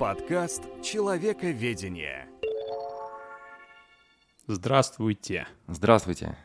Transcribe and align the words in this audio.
Подкаст 0.00 0.62
«Человековедение». 0.82 2.26
Здравствуйте. 4.46 5.46
Здравствуйте. 5.66 6.38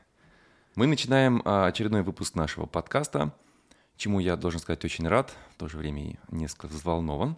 Мы 0.75 0.87
начинаем 0.87 1.41
а, 1.45 1.67
очередной 1.67 2.01
выпуск 2.03 2.35
нашего 2.35 2.65
подкаста, 2.65 3.33
чему 3.95 4.19
я 4.19 4.35
должен 4.35 4.59
сказать 4.59 4.83
очень 4.83 5.07
рад, 5.07 5.33
в 5.51 5.55
то 5.55 5.69
же 5.69 5.77
время 5.77 6.03
и 6.03 6.17
несколько 6.31 6.67
взволнован. 6.67 7.37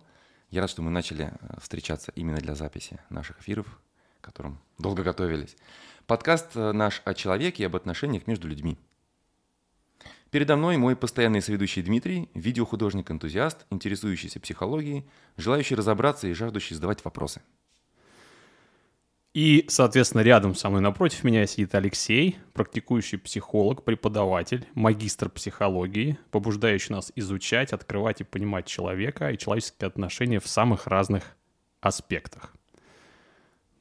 Я 0.49 0.61
рад, 0.61 0.71
что 0.71 0.81
мы 0.81 0.89
начали 0.89 1.31
а, 1.39 1.59
встречаться 1.59 2.11
именно 2.15 2.39
для 2.39 2.55
записи 2.55 2.99
наших 3.11 3.39
эфиров, 3.41 3.67
к 4.19 4.25
которым 4.25 4.59
долго 4.79 5.03
готовились. 5.03 5.55
Подкаст 6.07 6.47
а, 6.55 6.73
наш 6.73 7.03
о 7.05 7.13
человеке 7.13 7.61
и 7.61 7.65
об 7.67 7.75
отношениях 7.75 8.25
между 8.25 8.47
людьми. 8.47 8.79
Передо 10.29 10.57
мной 10.57 10.77
мой 10.77 10.95
постоянный 10.95 11.41
соведущий 11.41 11.81
Дмитрий, 11.81 12.29
видеохудожник-энтузиаст, 12.33 13.65
интересующийся 13.69 14.39
психологией, 14.39 15.05
желающий 15.37 15.75
разобраться 15.75 16.27
и 16.27 16.33
жаждущий 16.33 16.75
задавать 16.75 17.03
вопросы. 17.05 17.41
И, 19.33 19.65
соответственно, 19.69 20.21
рядом 20.21 20.55
со 20.55 20.69
мной 20.69 20.81
напротив 20.81 21.23
меня 21.23 21.45
сидит 21.45 21.75
Алексей, 21.75 22.37
практикующий 22.53 23.19
психолог, 23.19 23.83
преподаватель, 23.83 24.65
магистр 24.73 25.29
психологии, 25.29 26.17
побуждающий 26.31 26.95
нас 26.95 27.11
изучать, 27.15 27.71
открывать 27.71 28.21
и 28.21 28.23
понимать 28.23 28.65
человека 28.65 29.29
и 29.29 29.37
человеческие 29.37 29.87
отношения 29.87 30.39
в 30.39 30.47
самых 30.47 30.87
разных 30.87 31.37
аспектах. 31.81 32.56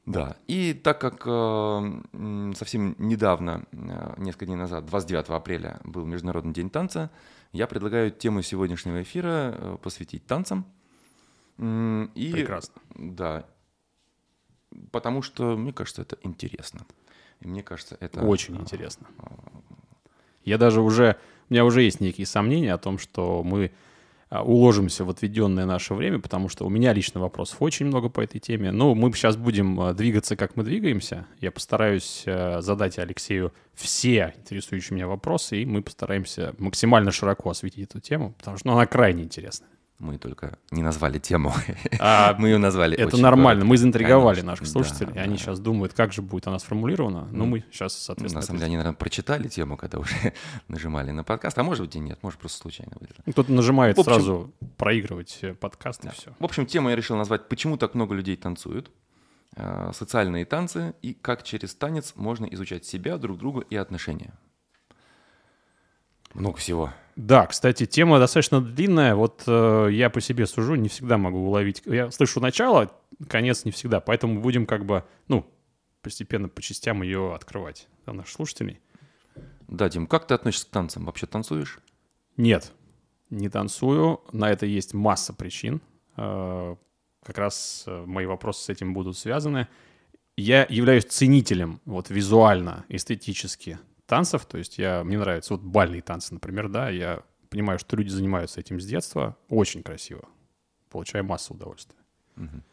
Да, 0.07 0.37
и 0.47 0.73
так 0.73 1.01
как 1.01 1.23
э, 1.25 2.53
совсем 2.55 2.95
недавно, 2.97 3.65
э, 3.73 4.13
несколько 4.15 4.45
дней 4.45 4.55
назад, 4.55 4.85
29 4.85 5.27
апреля 5.31 5.81
был 5.83 6.05
Международный 6.05 6.53
день 6.53 6.69
танца, 6.69 7.11
я 7.51 7.67
предлагаю 7.67 8.09
тему 8.09 8.41
сегодняшнего 8.41 9.01
эфира 9.01 9.53
э, 9.57 9.77
посвятить 9.83 10.25
танцам. 10.25 10.65
И, 11.57 12.29
Прекрасно. 12.31 12.81
Да, 12.95 13.45
потому 14.91 15.21
что, 15.21 15.57
мне 15.57 15.73
кажется, 15.73 16.03
это 16.03 16.17
интересно. 16.21 16.85
И 17.41 17.47
мне 17.49 17.61
кажется, 17.61 17.97
это... 17.99 18.21
Очень 18.21 18.55
интересно. 18.55 19.07
Я 20.45 20.57
даже 20.57 20.79
уже... 20.79 21.17
У 21.49 21.53
меня 21.53 21.65
уже 21.65 21.81
есть 21.81 21.99
некие 21.99 22.25
сомнения 22.27 22.73
о 22.73 22.77
том, 22.77 22.97
что 22.97 23.43
мы 23.43 23.73
уложимся 24.29 25.05
в 25.05 25.09
отведенное 25.09 25.65
наше 25.65 25.93
время, 25.93 26.19
потому 26.19 26.49
что 26.49 26.65
у 26.65 26.69
меня 26.69 26.93
лично 26.93 27.19
вопросов 27.21 27.61
очень 27.61 27.85
много 27.85 28.09
по 28.09 28.21
этой 28.21 28.39
теме. 28.39 28.71
Ну, 28.71 28.93
мы 28.93 29.11
сейчас 29.13 29.37
будем 29.37 29.79
а, 29.79 29.93
двигаться, 29.93 30.35
как 30.35 30.55
мы 30.55 30.63
двигаемся. 30.63 31.25
Я 31.39 31.51
постараюсь 31.51 32.23
а, 32.27 32.61
задать 32.61 32.99
Алексею 32.99 33.53
все 33.73 34.33
интересующие 34.37 34.95
меня 34.95 35.07
вопросы, 35.07 35.61
и 35.61 35.65
мы 35.65 35.81
постараемся 35.81 36.53
максимально 36.57 37.11
широко 37.11 37.51
осветить 37.51 37.89
эту 37.89 37.99
тему, 37.99 38.33
потому 38.37 38.57
что 38.57 38.67
ну, 38.67 38.73
она 38.73 38.85
крайне 38.85 39.23
интересная. 39.23 39.69
Мы 39.99 40.19
только 40.19 40.59
не 40.69 40.83
назвали 40.83 41.17
тему. 41.17 41.53
А, 41.99 42.35
Мы 42.37 42.49
ее 42.49 42.57
назвали. 42.59 42.95
Это 42.95 43.17
нормально. 43.17 43.65
Мы 43.65 43.77
заинтриговали 43.77 44.35
Конечно, 44.35 44.51
наших 44.51 44.67
слушателей. 44.67 45.13
Да, 45.13 45.21
и 45.21 45.23
они 45.23 45.33
да. 45.33 45.39
сейчас 45.39 45.59
думают, 45.59 45.93
как 45.93 46.13
же 46.13 46.21
будет 46.21 46.45
она 46.47 46.59
сформулирована. 46.59 47.27
Ну, 47.31 47.39
ну 47.39 47.45
мы 47.45 47.65
сейчас, 47.71 47.93
соответственно. 47.93 48.41
На 48.41 48.45
самом 48.45 48.59
деле, 48.59 48.67
они, 48.67 48.77
наверное, 48.77 48.95
прочитали 48.95 49.47
тему, 49.47 49.75
когда 49.75 49.97
уже 49.97 50.33
нажимали 50.67 51.11
на 51.11 51.23
подкаст. 51.23 51.57
А 51.57 51.63
может 51.63 51.85
быть 51.85 51.95
и 51.95 51.99
нет, 51.99 52.19
может 52.21 52.39
просто 52.39 52.59
случайно 52.59 52.93
будет. 52.99 53.15
Кто-то 53.31 53.51
нажимает 53.51 53.97
общем, 53.97 54.13
сразу 54.13 54.53
проигрывать 54.77 55.39
э, 55.41 55.55
подкаст 55.55 56.03
да. 56.03 56.09
и 56.09 56.13
все. 56.13 56.33
В 56.37 56.45
общем, 56.45 56.67
тему 56.67 56.89
я 56.89 56.95
решил 56.95 57.17
назвать 57.17 57.49
«Почему 57.49 57.77
так 57.77 57.95
много 57.95 58.13
людей 58.13 58.37
танцуют?» 58.37 58.91
э, 59.55 59.91
Социальные 59.93 60.45
танцы 60.45 60.93
и 61.01 61.13
как 61.13 61.41
через 61.41 61.73
танец 61.73 62.13
можно 62.15 62.45
изучать 62.45 62.85
себя, 62.85 63.17
друг 63.17 63.39
друга 63.39 63.61
и 63.61 63.75
отношения. 63.75 64.33
Много 66.33 66.57
всего. 66.57 66.93
Да, 67.17 67.47
кстати, 67.47 67.87
тема 67.87 68.19
достаточно 68.19 68.61
длинная. 68.61 69.15
Вот 69.15 69.43
э, 69.47 69.89
я 69.91 70.11
по 70.11 70.21
себе 70.21 70.45
сужу, 70.45 70.75
не 70.75 70.87
всегда 70.87 71.17
могу 71.17 71.39
уловить. 71.39 71.81
Я 71.85 72.11
слышу 72.11 72.39
начало, 72.39 72.91
конец 73.27 73.65
не 73.65 73.71
всегда. 73.71 73.99
Поэтому 73.99 74.39
будем 74.39 74.67
как 74.67 74.85
бы, 74.85 75.03
ну, 75.27 75.43
постепенно 76.03 76.47
по 76.47 76.61
частям 76.61 77.01
ее 77.01 77.33
открывать 77.33 77.87
для 78.05 78.13
наших 78.13 78.33
слушателей. 78.33 78.79
Да, 79.67 79.89
Дим, 79.89 80.05
как 80.05 80.27
ты 80.27 80.35
относишься 80.35 80.67
к 80.67 80.69
танцам? 80.69 81.05
Вообще 81.05 81.25
танцуешь? 81.25 81.79
Нет, 82.37 82.71
не 83.31 83.49
танцую. 83.49 84.21
На 84.31 84.51
это 84.51 84.67
есть 84.67 84.93
масса 84.93 85.33
причин. 85.33 85.81
Э, 86.17 86.75
как 87.25 87.37
раз 87.39 87.83
э, 87.87 88.03
мои 88.05 88.27
вопросы 88.27 88.63
с 88.63 88.69
этим 88.69 88.93
будут 88.93 89.17
связаны. 89.17 89.67
Я 90.35 90.67
являюсь 90.69 91.05
ценителем 91.05 91.81
вот 91.85 92.11
визуально, 92.11 92.85
эстетически 92.89 93.79
танцев, 94.07 94.45
то 94.45 94.57
есть 94.57 94.77
я, 94.77 95.03
мне 95.03 95.19
нравятся 95.19 95.53
вот 95.53 95.61
бальные 95.61 96.01
танцы, 96.01 96.33
например, 96.33 96.69
да, 96.69 96.89
я 96.89 97.21
понимаю, 97.49 97.77
что 97.79 97.95
люди 97.95 98.09
занимаются 98.09 98.59
этим 98.59 98.79
с 98.79 98.85
детства, 98.85 99.37
очень 99.49 99.83
красиво, 99.83 100.27
получаю 100.89 101.23
массу 101.25 101.53
удовольствия. 101.53 101.99
Угу. 102.37 102.63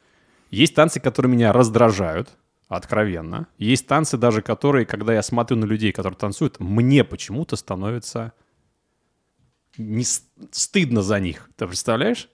Есть 0.51 0.75
танцы, 0.75 1.01
которые 1.01 1.33
меня 1.33 1.53
раздражают, 1.53 2.31
откровенно. 2.69 3.49
Есть 3.59 3.87
танцы 3.87 4.17
даже, 4.17 4.43
которые, 4.43 4.87
когда 4.87 5.13
я 5.13 5.23
смотрю 5.23 5.59
на 5.59 5.65
людей, 5.65 5.93
которые 5.93 6.17
танцуют, 6.17 6.61
мне 6.61 7.05
почему-то 7.05 7.57
становится 7.57 8.33
не 9.77 10.05
стыдно 10.05 11.03
за 11.03 11.19
них. 11.21 11.51
Ты 11.57 11.67
представляешь? 11.67 12.29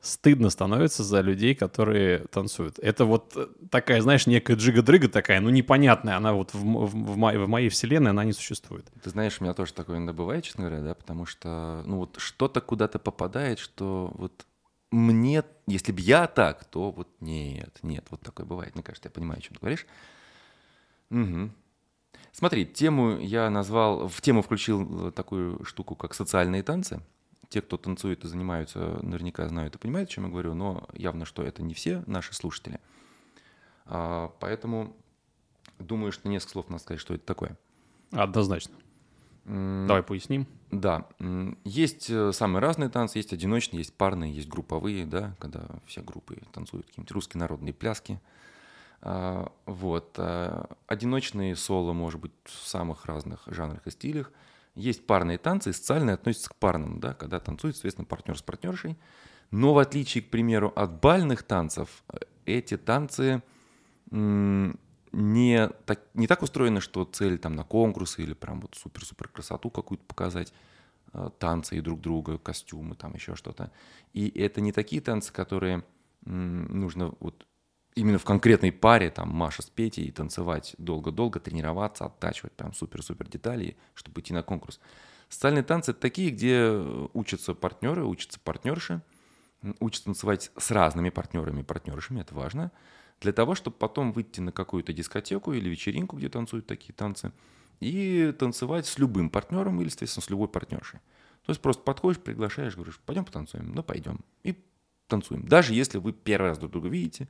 Стыдно 0.00 0.50
становится 0.50 1.02
за 1.02 1.20
людей, 1.20 1.54
которые 1.54 2.18
танцуют. 2.30 2.78
Это 2.78 3.04
вот 3.04 3.36
такая, 3.70 4.00
знаешь, 4.00 4.26
некая 4.26 4.56
джига-дрыга 4.56 5.08
такая, 5.08 5.40
ну, 5.40 5.50
непонятная. 5.50 6.16
Она 6.16 6.32
вот 6.34 6.54
в, 6.54 6.58
в, 6.58 6.90
в, 6.90 7.16
моей, 7.16 7.38
в 7.38 7.48
моей 7.48 7.68
вселенной, 7.68 8.10
она 8.10 8.24
не 8.24 8.32
существует. 8.32 8.86
Ты 9.02 9.10
знаешь, 9.10 9.40
у 9.40 9.44
меня 9.44 9.54
тоже 9.54 9.72
такое 9.72 9.96
иногда 9.96 10.12
бывает, 10.12 10.44
честно 10.44 10.64
говоря, 10.64 10.82
да, 10.82 10.94
потому 10.94 11.26
что, 11.26 11.82
ну, 11.84 11.98
вот 11.98 12.16
что-то 12.18 12.60
куда-то 12.60 12.98
попадает, 12.98 13.58
что 13.58 14.12
вот 14.14 14.46
мне, 14.90 15.42
если 15.66 15.92
бы 15.92 16.00
я 16.00 16.26
так, 16.26 16.64
то 16.64 16.90
вот 16.90 17.08
нет, 17.20 17.76
нет, 17.82 18.06
вот 18.10 18.20
такое 18.20 18.46
бывает. 18.46 18.74
Мне 18.74 18.84
кажется, 18.84 19.08
я 19.08 19.12
понимаю, 19.12 19.38
о 19.38 19.42
чем 19.42 19.54
ты 19.54 19.60
говоришь. 19.60 19.86
Угу. 21.10 21.50
Смотри, 22.32 22.66
тему 22.66 23.18
я 23.18 23.50
назвал, 23.50 24.06
в 24.06 24.20
тему 24.20 24.42
включил 24.42 25.10
такую 25.10 25.64
штуку, 25.64 25.96
как 25.96 26.14
социальные 26.14 26.62
танцы– 26.62 27.00
те, 27.48 27.62
кто 27.62 27.76
танцует 27.76 28.24
и 28.24 28.28
занимаются, 28.28 28.98
наверняка 29.02 29.48
знают 29.48 29.74
и 29.74 29.78
понимают, 29.78 30.10
о 30.10 30.12
чем 30.12 30.24
я 30.24 30.30
говорю, 30.30 30.54
но 30.54 30.86
явно, 30.92 31.24
что 31.24 31.42
это 31.42 31.62
не 31.62 31.74
все 31.74 32.02
наши 32.06 32.34
слушатели. 32.34 32.80
А, 33.86 34.32
поэтому 34.40 34.96
думаю, 35.78 36.12
что 36.12 36.28
несколько 36.28 36.52
слов 36.52 36.68
надо 36.68 36.82
сказать, 36.82 37.00
что 37.00 37.14
это 37.14 37.24
такое. 37.24 37.56
Однозначно. 38.10 38.74
Давай 39.44 40.02
поясним. 40.02 40.46
Да. 40.70 41.06
Есть 41.64 42.10
э, 42.10 42.32
самые 42.32 42.60
разные 42.60 42.90
танцы, 42.90 43.18
есть 43.18 43.32
одиночные, 43.32 43.78
есть 43.78 43.94
парные, 43.94 44.34
есть 44.34 44.48
групповые, 44.48 45.06
да, 45.06 45.34
когда 45.38 45.66
все 45.86 46.02
группы 46.02 46.42
танцуют 46.52 46.86
какие-нибудь 46.86 47.12
русские 47.12 47.40
народные 47.40 47.72
пляски. 47.72 48.20
А, 49.00 49.50
вот. 49.64 50.14
А, 50.18 50.68
одиночные 50.86 51.56
соло, 51.56 51.94
может 51.94 52.20
быть, 52.20 52.32
в 52.44 52.68
самых 52.68 53.06
разных 53.06 53.44
жанрах 53.46 53.86
и 53.86 53.90
стилях– 53.90 54.30
есть 54.78 55.06
парные 55.06 55.38
танцы, 55.38 55.70
и 55.70 55.72
социальные 55.72 56.14
относятся 56.14 56.50
к 56.50 56.56
парным, 56.56 57.00
да, 57.00 57.14
когда 57.14 57.40
танцует, 57.40 57.74
соответственно, 57.74 58.06
партнер 58.06 58.38
с 58.38 58.42
партнершей. 58.42 58.96
Но 59.50 59.74
в 59.74 59.78
отличие, 59.78 60.22
к 60.22 60.30
примеру, 60.30 60.72
от 60.74 61.00
бальных 61.00 61.42
танцев, 61.42 62.04
эти 62.46 62.76
танцы 62.76 63.42
не 64.10 65.68
так, 65.86 66.00
не 66.14 66.26
так 66.26 66.42
устроены, 66.42 66.80
что 66.80 67.04
цель 67.04 67.38
там 67.38 67.54
на 67.56 67.64
конкурсы 67.64 68.22
или 68.22 68.34
прям 68.34 68.60
вот 68.60 68.74
супер-супер 68.74 69.28
красоту 69.28 69.70
какую-то 69.70 70.04
показать, 70.04 70.52
э, 71.12 71.30
танцы 71.38 71.78
и 71.78 71.80
друг 71.80 72.00
друга, 72.00 72.38
костюмы, 72.38 72.94
там 72.94 73.14
еще 73.14 73.34
что-то. 73.34 73.72
И 74.12 74.28
это 74.38 74.60
не 74.60 74.72
такие 74.72 75.02
танцы, 75.02 75.32
которые 75.32 75.82
нужно 76.24 77.14
вот 77.20 77.46
именно 77.98 78.18
в 78.18 78.24
конкретной 78.24 78.72
паре, 78.72 79.10
там, 79.10 79.28
Маша 79.30 79.62
с 79.62 79.70
Петей, 79.70 80.06
и 80.06 80.10
танцевать 80.10 80.74
долго-долго, 80.78 81.40
тренироваться, 81.40 82.06
оттачивать 82.06 82.52
прям 82.52 82.72
супер-супер 82.72 83.28
детали, 83.28 83.76
чтобы 83.94 84.20
идти 84.20 84.32
на 84.32 84.42
конкурс. 84.42 84.80
Социальные 85.28 85.64
танцы— 85.64 85.90
это 85.92 86.00
такие, 86.00 86.30
где 86.30 86.68
учатся 87.12 87.54
партнеры, 87.54 88.04
учатся 88.04 88.40
партнерши, 88.40 89.02
учатся 89.80 90.06
танцевать 90.06 90.50
с 90.56 90.70
разными 90.70 91.10
партнерами 91.10 91.60
и 91.60 91.64
партнершами, 91.64 92.20
это 92.20 92.34
важно, 92.34 92.72
для 93.20 93.32
того, 93.32 93.54
чтобы 93.54 93.76
потом 93.76 94.12
выйти 94.12 94.40
на 94.40 94.52
какую-то 94.52 94.92
дискотеку 94.92 95.52
или 95.52 95.68
вечеринку, 95.68 96.16
где 96.16 96.28
танцуют 96.28 96.66
такие 96.66 96.94
танцы, 96.94 97.32
и 97.80 98.34
танцевать 98.38 98.86
с 98.86 98.98
любым 98.98 99.30
партнером 99.30 99.80
или, 99.80 99.88
соответственно, 99.88 100.24
с 100.24 100.30
любой 100.30 100.48
партнершей. 100.48 101.00
То 101.44 101.50
есть 101.50 101.60
просто 101.60 101.82
подходишь, 101.82 102.20
приглашаешь, 102.20 102.74
говоришь, 102.74 103.00
пойдем 103.04 103.24
потанцуем, 103.24 103.72
ну 103.72 103.82
пойдем. 103.82 104.20
И 104.42 104.56
танцуем. 105.06 105.46
Даже 105.48 105.74
если 105.74 105.98
вы 105.98 106.12
первый 106.12 106.48
раз 106.48 106.58
друг 106.58 106.72
друга 106.72 106.88
видите, 106.88 107.28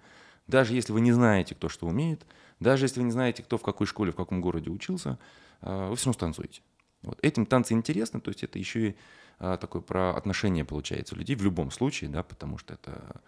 даже 0.48 0.74
если 0.74 0.92
вы 0.92 1.00
не 1.00 1.12
знаете, 1.12 1.54
кто 1.54 1.68
что 1.68 1.86
умеет, 1.86 2.26
даже 2.58 2.86
если 2.86 3.00
вы 3.00 3.06
не 3.06 3.12
знаете, 3.12 3.42
кто 3.42 3.58
в 3.58 3.62
какой 3.62 3.86
школе, 3.86 4.10
в 4.10 4.16
каком 4.16 4.40
городе 4.40 4.70
учился, 4.70 5.18
а, 5.60 5.90
вы 5.90 5.96
все 5.96 6.06
равно 6.06 6.18
танцуете. 6.18 6.62
Вот. 7.02 7.18
Этим 7.22 7.46
танцы 7.46 7.74
интересны, 7.74 8.20
то 8.20 8.30
есть 8.30 8.42
это 8.42 8.58
еще 8.58 8.88
и 8.88 8.96
а, 9.38 9.56
такое 9.56 9.82
про 9.82 10.16
отношения 10.16 10.64
получается 10.64 11.14
людей 11.14 11.36
в 11.36 11.42
любом 11.42 11.70
случае, 11.70 12.10
да, 12.10 12.22
потому 12.22 12.58
что 12.58 12.74
это, 12.74 13.20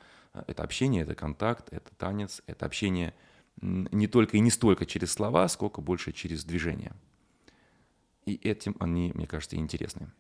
это 0.47 0.65
общение, 0.65 1.03
это 1.03 1.15
контакт, 1.15 1.73
это 1.73 1.95
танец, 1.97 2.43
это 2.47 2.67
общение 2.67 3.15
не 3.61 4.07
только 4.07 4.39
и 4.39 4.41
не 4.41 4.51
столько 4.51 4.87
через 4.87 5.13
слова, 5.13 5.47
сколько 5.49 5.81
больше 5.81 6.13
через 6.13 6.45
движение. 6.45 6.93
И 8.25 8.35
этим 8.35 8.75
они, 8.81 9.13
мне 9.15 9.27
кажется, 9.27 9.57
интересны. 9.57 10.11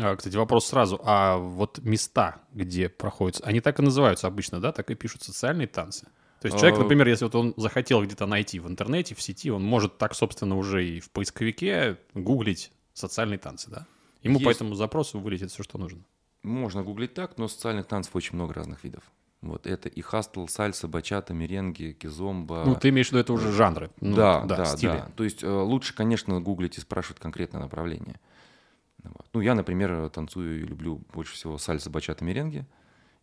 А, 0.00 0.16
кстати, 0.16 0.36
вопрос 0.36 0.66
сразу. 0.66 1.00
А 1.04 1.36
вот 1.36 1.78
места, 1.82 2.40
где 2.52 2.88
проходят, 2.88 3.40
они 3.44 3.60
так 3.60 3.78
и 3.78 3.82
называются 3.82 4.26
обычно, 4.26 4.60
да? 4.60 4.72
Так 4.72 4.90
и 4.90 4.94
пишут 4.94 5.22
социальные 5.22 5.66
танцы? 5.66 6.06
То 6.40 6.46
есть 6.46 6.58
человек, 6.58 6.78
А, 6.78 6.82
например, 6.82 7.06
если 7.06 7.24
вот 7.24 7.34
он 7.34 7.54
захотел 7.56 8.02
где-то 8.02 8.26
найти 8.26 8.58
в 8.58 8.66
интернете, 8.66 9.14
в 9.14 9.22
сети, 9.22 9.50
он 9.50 9.62
может 9.62 9.98
так, 9.98 10.14
собственно, 10.14 10.56
уже 10.56 10.84
и 10.84 11.00
в 11.00 11.10
поисковике 11.10 11.98
гуглить 12.14 12.72
социальные 12.94 13.38
танцы, 13.38 13.70
да? 13.70 13.86
Ему 14.22 14.38
по 14.38 14.48
Есть. 14.48 14.56
этому 14.56 14.74
запросу 14.74 15.20
вылетит 15.20 15.50
все, 15.50 15.62
что 15.62 15.78
нужно. 15.78 16.00
Можно 16.42 16.82
гуглить 16.82 17.14
так, 17.14 17.38
но 17.38 17.46
социальных 17.46 17.86
танцев 17.86 18.16
очень 18.16 18.34
много 18.34 18.54
разных 18.54 18.82
видов. 18.82 19.04
Вот 19.40 19.66
это 19.66 19.88
и 19.88 20.00
хастл, 20.00 20.46
сальса, 20.46 20.86
бачата, 20.86 21.34
меренги, 21.34 21.96
кизомба. 22.00 22.62
Ну, 22.64 22.76
ты 22.76 22.90
имеешь 22.90 23.08
в 23.08 23.12
виду, 23.12 23.20
это 23.20 23.32
уже 23.32 23.52
жанры. 23.52 23.90
Ну, 24.00 24.14
да, 24.14 24.42
да, 24.44 24.64
стили. 24.64 24.90
да. 24.90 25.10
То 25.16 25.24
есть 25.24 25.42
э, 25.42 25.48
лучше, 25.48 25.94
конечно, 25.94 26.40
гуглить 26.40 26.78
и 26.78 26.80
спрашивать 26.80 27.20
конкретное 27.20 27.60
направление. 27.60 28.20
Вот. 29.04 29.26
Ну, 29.32 29.40
я, 29.40 29.54
например, 29.54 30.08
танцую 30.10 30.60
и 30.60 30.64
люблю 30.66 31.00
больше 31.12 31.34
всего 31.34 31.58
сальса, 31.58 31.90
бачата, 31.90 32.24
меренги. 32.24 32.66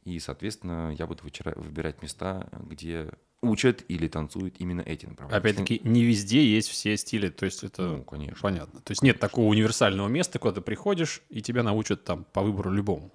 И, 0.05 0.19
соответственно, 0.19 0.93
я 0.97 1.07
буду 1.07 1.23
выбирать 1.55 2.01
места, 2.01 2.49
где 2.67 3.11
учат 3.41 3.83
или 3.87 4.07
танцуют 4.07 4.55
именно 4.59 4.81
эти 4.81 5.05
направления. 5.05 5.37
Опять-таки, 5.39 5.81
не 5.83 6.03
везде 6.03 6.43
есть 6.45 6.69
все 6.69 6.97
стили, 6.97 7.29
то 7.29 7.45
есть 7.45 7.63
это 7.63 7.83
Ну, 7.83 8.03
конечно. 8.03 8.37
понятно. 8.41 8.81
То 8.81 8.91
есть 8.91 9.01
нет 9.01 9.19
такого 9.19 9.45
универсального 9.47 10.07
места, 10.07 10.39
куда 10.39 10.55
ты 10.55 10.61
приходишь, 10.61 11.21
и 11.29 11.41
тебя 11.41 11.63
научат 11.63 12.03
там 12.03 12.25
по 12.33 12.41
выбору 12.41 12.71
любому. 12.71 13.11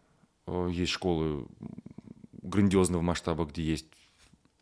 Э, 0.47 0.69
Есть 0.71 0.93
школы 0.93 1.47
грандиозного 2.43 3.03
масштаба, 3.03 3.45
где 3.45 3.63
есть 3.63 3.87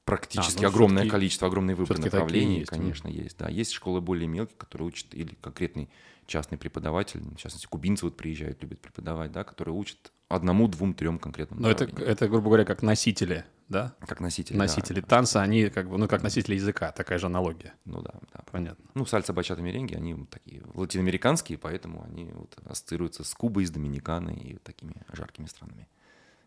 практически 0.04 0.60
А, 0.60 0.62
ну, 0.62 0.69
огромное 0.69 1.08
количество, 1.08 1.49
огромный 1.49 1.75
выбор 1.75 1.99
направлений, 1.99 2.60
есть, 2.60 2.70
конечно, 2.70 3.08
есть. 3.08 3.38
Да, 3.38 3.49
есть 3.49 3.72
школы 3.72 4.00
более 4.00 4.28
мелкие, 4.28 4.56
которые 4.56 4.88
учат 4.88 5.14
или 5.14 5.37
конкретный 5.40 5.88
частный 6.26 6.58
преподаватель, 6.58 7.20
в 7.20 7.37
частности, 7.37 7.66
кубинцы 7.66 8.04
вот 8.04 8.16
приезжают, 8.16 8.62
любят 8.62 8.81
преподавать, 8.81 9.32
да, 9.32 9.44
которые 9.44 9.75
учат 9.75 10.12
одному, 10.28 10.69
двум, 10.69 10.94
трем 10.94 11.19
конкретным 11.19 11.60
Но 11.60 11.70
это, 11.70 11.84
это, 12.00 12.28
грубо 12.28 12.46
говоря, 12.46 12.64
как 12.64 12.82
носители, 12.82 13.44
да? 13.69 13.94
как 14.06 14.20
носители. 14.20 14.56
да. 14.56 14.62
Носители 14.62 15.00
танца, 15.00 15.43
они 15.43 15.69
как 15.69 15.88
бы, 15.88 15.99
ну, 15.99 16.08
как 16.08 16.22
носители 16.22 16.54
языка, 16.54 16.93
такая 16.93 17.19
же 17.19 17.26
аналогия. 17.26 17.75
Ну 17.84 18.00
да, 18.00 18.14
да. 18.32 18.40
Понятно. 18.50 18.84
Ну, 18.94 19.04
сальса, 19.04 19.32
бачата, 19.32 19.60
меренги, 19.60 19.94
они 19.94 20.14
такие 20.26 20.62
латиноамериканские, 20.75 21.58
поэтому 21.58 22.02
они 22.04 22.31
вот 22.32 22.56
ассоциируются 22.64 23.25
с 23.25 23.34
Кубой, 23.34 23.66
с 23.66 23.70
Доминиканой 23.70 24.37
и 24.37 24.56
такими 24.58 24.94
жаркими 25.12 25.46
странами. 25.46 25.88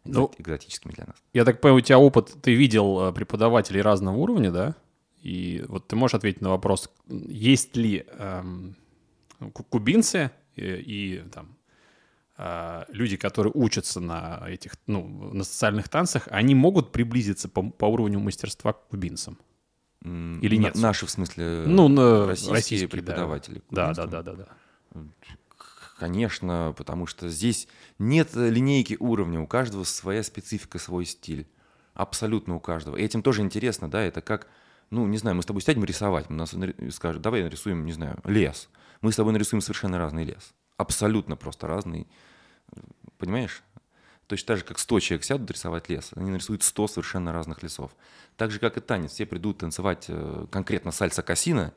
Ну, 0.05 0.25
Экзот- 0.25 0.35
экзотическими 0.39 0.91
для 0.93 1.05
нас. 1.05 1.15
Я 1.33 1.45
так 1.45 1.59
понимаю, 1.61 1.77
у 1.77 1.81
тебя 1.81 1.97
опыт, 1.99 2.33
ты 2.41 2.53
видел 2.53 3.09
э, 3.09 3.13
преподавателей 3.13 3.81
разного 3.81 4.15
уровня, 4.17 4.51
да? 4.51 4.75
И 5.21 5.63
вот 5.67 5.87
ты 5.87 5.95
можешь 5.95 6.15
ответить 6.15 6.41
на 6.41 6.49
вопрос, 6.49 6.89
есть 7.07 7.75
ли 7.75 8.05
эм, 8.19 8.75
ку- 9.53 9.63
кубинцы 9.63 10.29
и, 10.55 10.61
и 10.63 11.23
там 11.33 11.57
э, 12.37 12.83
люди, 12.89 13.17
которые 13.17 13.51
учатся 13.55 13.99
на 13.99 14.43
этих, 14.47 14.73
ну, 14.87 15.07
на 15.33 15.43
социальных 15.43 15.89
танцах, 15.89 16.27
они 16.29 16.53
могут 16.53 16.91
приблизиться 16.91 17.49
по, 17.49 17.63
по 17.63 17.85
уровню 17.85 18.19
мастерства 18.19 18.73
к 18.73 18.87
кубинцам? 18.89 19.37
Или 20.03 20.57
на- 20.57 20.61
нет? 20.65 20.75
Наши, 20.75 21.07
в 21.07 21.09
смысле, 21.09 21.63
Ну, 21.65 21.87
на 21.87 22.27
российские, 22.27 22.53
российские, 22.53 22.87
да. 22.89 22.91
преподаватели. 22.97 23.61
Да, 23.71 23.93
да, 23.95 24.05
да, 24.05 24.21
да, 24.21 24.33
да. 24.33 24.47
Конечно, 25.97 26.73
потому 26.77 27.07
что 27.07 27.29
здесь 27.29 27.67
нет 27.99 28.35
линейки 28.35 28.97
уровня, 28.99 29.39
у 29.39 29.47
каждого 29.47 29.85
своя 29.85 30.23
специфика, 30.23 30.77
свой 30.77 31.05
стиль. 31.05 31.47
Абсолютно 31.93 32.55
у 32.55 32.59
каждого. 32.59 32.97
И 32.97 33.03
этим 33.03 33.23
тоже 33.23 33.41
интересно, 33.41 33.89
да, 33.89 34.01
это 34.01 34.19
как, 34.19 34.47
ну, 34.89 35.07
не 35.07 35.17
знаю, 35.17 35.37
мы 35.37 35.43
с 35.43 35.45
тобой 35.45 35.61
сядем 35.61 35.85
рисовать, 35.85 36.29
мы 36.29 36.35
нас 36.35 36.53
скажут, 36.91 37.21
давай 37.21 37.43
нарисуем, 37.43 37.85
не 37.85 37.93
знаю, 37.93 38.19
лес. 38.25 38.69
Мы 39.01 39.13
с 39.13 39.15
тобой 39.15 39.31
нарисуем 39.31 39.61
совершенно 39.61 39.97
разный 39.97 40.25
лес. 40.25 40.53
Абсолютно 40.75 41.37
просто 41.37 41.67
разный. 41.67 42.07
Понимаешь? 43.17 43.63
Точно 44.27 44.47
так 44.47 44.57
же, 44.57 44.63
как 44.65 44.79
100 44.79 44.99
человек 44.99 45.23
сядут 45.23 45.51
рисовать 45.51 45.87
лес, 45.87 46.11
они 46.15 46.31
нарисуют 46.31 46.63
100 46.63 46.87
совершенно 46.87 47.31
разных 47.31 47.63
лесов. 47.63 47.95
Так 48.35 48.51
же, 48.51 48.59
как 48.59 48.75
и 48.75 48.81
танец. 48.81 49.11
Все 49.11 49.25
придут 49.25 49.59
танцевать 49.59 50.05
э, 50.07 50.47
конкретно 50.51 50.91
сальса 50.91 51.21
кассина, 51.21 51.73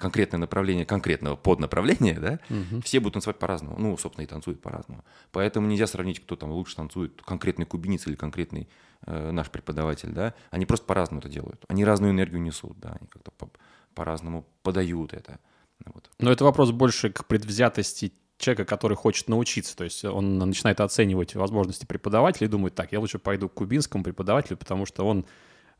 конкретное 0.00 0.40
направление 0.40 0.84
конкретного 0.86 1.36
поднаправления, 1.36 2.18
да, 2.18 2.40
все 2.82 3.00
будут 3.00 3.14
танцевать 3.14 3.38
по-разному. 3.38 3.76
Ну, 3.78 3.96
собственно, 3.96 4.24
и 4.24 4.28
танцуют 4.28 4.60
по-разному. 4.60 5.04
Поэтому 5.30 5.66
нельзя 5.66 5.86
сравнить, 5.86 6.20
кто 6.20 6.36
там 6.36 6.50
лучше 6.50 6.76
танцует, 6.76 7.22
конкретный 7.22 7.66
кубинец 7.66 8.06
или 8.06 8.14
конкретный 8.14 8.68
э, 9.06 9.30
наш 9.30 9.50
преподаватель, 9.50 10.10
да. 10.10 10.34
Они 10.50 10.66
просто 10.66 10.86
по-разному 10.86 11.20
это 11.20 11.28
делают. 11.28 11.64
Они 11.68 11.84
разную 11.84 12.12
энергию 12.12 12.40
несут, 12.40 12.80
да, 12.80 12.96
они 12.98 13.08
как-то 13.08 13.30
по- 13.30 13.50
по-разному 13.94 14.46
подают 14.62 15.12
это. 15.12 15.38
Вот. 15.84 16.10
Но 16.18 16.32
это 16.32 16.44
вопрос 16.44 16.70
больше 16.70 17.10
к 17.10 17.26
предвзятости 17.26 18.12
человека, 18.38 18.64
который 18.64 18.96
хочет 18.96 19.28
научиться. 19.28 19.76
То 19.76 19.84
есть 19.84 20.04
он 20.04 20.38
начинает 20.38 20.80
оценивать 20.80 21.34
возможности 21.34 21.84
преподавателя 21.86 22.46
и 22.46 22.50
думает, 22.50 22.74
так, 22.74 22.92
я 22.92 23.00
лучше 23.00 23.18
пойду 23.18 23.48
к 23.48 23.54
кубинскому 23.54 24.02
преподавателю, 24.02 24.56
потому 24.56 24.86
что 24.86 25.06
он 25.06 25.26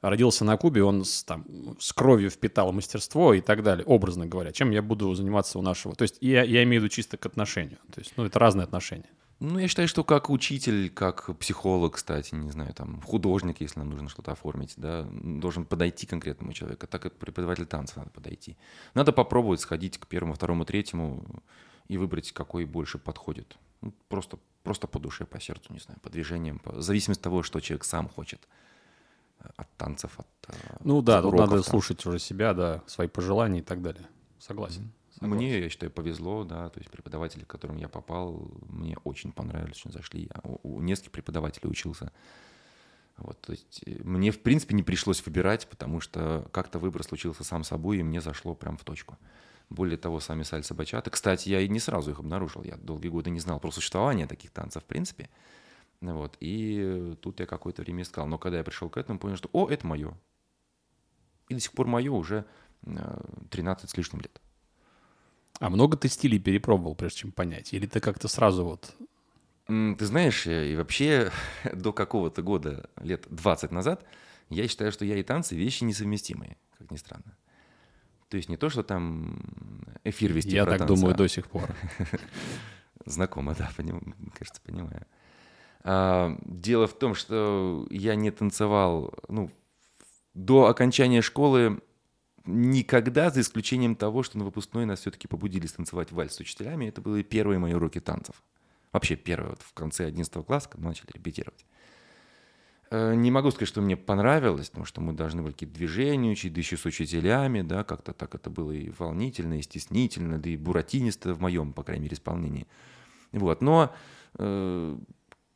родился 0.00 0.44
на 0.44 0.56
Кубе, 0.56 0.82
он 0.82 1.04
с, 1.04 1.24
там, 1.24 1.44
с 1.78 1.92
кровью 1.92 2.30
впитал 2.30 2.72
мастерство 2.72 3.34
и 3.34 3.40
так 3.40 3.62
далее, 3.62 3.84
образно 3.84 4.26
говоря. 4.26 4.52
Чем 4.52 4.70
я 4.70 4.82
буду 4.82 5.14
заниматься 5.14 5.58
у 5.58 5.62
нашего? 5.62 5.94
То 5.94 6.02
есть 6.02 6.18
я, 6.20 6.42
я 6.42 6.62
имею 6.62 6.80
в 6.80 6.84
виду 6.84 6.94
чисто 6.94 7.16
к 7.16 7.26
отношению. 7.26 7.78
То 7.92 8.00
есть, 8.00 8.14
ну, 8.16 8.24
это 8.24 8.38
разные 8.38 8.64
отношения. 8.64 9.10
Ну, 9.40 9.58
я 9.58 9.68
считаю, 9.68 9.88
что 9.88 10.04
как 10.04 10.28
учитель, 10.28 10.90
как 10.90 11.34
психолог, 11.38 11.94
кстати, 11.94 12.34
не 12.34 12.50
знаю, 12.50 12.74
там, 12.74 13.00
художник, 13.00 13.62
если 13.62 13.78
нам 13.78 13.88
нужно 13.88 14.10
что-то 14.10 14.32
оформить, 14.32 14.74
да, 14.76 15.08
должен 15.10 15.64
подойти 15.64 16.06
к 16.06 16.10
конкретному 16.10 16.52
человеку, 16.52 16.86
так 16.86 17.00
как 17.00 17.14
преподаватель 17.14 17.64
танца 17.64 18.00
надо 18.00 18.10
подойти. 18.10 18.58
Надо 18.92 19.12
попробовать 19.12 19.60
сходить 19.60 19.96
к 19.96 20.06
первому, 20.06 20.34
второму, 20.34 20.66
третьему 20.66 21.24
и 21.88 21.96
выбрать, 21.96 22.32
какой 22.32 22.66
больше 22.66 22.98
подходит. 22.98 23.56
Ну, 23.80 23.94
просто, 24.08 24.38
просто 24.62 24.86
по 24.86 24.98
душе, 24.98 25.24
по 25.24 25.40
сердцу, 25.40 25.72
не 25.72 25.80
знаю, 25.80 25.98
по 26.00 26.10
движениям, 26.10 26.58
по... 26.58 26.72
в 26.72 26.82
зависимости 26.82 27.20
от 27.20 27.24
того, 27.24 27.42
что 27.42 27.60
человек 27.60 27.84
сам 27.84 28.10
хочет 28.10 28.46
от 29.56 29.68
танцев, 29.76 30.18
от 30.18 30.26
э, 30.48 30.52
Ну 30.84 31.02
да, 31.02 31.22
тут 31.22 31.28
уроков 31.28 31.40
надо 31.40 31.52
танцев. 31.56 31.70
слушать 31.70 32.06
уже 32.06 32.18
себя, 32.18 32.54
да, 32.54 32.82
свои 32.86 33.08
пожелания 33.08 33.60
и 33.60 33.62
так 33.62 33.82
далее. 33.82 34.06
Согласен. 34.38 34.92
Согласен. 35.12 35.36
Мне, 35.36 35.60
я 35.60 35.68
считаю, 35.68 35.90
повезло, 35.90 36.44
да, 36.44 36.68
то 36.70 36.78
есть 36.78 36.90
преподаватели, 36.90 37.44
к 37.44 37.46
которым 37.46 37.76
я 37.76 37.88
попал, 37.88 38.50
мне 38.68 38.96
очень 39.04 39.32
понравились, 39.32 39.76
очень 39.76 39.92
зашли. 39.92 40.30
Я 40.34 40.40
у, 40.44 40.76
у 40.76 40.80
нескольких 40.80 41.12
преподавателей 41.12 41.70
учился. 41.70 42.12
Вот, 43.16 43.40
то 43.40 43.52
есть 43.52 43.82
э, 43.86 44.00
мне, 44.02 44.30
в 44.30 44.40
принципе, 44.40 44.74
не 44.74 44.82
пришлось 44.82 45.24
выбирать, 45.24 45.68
потому 45.68 46.00
что 46.00 46.48
как-то 46.52 46.78
выбор 46.78 47.02
случился 47.02 47.44
сам 47.44 47.64
собой, 47.64 47.98
и 47.98 48.02
мне 48.02 48.20
зашло 48.20 48.54
прям 48.54 48.76
в 48.76 48.84
точку. 48.84 49.18
Более 49.68 49.98
того, 49.98 50.20
сами 50.20 50.42
сальса 50.42 50.74
бачата. 50.74 51.10
Кстати, 51.10 51.48
я 51.48 51.60
и 51.60 51.68
не 51.68 51.78
сразу 51.78 52.10
их 52.10 52.18
обнаружил. 52.18 52.64
Я 52.64 52.76
долгие 52.76 53.08
годы 53.08 53.30
не 53.30 53.38
знал 53.40 53.60
про 53.60 53.70
существование 53.70 54.26
таких 54.26 54.50
танцев, 54.50 54.82
в 54.82 54.86
принципе. 54.86 55.28
Вот, 56.00 56.36
и 56.40 56.78
э, 56.80 57.16
тут 57.20 57.40
я 57.40 57.46
какое-то 57.46 57.82
время 57.82 58.02
искал. 58.02 58.26
Но 58.26 58.38
когда 58.38 58.58
я 58.58 58.64
пришел 58.64 58.88
к 58.88 58.96
этому, 58.96 59.18
понял, 59.18 59.36
что, 59.36 59.50
о, 59.52 59.68
это 59.68 59.86
мое. 59.86 60.16
И 61.48 61.54
до 61.54 61.60
сих 61.60 61.72
пор 61.72 61.86
мое 61.86 62.10
уже 62.10 62.46
э, 62.86 63.20
13 63.50 63.90
с 63.90 63.96
лишним 63.96 64.20
лет. 64.20 64.40
А 65.58 65.68
много 65.68 65.98
ты 65.98 66.08
стилей 66.08 66.38
перепробовал, 66.38 66.94
прежде 66.94 67.18
чем 67.18 67.32
понять? 67.32 67.74
Или 67.74 67.86
ты 67.86 68.00
как-то 68.00 68.28
сразу 68.28 68.64
вот... 68.64 68.94
Ты 69.66 70.06
знаешь, 70.06 70.46
э, 70.46 70.72
и 70.72 70.76
вообще 70.76 71.30
до 71.74 71.92
какого-то 71.92 72.42
года, 72.42 72.88
лет 72.96 73.26
20 73.28 73.70
назад, 73.70 74.04
я 74.48 74.66
считаю, 74.68 74.92
что 74.92 75.04
я 75.04 75.16
и 75.16 75.22
танцы 75.22 75.54
вещи 75.54 75.84
несовместимые, 75.84 76.56
как 76.78 76.90
ни 76.90 76.96
странно. 76.96 77.36
То 78.30 78.38
есть 78.38 78.48
не 78.48 78.56
то, 78.56 78.70
что 78.70 78.82
там 78.82 79.38
эфир 80.04 80.32
вести 80.32 80.52
Я 80.52 80.64
так 80.64 80.78
танцы, 80.78 80.94
думаю 80.94 81.14
а- 81.14 81.18
до 81.18 81.28
сих 81.28 81.46
пор. 81.46 81.68
Знакомо, 83.04 83.54
да, 83.54 83.70
поним- 83.76 84.14
кажется, 84.32 84.62
понимаю. 84.62 85.06
А, 85.82 86.36
дело 86.44 86.86
в 86.86 86.98
том, 86.98 87.14
что 87.14 87.86
я 87.90 88.14
не 88.14 88.30
танцевал, 88.30 89.14
ну, 89.28 89.50
до 90.34 90.66
окончания 90.66 91.22
школы 91.22 91.80
никогда, 92.44 93.30
за 93.30 93.40
исключением 93.40 93.96
того, 93.96 94.22
что 94.22 94.38
на 94.38 94.44
выпускной 94.44 94.86
нас 94.86 95.00
все-таки 95.00 95.28
побудили 95.28 95.66
станцевать 95.66 96.12
вальс 96.12 96.34
с 96.34 96.40
учителями. 96.40 96.86
Это 96.86 97.00
были 97.00 97.22
первые 97.22 97.58
мои 97.58 97.74
уроки 97.74 98.00
танцев. 98.00 98.42
Вообще 98.92 99.16
первые, 99.16 99.50
вот 99.50 99.62
в 99.62 99.72
конце 99.72 100.06
11 100.06 100.44
класса, 100.44 100.68
когда 100.68 100.88
начали 100.88 101.10
репетировать. 101.12 101.64
Э, 102.90 103.14
Не 103.14 103.30
могу 103.30 103.50
сказать, 103.50 103.68
что 103.68 103.80
мне 103.80 103.96
понравилось, 103.96 104.70
потому 104.70 104.84
что 104.84 105.00
мы 105.00 105.12
должны 105.12 105.42
были 105.42 105.52
какие-то 105.52 105.74
движения 105.74 106.32
учить, 106.32 106.52
да 106.52 106.60
еще 106.60 106.76
с 106.76 106.84
учителями, 106.84 107.62
да, 107.62 107.84
как-то 107.84 108.12
так 108.12 108.34
это 108.34 108.50
было 108.50 108.72
и 108.72 108.90
волнительно, 108.90 109.58
и 109.58 109.62
стеснительно, 109.62 110.38
да 110.38 110.50
и 110.50 110.56
буратинисто 110.56 111.34
в 111.34 111.40
моем, 111.40 111.72
по 111.72 111.84
крайней 111.84 112.04
мере, 112.04 112.14
исполнении. 112.14 112.66
Вот, 113.32 113.62
но 113.62 113.94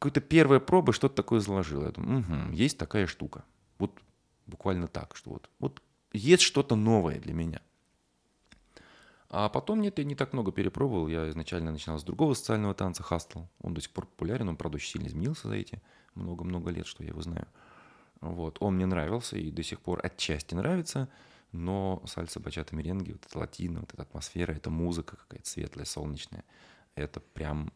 какая-то 0.04 0.20
первая 0.20 0.60
проба 0.60 0.92
что-то 0.92 1.14
такое 1.14 1.40
заложила. 1.40 1.86
Я 1.86 1.92
думаю, 1.92 2.18
«Мгм, 2.20 2.52
есть 2.52 2.76
такая 2.76 3.06
штука. 3.06 3.44
Вот 3.78 3.98
буквально 4.46 4.86
так, 4.86 5.16
что 5.16 5.30
вот, 5.30 5.48
вот 5.58 5.82
есть 6.12 6.42
что-то 6.42 6.76
новое 6.76 7.18
для 7.18 7.32
меня. 7.32 7.62
А 9.30 9.48
потом 9.48 9.80
нет, 9.80 9.98
я 9.98 10.04
не 10.04 10.14
так 10.14 10.34
много 10.34 10.52
перепробовал. 10.52 11.08
Я 11.08 11.30
изначально 11.30 11.72
начинал 11.72 11.98
с 11.98 12.04
другого 12.04 12.34
социального 12.34 12.74
танца 12.74 13.02
хастл. 13.02 13.44
Он 13.62 13.72
до 13.72 13.80
сих 13.80 13.90
пор 13.90 14.06
популярен, 14.06 14.48
он, 14.48 14.56
правда, 14.56 14.76
очень 14.76 14.90
сильно 14.90 15.06
изменился 15.08 15.48
за 15.48 15.54
эти 15.54 15.82
много-много 16.14 16.70
лет, 16.70 16.86
что 16.86 17.02
я 17.02 17.08
его 17.08 17.22
знаю. 17.22 17.48
Вот. 18.20 18.58
Он 18.60 18.76
мне 18.76 18.84
нравился 18.84 19.38
и 19.38 19.50
до 19.50 19.62
сих 19.62 19.80
пор 19.80 20.00
отчасти 20.04 20.54
нравится, 20.54 21.08
но 21.50 22.02
сальса, 22.06 22.40
бачата, 22.40 22.76
меренги, 22.76 23.12
вот 23.12 23.24
эта 23.26 23.38
латина, 23.38 23.80
вот 23.80 23.94
эта 23.94 24.02
атмосфера, 24.02 24.52
эта 24.52 24.68
музыка 24.68 25.16
какая-то 25.16 25.48
светлая, 25.48 25.86
солнечная, 25.86 26.44
это 26.94 27.20
прям 27.20 27.72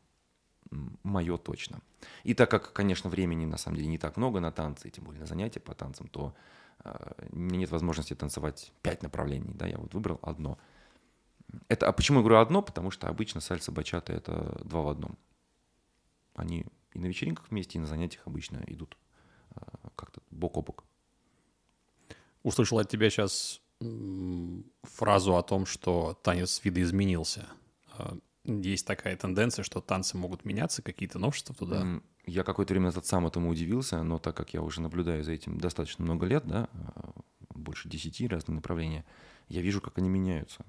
мое 1.03 1.37
точно. 1.37 1.81
И 2.25 2.35
так 2.35 2.51
как, 2.51 2.73
конечно, 2.73 3.11
времени 3.11 3.47
на 3.47 3.57
самом 3.57 3.77
деле 3.77 3.89
не 3.89 3.99
так 3.99 4.17
много 4.17 4.41
на 4.41 4.53
танцы, 4.53 4.91
тем 4.91 5.05
более 5.05 5.21
на 5.21 5.27
занятия 5.27 5.61
по 5.61 5.75
танцам, 5.75 6.09
то 6.09 6.35
э, 6.85 7.13
нет 7.33 7.71
возможности 7.71 8.15
танцевать 8.15 8.73
пять 8.83 9.03
направлений, 9.03 9.53
да, 9.55 9.67
я 9.67 9.79
вот 9.79 9.95
выбрал 9.95 10.19
одно. 10.23 10.59
Это, 11.69 11.89
а 11.89 11.93
почему 11.93 12.19
я 12.19 12.23
говорю 12.23 12.41
одно? 12.41 12.63
Потому 12.63 12.91
что 12.91 13.09
обычно 13.09 13.41
сальса 13.41 13.73
бачата 13.73 14.13
это 14.13 14.61
два 14.65 14.83
в 14.83 14.89
одном. 14.89 15.17
Они 16.35 16.67
и 16.93 16.99
на 16.99 17.07
вечеринках 17.07 17.51
вместе, 17.51 17.79
и 17.79 17.81
на 17.81 17.87
занятиях 17.87 18.27
обычно 18.27 18.63
идут 18.67 18.97
э, 19.55 19.61
как-то 19.97 20.21
бок 20.31 20.57
о 20.57 20.63
бок. 20.63 20.85
Услышал 22.43 22.79
от 22.79 22.89
тебя 22.89 23.11
сейчас 23.11 23.61
фразу 24.83 25.37
о 25.37 25.43
том, 25.43 25.67
что 25.67 26.19
танец 26.23 26.61
видоизменился. 26.65 27.47
Есть 28.49 28.87
такая 28.87 29.15
тенденция, 29.15 29.63
что 29.63 29.83
танцы 29.83 30.17
могут 30.17 30.47
меняться, 30.47 30.81
какие-то 30.81 31.19
новшества 31.19 31.55
туда. 31.55 32.01
Я 32.25 32.45
какое-то 32.45 32.73
время 32.73 32.87
назад 32.87 33.05
сам 33.05 33.27
этому 33.27 33.51
удивился, 33.51 34.03
но 34.03 34.19
так 34.19 34.37
как 34.37 34.55
я 34.55 34.63
уже 34.63 34.81
наблюдаю 34.81 35.23
за 35.23 35.33
этим 35.33 35.59
достаточно 35.59 36.05
много 36.05 36.25
лет, 36.25 36.47
да, 36.47 36.69
а, 36.73 37.13
больше 37.55 37.89
десяти 37.89 38.27
разных 38.27 38.57
направлений, 38.57 39.05
я 39.49 39.61
вижу, 39.61 39.83
как 39.83 39.99
они 39.99 40.09
меняются. 40.09 40.65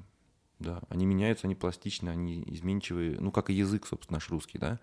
Да, 0.59 0.81
они 0.89 1.05
меняются, 1.05 1.48
они 1.48 1.55
пластичны, 1.55 2.09
они 2.09 2.43
изменчивые, 2.48 3.17
ну, 3.19 3.31
как 3.31 3.50
и 3.50 3.53
язык, 3.53 3.88
собственно, 3.88 4.17
наш 4.17 4.29
русский, 4.29 4.57
да. 4.57 4.79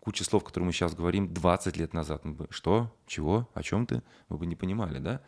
Куча 0.00 0.24
слов, 0.24 0.42
которые 0.42 0.66
мы 0.66 0.72
сейчас 0.72 0.94
говорим, 0.94 1.32
20 1.32 1.76
лет 1.76 1.94
назад 1.94 2.24
мы 2.24 2.32
бы, 2.32 2.48
что, 2.50 2.92
чего, 3.06 3.48
о 3.54 3.62
чем 3.62 3.86
ты, 3.86 4.02
мы 4.28 4.38
бы 4.38 4.46
не 4.46 4.56
понимали, 4.56 4.98
да. 4.98 5.20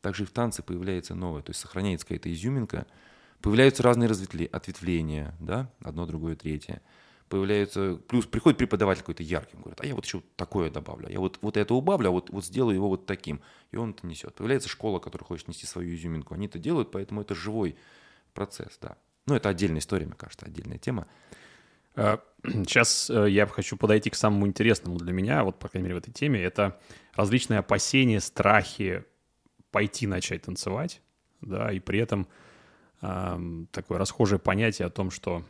Также 0.00 0.22
и 0.22 0.26
в 0.26 0.30
танце 0.30 0.62
появляется 0.62 1.14
новое, 1.14 1.42
то 1.42 1.50
есть 1.50 1.60
сохраняется 1.60 2.06
какая-то 2.06 2.32
изюминка, 2.32 2.86
появляются 3.46 3.84
разные 3.84 4.08
разветвления, 4.08 4.50
ответвления, 4.52 5.34
да, 5.38 5.70
одно, 5.80 6.04
другое, 6.04 6.34
третье. 6.34 6.82
Появляются, 7.28 7.94
плюс 8.08 8.26
приходит 8.26 8.58
преподаватель 8.58 9.02
какой-то 9.02 9.22
яркий, 9.22 9.56
говорит, 9.56 9.80
а 9.80 9.86
я 9.86 9.94
вот 9.94 10.04
еще 10.04 10.20
такое 10.34 10.68
добавлю, 10.68 11.08
я 11.08 11.20
вот, 11.20 11.38
вот 11.42 11.56
это 11.56 11.72
убавлю, 11.74 12.08
а 12.08 12.10
вот, 12.10 12.30
вот 12.30 12.44
сделаю 12.44 12.74
его 12.74 12.88
вот 12.88 13.06
таким, 13.06 13.40
и 13.70 13.76
он 13.76 13.90
это 13.90 14.04
несет. 14.04 14.34
Появляется 14.34 14.68
школа, 14.68 14.98
которая 14.98 15.24
хочет 15.28 15.46
нести 15.46 15.64
свою 15.64 15.94
изюминку, 15.94 16.34
они 16.34 16.46
это 16.46 16.58
делают, 16.58 16.90
поэтому 16.90 17.20
это 17.20 17.36
живой 17.36 17.76
процесс, 18.34 18.78
да. 18.82 18.96
Ну, 19.26 19.36
это 19.36 19.48
отдельная 19.48 19.78
история, 19.78 20.06
мне 20.06 20.16
кажется, 20.16 20.44
отдельная 20.44 20.78
тема. 20.78 21.06
Сейчас 22.42 23.08
э, 23.10 23.30
я 23.30 23.46
хочу 23.46 23.76
подойти 23.76 24.10
к 24.10 24.16
самому 24.16 24.48
интересному 24.48 24.98
для 24.98 25.12
меня, 25.12 25.44
вот, 25.44 25.60
по 25.60 25.68
крайней 25.68 25.84
мере, 25.84 26.00
в 26.00 26.02
этой 26.02 26.12
теме. 26.12 26.42
Это 26.42 26.80
различные 27.14 27.60
опасения, 27.60 28.20
страхи 28.20 29.04
пойти 29.70 30.08
начать 30.08 30.42
танцевать, 30.42 31.00
да, 31.40 31.70
и 31.70 31.78
при 31.78 32.00
этом 32.00 32.26
такое 33.00 33.98
расхожее 33.98 34.38
понятие 34.38 34.86
о 34.86 34.90
том, 34.90 35.10
что 35.10 35.42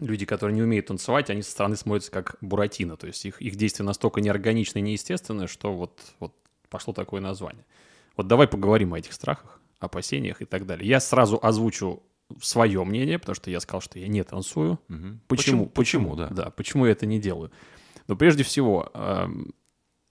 люди, 0.00 0.26
которые 0.26 0.54
не 0.54 0.62
умеют 0.62 0.86
танцевать, 0.86 1.30
они 1.30 1.42
со 1.42 1.50
стороны 1.50 1.76
смотрятся 1.76 2.10
как 2.10 2.36
буратино, 2.40 2.96
то 2.96 3.06
есть 3.06 3.24
их, 3.24 3.40
их 3.40 3.56
действия 3.56 3.84
настолько 3.84 4.20
неорганичны 4.20 4.78
и 4.78 4.82
неестественны, 4.82 5.46
что 5.46 5.72
вот, 5.72 6.00
вот 6.20 6.34
пошло 6.68 6.92
такое 6.92 7.20
название. 7.20 7.64
Вот 8.16 8.26
давай 8.26 8.48
поговорим 8.48 8.94
о 8.94 8.98
этих 8.98 9.12
страхах, 9.12 9.60
опасениях 9.78 10.42
и 10.42 10.44
так 10.44 10.66
далее. 10.66 10.88
Я 10.88 11.00
сразу 11.00 11.38
озвучу 11.42 12.02
свое 12.40 12.82
мнение, 12.84 13.18
потому 13.18 13.34
что 13.34 13.50
я 13.50 13.60
сказал, 13.60 13.80
что 13.80 13.98
я 13.98 14.08
не 14.08 14.24
танцую. 14.24 14.80
Угу. 14.88 15.20
Почему? 15.28 15.66
Почему? 15.66 15.66
Почему, 15.66 16.16
да. 16.16 16.28
Да, 16.28 16.50
почему 16.50 16.86
я 16.86 16.92
это 16.92 17.06
не 17.06 17.20
делаю? 17.20 17.50
Но 18.08 18.16
прежде 18.16 18.42
всего, 18.42 18.90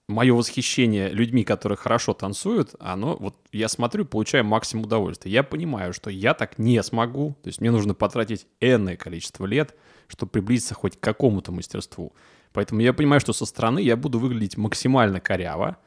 мое 0.08 0.34
восхищение 0.34 1.08
людьми, 1.08 1.42
которые 1.44 1.76
хорошо 1.76 2.14
танцуют, 2.14 2.74
оно, 2.78 3.16
вот 3.18 3.36
я 3.52 3.68
смотрю, 3.68 4.04
получаю 4.04 4.44
максимум 4.44 4.84
удовольствия. 4.84 5.32
Я 5.32 5.42
понимаю, 5.42 5.92
что 5.92 6.10
я 6.10 6.34
так 6.34 6.58
не 6.58 6.82
смогу, 6.82 7.36
то 7.42 7.48
есть 7.48 7.60
мне 7.60 7.70
нужно 7.70 7.94
потратить 7.94 8.46
энное 8.60 8.96
количество 8.96 9.46
лет, 9.46 9.74
чтобы 10.06 10.30
приблизиться 10.30 10.74
хоть 10.74 10.96
к 10.96 11.00
какому-то 11.00 11.50
мастерству. 11.50 12.12
Поэтому 12.52 12.80
я 12.80 12.92
понимаю, 12.92 13.20
что 13.20 13.32
со 13.32 13.46
стороны 13.46 13.80
я 13.80 13.96
буду 13.96 14.18
выглядеть 14.18 14.56
максимально 14.56 15.20
коряво, 15.20 15.78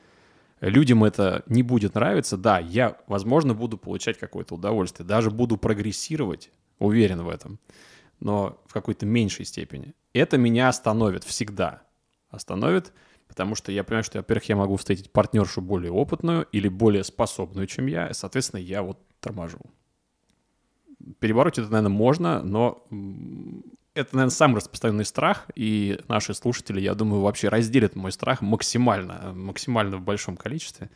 людям 0.59 1.05
это 1.05 1.43
не 1.47 1.63
будет 1.63 1.95
нравиться, 1.95 2.35
да, 2.35 2.59
я, 2.59 2.97
возможно, 3.07 3.53
буду 3.53 3.77
получать 3.77 4.19
какое-то 4.19 4.55
удовольствие, 4.55 5.07
даже 5.07 5.31
буду 5.31 5.55
прогрессировать, 5.55 6.51
уверен 6.77 7.23
в 7.23 7.29
этом, 7.29 7.57
но 8.19 8.61
в 8.67 8.73
какой-то 8.73 9.05
меньшей 9.05 9.45
степени. 9.45 9.93
Это 10.11 10.37
меня 10.37 10.67
остановит 10.67 11.23
всегда. 11.23 11.83
Остановит, 12.29 12.93
потому 13.39 13.55
что 13.55 13.71
я 13.71 13.85
понимаю, 13.85 14.03
что, 14.03 14.17
во-первых, 14.17 14.49
я 14.49 14.57
могу 14.57 14.75
встретить 14.75 15.13
партнершу 15.13 15.61
более 15.61 15.93
опытную 15.93 16.45
или 16.51 16.67
более 16.67 17.05
способную, 17.05 17.67
чем 17.67 17.85
я, 17.85 18.07
и, 18.07 18.13
соответственно, 18.13 18.59
я 18.59 18.83
вот 18.83 18.99
торможу. 19.21 19.59
Перебороть 21.19 21.57
это, 21.57 21.69
наверное, 21.69 21.89
можно, 21.89 22.43
но 22.43 22.85
это, 23.93 24.13
наверное, 24.13 24.29
самый 24.29 24.57
распространенный 24.57 25.05
страх, 25.05 25.47
и 25.55 26.01
наши 26.09 26.33
слушатели, 26.33 26.81
я 26.81 26.95
думаю, 26.95 27.21
вообще 27.21 27.47
разделят 27.47 27.95
мой 27.95 28.11
страх 28.11 28.41
максимально, 28.41 29.31
максимально 29.33 29.95
в 29.95 30.01
большом 30.01 30.35
количестве. 30.35 30.89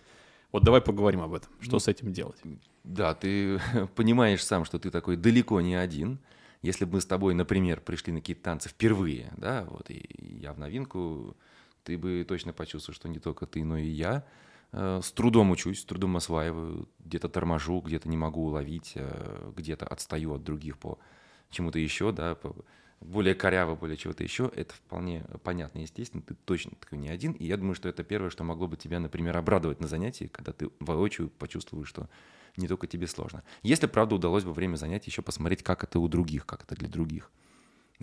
Вот 0.51 0.63
давай 0.65 0.81
поговорим 0.81 1.21
об 1.21 1.33
этом. 1.33 1.50
Что 1.62 1.79
с 1.79 1.88
этим 1.88 2.12
делать? 2.12 2.41
Да, 2.83 3.13
ты 3.13 3.62
понимаешь 3.95 4.43
сам, 4.43 4.65
что 4.65 4.79
ты 4.79 4.91
такой 4.91 5.15
далеко 5.15 5.62
не 5.62 5.75
один. 5.75 6.19
Если 6.62 6.83
бы 6.83 6.95
мы 6.95 7.01
с 7.01 7.05
тобой, 7.05 7.35
например, 7.35 7.79
пришли 7.79 8.12
на 8.12 8.19
какие-то 8.19 8.43
танцы 8.43 8.67
впервые, 8.67 9.31
да, 9.38 9.65
вот, 9.69 9.89
и 9.89 10.03
я 10.41 10.51
в 10.51 10.59
новинку, 10.59 11.38
ты 11.83 11.97
бы 11.97 12.25
точно 12.27 12.53
почувствовал, 12.53 12.95
что 12.95 13.09
не 13.09 13.19
только 13.19 13.45
ты, 13.45 13.63
но 13.63 13.77
и 13.77 13.87
я 13.87 14.25
э, 14.71 14.99
с 15.03 15.11
трудом 15.11 15.51
учусь, 15.51 15.81
с 15.81 15.85
трудом 15.85 16.17
осваиваю, 16.17 16.89
где-то 16.99 17.29
торможу, 17.29 17.79
где-то 17.81 18.09
не 18.09 18.17
могу 18.17 18.45
уловить, 18.45 18.93
э, 18.95 19.51
где-то 19.55 19.85
отстаю 19.85 20.33
от 20.33 20.43
других 20.43 20.77
по 20.77 20.99
чему-то 21.49 21.79
еще, 21.79 22.11
да, 22.11 22.37
более 22.99 23.35
коряво, 23.35 23.75
более 23.75 23.97
чего-то 23.97 24.23
еще, 24.23 24.51
это 24.55 24.73
вполне 24.73 25.25
понятно, 25.43 25.79
естественно, 25.79 26.23
ты 26.23 26.35
точно 26.35 26.71
такой 26.79 26.97
не 26.97 27.09
один, 27.09 27.33
и 27.33 27.45
я 27.45 27.57
думаю, 27.57 27.75
что 27.75 27.89
это 27.89 28.03
первое, 28.03 28.29
что 28.29 28.43
могло 28.43 28.67
бы 28.67 28.77
тебя, 28.77 28.99
например, 28.99 29.35
обрадовать 29.37 29.79
на 29.79 29.87
занятии, 29.87 30.29
когда 30.31 30.53
ты 30.53 30.69
воочию 30.79 31.29
почувствуешь, 31.29 31.87
что 31.87 32.09
не 32.57 32.67
только 32.67 32.87
тебе 32.87 33.07
сложно. 33.07 33.43
Если, 33.61 33.87
правда, 33.87 34.15
удалось 34.15 34.43
бы 34.43 34.53
время 34.53 34.75
занятий 34.75 35.09
еще 35.09 35.21
посмотреть, 35.21 35.63
как 35.63 35.83
это 35.83 35.99
у 35.99 36.07
других, 36.07 36.45
как 36.45 36.63
это 36.63 36.75
для 36.75 36.87
других. 36.87 37.31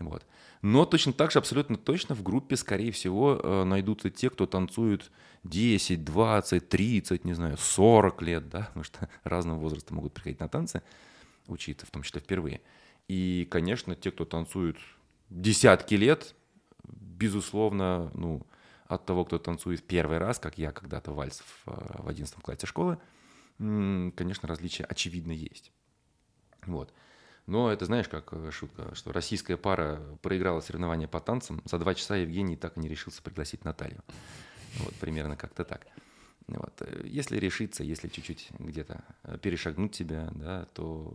Вот. 0.00 0.26
Но 0.62 0.84
точно 0.84 1.12
так 1.12 1.30
же, 1.30 1.38
абсолютно 1.38 1.76
точно, 1.76 2.14
в 2.14 2.22
группе, 2.22 2.56
скорее 2.56 2.90
всего, 2.90 3.40
э, 3.42 3.64
найдутся 3.64 4.10
те, 4.10 4.30
кто 4.30 4.46
танцует 4.46 5.10
10, 5.44 6.04
20, 6.04 6.68
30, 6.68 7.24
не 7.24 7.34
знаю, 7.34 7.56
40 7.56 8.22
лет, 8.22 8.48
да, 8.48 8.62
потому 8.62 8.84
что 8.84 9.08
разного 9.24 9.58
возраста 9.58 9.94
могут 9.94 10.14
приходить 10.14 10.40
на 10.40 10.48
танцы, 10.48 10.82
учиться, 11.46 11.86
в 11.86 11.90
том 11.90 12.02
числе 12.02 12.20
впервые. 12.20 12.60
И, 13.08 13.46
конечно, 13.50 13.94
те, 13.94 14.10
кто 14.10 14.24
танцует 14.24 14.76
десятки 15.28 15.94
лет, 15.94 16.34
безусловно, 16.84 18.10
ну, 18.14 18.46
от 18.86 19.04
того, 19.06 19.24
кто 19.24 19.38
танцует 19.38 19.86
первый 19.86 20.18
раз, 20.18 20.38
как 20.38 20.58
я 20.58 20.72
когда-то 20.72 21.12
вальс 21.12 21.40
в, 21.40 22.04
в 22.04 22.08
11 22.08 22.34
классе 22.36 22.66
школы, 22.66 22.98
конечно, 23.58 24.48
различия 24.48 24.84
очевидно 24.84 25.32
есть. 25.32 25.70
Вот. 26.66 26.92
Но 27.50 27.68
это 27.72 27.84
знаешь, 27.84 28.06
как 28.08 28.32
э, 28.32 28.52
шутка, 28.52 28.94
что 28.94 29.12
российская 29.12 29.56
пара 29.56 30.00
проиграла 30.22 30.60
соревнования 30.60 31.08
по 31.08 31.18
танцам, 31.20 31.60
за 31.64 31.80
два 31.80 31.96
часа 31.96 32.14
Евгений 32.14 32.54
так 32.54 32.76
и 32.76 32.80
не 32.80 32.88
решился 32.88 33.20
пригласить 33.22 33.64
Наталью. 33.64 34.04
Вот 34.78 34.94
примерно 34.94 35.36
как-то 35.36 35.64
так. 35.64 35.84
Вот. 36.46 36.72
Э, 36.78 37.02
если 37.04 37.38
решиться, 37.38 37.82
если 37.82 38.06
чуть-чуть 38.06 38.50
где-то 38.56 39.02
э, 39.24 39.36
перешагнуть 39.38 39.96
себя, 39.96 40.30
да, 40.32 40.66
то 40.74 41.12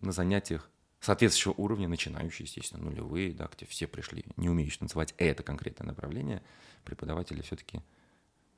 на 0.00 0.12
занятиях 0.12 0.70
соответствующего 1.00 1.60
уровня, 1.60 1.88
начинающие, 1.88 2.46
естественно, 2.46 2.82
нулевые, 2.82 3.34
да, 3.34 3.50
где 3.54 3.66
все 3.66 3.86
пришли, 3.86 4.24
не 4.38 4.48
умеющие 4.48 4.78
танцевать 4.78 5.14
это 5.18 5.42
конкретное 5.42 5.88
направление, 5.88 6.42
преподаватели 6.84 7.42
все-таки 7.42 7.82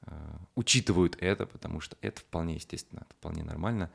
э, 0.02 0.12
учитывают 0.54 1.16
это, 1.20 1.46
потому 1.46 1.80
что 1.80 1.96
это 2.00 2.20
вполне 2.20 2.54
естественно, 2.54 3.00
это 3.00 3.14
вполне 3.14 3.42
нормально, 3.42 3.90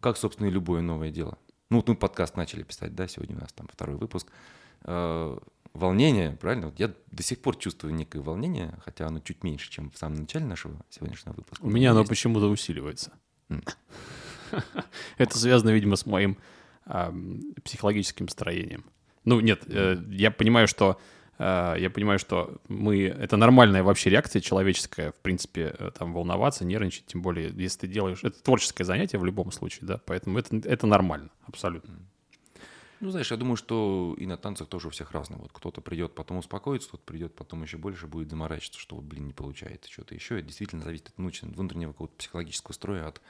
как, 0.00 0.18
собственно, 0.18 0.48
и 0.48 0.50
любое 0.50 0.82
новое 0.82 1.10
дело. 1.10 1.38
Ну, 1.72 1.78
вот 1.78 1.88
мы 1.88 1.96
подкаст 1.96 2.36
начали 2.36 2.64
писать, 2.64 2.94
да, 2.94 3.08
сегодня 3.08 3.34
у 3.34 3.40
нас 3.40 3.50
там 3.54 3.66
второй 3.72 3.96
выпуск. 3.96 4.26
Э, 4.82 5.38
волнение, 5.72 6.32
правильно? 6.32 6.66
Вот 6.66 6.78
я 6.78 6.92
до 7.10 7.22
сих 7.22 7.40
пор 7.40 7.56
чувствую 7.56 7.94
некое 7.94 8.20
волнение, 8.20 8.78
хотя 8.84 9.06
оно 9.06 9.20
чуть 9.20 9.42
меньше, 9.42 9.70
чем 9.70 9.90
в 9.90 9.96
самом 9.96 10.16
начале 10.16 10.44
нашего 10.44 10.76
сегодняшнего 10.90 11.32
выпуска. 11.32 11.64
У 11.64 11.70
меня 11.70 11.92
оно 11.92 12.04
почему-то 12.04 12.50
усиливается. 12.50 13.12
Это 15.16 15.38
связано, 15.38 15.70
видимо, 15.70 15.96
с 15.96 16.04
моим 16.04 16.36
психологическим 17.64 18.28
строением. 18.28 18.84
Ну, 19.24 19.40
нет, 19.40 19.62
э, 19.66 19.96
я 20.10 20.30
понимаю, 20.30 20.68
что 20.68 21.00
я 21.38 21.90
понимаю, 21.92 22.18
что 22.18 22.60
мы 22.68 23.04
это 23.04 23.36
нормальная 23.36 23.82
вообще 23.82 24.10
реакция 24.10 24.40
человеческая, 24.40 25.12
в 25.12 25.16
принципе, 25.16 25.74
э, 25.78 25.90
там 25.96 26.12
волноваться, 26.12 26.64
нервничать, 26.64 27.06
тем 27.06 27.22
более, 27.22 27.52
если 27.56 27.80
ты 27.80 27.86
делаешь 27.88 28.22
это 28.22 28.42
творческое 28.42 28.84
занятие 28.84 29.18
в 29.18 29.24
любом 29.24 29.50
случае, 29.50 29.88
да, 29.88 30.00
поэтому 30.04 30.38
это 30.38 30.56
это 30.56 30.86
нормально, 30.86 31.30
абсолютно. 31.46 31.94
Ну, 33.00 33.10
знаешь, 33.10 33.32
я 33.32 33.36
думаю, 33.36 33.56
что 33.56 34.14
и 34.16 34.26
на 34.26 34.36
танцах 34.36 34.68
тоже 34.68 34.86
у 34.86 34.90
всех 34.90 35.10
разное. 35.10 35.38
Вот 35.38 35.50
кто-то 35.52 35.80
придет, 35.80 36.14
потом 36.14 36.36
успокоится, 36.36 36.86
кто-то 36.86 37.02
придет, 37.02 37.34
потом 37.34 37.64
еще 37.64 37.76
больше 37.76 38.06
будет 38.06 38.30
заморачиваться, 38.30 38.78
что 38.78 38.94
вот, 38.94 39.04
блин, 39.04 39.26
не 39.26 39.32
получается 39.32 39.90
что-то 39.90 40.14
еще. 40.14 40.38
Это 40.38 40.46
действительно 40.46 40.84
зависит 40.84 41.08
от 41.08 41.16
внутреннего 41.16 41.90
какого-то 41.90 42.14
психологического 42.14 42.72
строя, 42.72 43.08
от 43.08 43.20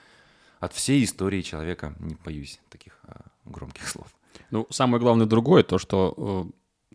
от 0.62 0.72
всей 0.74 1.02
истории 1.02 1.42
человека, 1.42 1.96
не 1.98 2.14
боюсь 2.14 2.60
таких 2.70 3.00
а, 3.02 3.22
громких 3.44 3.88
слов. 3.88 4.06
Ну, 4.52 4.66
самое 4.70 5.00
главное 5.00 5.26
другое, 5.26 5.64
то, 5.64 5.76
что 5.78 6.14
э, 6.16 6.52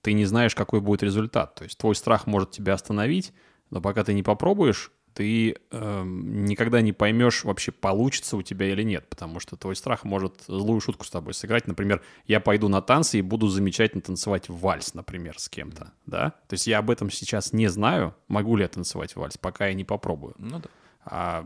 ты 0.07 0.13
не 0.13 0.23
знаешь, 0.23 0.55
какой 0.55 0.79
будет 0.79 1.03
результат. 1.03 1.55
То 1.55 1.65
есть 1.65 1.77
твой 1.77 1.93
страх 1.93 2.27
может 2.27 2.51
тебя 2.51 2.75
остановить, 2.75 3.33
но 3.71 3.81
пока 3.81 4.05
ты 4.05 4.13
не 4.13 4.23
попробуешь, 4.23 4.89
ты 5.13 5.57
э, 5.69 6.03
никогда 6.05 6.79
не 6.79 6.93
поймешь 6.93 7.43
вообще, 7.43 7.73
получится 7.73 8.37
у 8.37 8.41
тебя 8.41 8.71
или 8.71 8.83
нет, 8.83 9.09
потому 9.09 9.41
что 9.41 9.57
твой 9.57 9.75
страх 9.75 10.05
может 10.05 10.45
злую 10.47 10.79
шутку 10.79 11.03
с 11.03 11.09
тобой 11.09 11.33
сыграть. 11.33 11.67
Например, 11.67 12.01
я 12.25 12.39
пойду 12.39 12.69
на 12.69 12.81
танцы 12.81 13.19
и 13.19 13.21
буду 13.21 13.49
замечательно 13.49 14.01
танцевать 14.01 14.47
вальс, 14.47 14.93
например, 14.93 15.37
с 15.39 15.49
кем-то, 15.49 15.91
да? 16.05 16.29
То 16.47 16.53
есть 16.53 16.67
я 16.67 16.77
об 16.77 16.89
этом 16.89 17.11
сейчас 17.11 17.51
не 17.51 17.67
знаю, 17.67 18.15
могу 18.29 18.55
ли 18.55 18.61
я 18.61 18.69
танцевать 18.69 19.13
вальс, 19.17 19.37
пока 19.37 19.67
я 19.67 19.73
не 19.73 19.83
попробую. 19.83 20.35
Ну 20.37 20.59
да. 20.59 20.69
А 21.03 21.45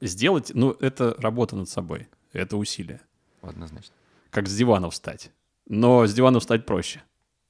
сделать, 0.00 0.50
ну, 0.52 0.72
это 0.80 1.14
работа 1.18 1.54
над 1.54 1.68
собой, 1.68 2.08
это 2.32 2.56
усилие. 2.56 3.02
Однозначно. 3.40 3.94
Как 4.30 4.48
с 4.48 4.56
дивана 4.56 4.90
встать. 4.90 5.30
Но 5.68 6.08
с 6.08 6.12
дивана 6.12 6.40
встать 6.40 6.66
проще. 6.66 7.00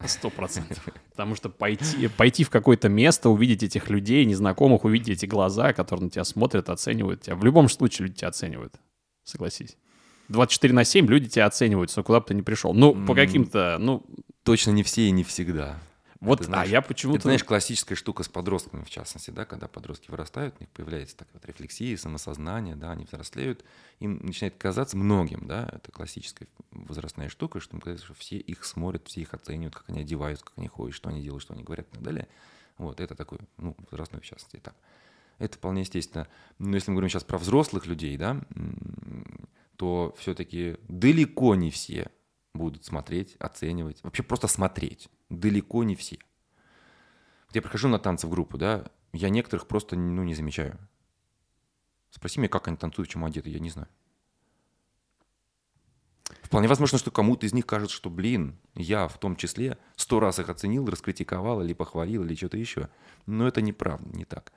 Сто 0.06 0.30
процентов. 0.30 0.87
Потому 1.11 1.34
что 1.34 1.49
пойти, 1.49 2.08
пойти 2.08 2.44
в 2.44 2.50
какое-то 2.50 2.88
место, 2.88 3.30
увидеть 3.30 3.62
этих 3.62 3.88
людей, 3.90 4.25
незнакомых, 4.25 4.84
увидеть 4.84 5.18
эти 5.18 5.26
глаза, 5.26 5.73
которые 5.73 6.04
на 6.04 6.11
тебя 6.11 6.25
смотрят, 6.25 6.68
оценивают 6.68 7.23
тебя. 7.23 7.37
В 7.37 7.44
любом 7.44 7.68
случае 7.68 8.08
люди 8.08 8.18
тебя 8.18 8.28
оценивают. 8.28 8.75
Согласись. 9.25 9.76
24 10.28 10.73
на 10.75 10.84
7 10.84 11.06
люди 11.06 11.28
тебя 11.28 11.46
оценивают, 11.46 11.92
но 11.96 12.02
куда 12.02 12.20
бы 12.20 12.26
ты 12.26 12.34
ни 12.34 12.42
пришел. 12.42 12.73
Ну, 12.75 12.94
по 13.06 13.14
каким-то, 13.14 13.78
ну... 13.78 14.04
Точно 14.42 14.73
не 14.73 14.82
все 14.82 15.08
и 15.08 15.11
не 15.11 15.25
всегда. 15.25 15.78
Вот, 16.25 16.38
Ты 16.38 16.45
знаешь, 16.45 16.69
а 16.69 16.71
я 16.71 16.83
почему-то... 16.83 17.19
Это, 17.19 17.23
знаешь, 17.25 17.45
классическая 17.45 17.95
штука 17.95 18.23
с 18.23 18.28
подростками, 18.28 18.83
в 18.83 18.90
частности, 18.90 19.31
да, 19.31 19.45
когда 19.45 19.69
подростки 19.69 20.11
вырастают, 20.11 20.54
у 20.59 20.62
них 20.62 20.71
появляется 20.71 21.19
такая 21.19 21.35
вот 21.35 21.45
рефлексия, 21.47 21.97
самосознание, 21.97 22.76
да, 22.76 22.93
они 22.93 23.04
взрослеют, 23.04 23.64
им 24.00 24.19
начинает 24.23 24.57
казаться 24.57 24.97
многим, 24.97 25.47
да, 25.47 25.69
это 25.71 25.93
классическая 25.93 26.49
возрастная 26.71 27.28
штука, 27.28 27.61
что 27.61 27.76
им 27.76 27.81
кажется, 27.81 28.07
что 28.07 28.14
все 28.14 28.38
их 28.38 28.64
смотрят, 28.64 29.07
все 29.07 29.21
их 29.21 29.35
оценивают, 29.35 29.76
как 29.76 29.88
они 29.88 30.00
одеваются, 30.00 30.47
как 30.47 30.54
они 30.57 30.69
ходят, 30.69 30.97
что 30.97 31.11
они 31.11 31.23
делают, 31.23 31.43
что 31.43 31.52
они 31.52 31.62
говорят 31.62 31.87
и 31.88 31.90
так 31.93 32.02
далее. 32.02 32.28
Вот, 32.78 33.00
это 33.00 33.14
такой, 33.14 33.38
ну, 33.59 33.76
возрастной, 33.90 34.21
в 34.21 34.25
частности, 34.25 34.57
этап. 34.57 34.75
Это 35.38 35.59
вполне 35.59 35.83
естественно. 35.83 36.26
Но 36.59 36.75
если 36.75 36.90
мы 36.90 36.97
говорим 36.97 37.11
сейчас 37.11 37.25
про 37.25 37.38
взрослых 37.38 37.87
людей, 37.87 38.16
да, 38.16 38.40
то 39.76 40.14
все-таки 40.19 40.76
далеко 40.88 41.54
не 41.54 41.71
все 41.71 42.11
будут 42.54 42.84
смотреть, 42.84 43.37
оценивать, 43.38 44.02
вообще 44.02 44.23
просто 44.23 44.49
смотреть. 44.49 45.11
Далеко 45.28 45.84
не 45.84 45.96
все. 45.96 46.18
Вот 47.46 47.56
я 47.56 47.62
прихожу 47.62 47.88
на 47.88 47.99
танцы 47.99 48.26
в 48.26 48.30
группу, 48.30 48.56
да, 48.56 48.87
я 49.12 49.28
некоторых 49.28 49.66
просто 49.66 49.96
ну, 49.96 50.23
не 50.23 50.34
замечаю. 50.34 50.78
Спроси 52.11 52.38
меня, 52.38 52.49
как 52.49 52.68
они 52.68 52.76
танцуют, 52.76 53.11
чем 53.11 53.25
одеты, 53.25 53.50
я 53.50 53.58
не 53.58 53.70
знаю. 53.70 53.88
Вполне 56.42 56.68
возможно, 56.68 56.99
что 56.99 57.11
кому-то 57.11 57.46
из 57.46 57.52
них 57.52 57.66
кажется, 57.66 57.96
что, 57.96 58.11
блин, 58.11 58.58
я 58.75 59.08
в 59.08 59.18
том 59.18 59.34
числе 59.34 59.78
сто 59.96 60.20
раз 60.20 60.38
их 60.38 60.49
оценил, 60.49 60.87
раскритиковал 60.87 61.62
или 61.62 61.73
похвалил, 61.73 62.23
или 62.23 62.34
что-то 62.34 62.56
еще. 62.56 62.88
Но 63.26 63.49
это 63.49 63.61
неправда, 63.61 64.08
не 64.16 64.25
так. 64.25 64.52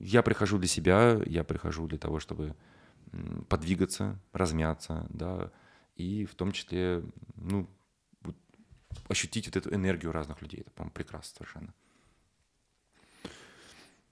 Я 0.00 0.22
прихожу 0.22 0.58
для 0.58 0.66
себя, 0.66 1.20
я 1.26 1.44
прихожу 1.44 1.86
для 1.86 1.98
того, 1.98 2.18
чтобы 2.18 2.56
подвигаться, 3.48 4.18
размяться, 4.32 5.06
да, 5.10 5.52
и 5.98 6.24
в 6.24 6.34
том 6.34 6.52
числе, 6.52 7.02
ну, 7.36 7.68
ощутить 9.08 9.46
вот 9.46 9.56
эту 9.56 9.74
энергию 9.74 10.12
разных 10.12 10.40
людей. 10.40 10.60
Это, 10.60 10.70
по-моему, 10.70 10.92
прекрасно 10.94 11.36
совершенно. 11.36 11.74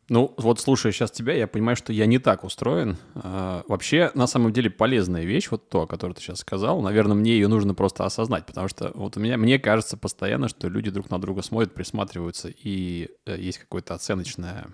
Ну, 0.08 0.34
вот 0.36 0.60
слушая 0.60 0.92
сейчас 0.92 1.10
тебя, 1.10 1.32
я 1.32 1.48
понимаю, 1.48 1.74
что 1.74 1.92
я 1.92 2.06
не 2.06 2.20
так 2.20 2.44
устроен. 2.44 2.96
А, 3.14 3.64
вообще, 3.66 4.12
на 4.14 4.28
самом 4.28 4.52
деле, 4.52 4.70
полезная 4.70 5.24
вещь, 5.24 5.48
вот 5.50 5.68
то, 5.68 5.82
о 5.82 5.86
которой 5.86 6.12
ты 6.12 6.20
сейчас 6.20 6.38
сказал. 6.38 6.80
Наверное, 6.80 7.16
мне 7.16 7.32
ее 7.32 7.48
нужно 7.48 7.74
просто 7.74 8.04
осознать, 8.04 8.46
потому 8.46 8.68
что 8.68 8.92
вот 8.94 9.16
у 9.16 9.20
меня, 9.20 9.36
мне 9.36 9.58
кажется 9.58 9.96
постоянно, 9.96 10.48
что 10.48 10.68
люди 10.68 10.90
друг 10.90 11.10
на 11.10 11.20
друга 11.20 11.42
смотрят, 11.42 11.74
присматриваются, 11.74 12.48
и 12.48 13.10
э, 13.26 13.36
есть 13.36 13.58
какое-то 13.58 13.94
оценочное 13.94 14.68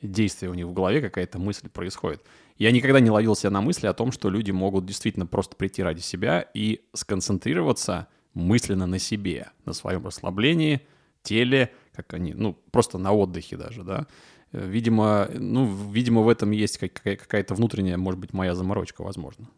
действие 0.00 0.50
у 0.50 0.54
них 0.54 0.66
в 0.66 0.72
голове, 0.72 1.00
какая-то 1.00 1.38
мысль 1.38 1.68
происходит. 1.68 2.20
Я 2.58 2.70
никогда 2.70 3.00
не 3.00 3.10
ловил 3.10 3.34
себя 3.34 3.50
на 3.50 3.60
мысли 3.60 3.86
о 3.86 3.92
том, 3.92 4.12
что 4.12 4.30
люди 4.30 4.50
могут 4.50 4.86
действительно 4.86 5.26
просто 5.26 5.56
прийти 5.56 5.82
ради 5.82 6.00
себя 6.00 6.48
и 6.54 6.84
сконцентрироваться 6.92 8.08
мысленно 8.34 8.86
на 8.86 8.98
себе, 8.98 9.50
на 9.64 9.72
своем 9.72 10.04
расслаблении, 10.06 10.80
теле, 11.22 11.72
как 11.94 12.14
они, 12.14 12.34
ну, 12.34 12.54
просто 12.70 12.98
на 12.98 13.12
отдыхе 13.12 13.56
даже, 13.56 13.84
да. 13.84 14.06
Э, 14.52 14.66
Видимо, 14.66 15.28
ну, 15.34 15.66
видимо, 15.90 16.22
в 16.22 16.28
этом 16.28 16.50
есть 16.50 16.78
как- 16.78 16.92
какая- 16.92 17.16
какая-то 17.16 17.54
внутренняя, 17.54 17.96
может 17.96 18.20
быть, 18.20 18.32
моя 18.32 18.54
заморочка, 18.54 19.02
возможно. 19.02 19.48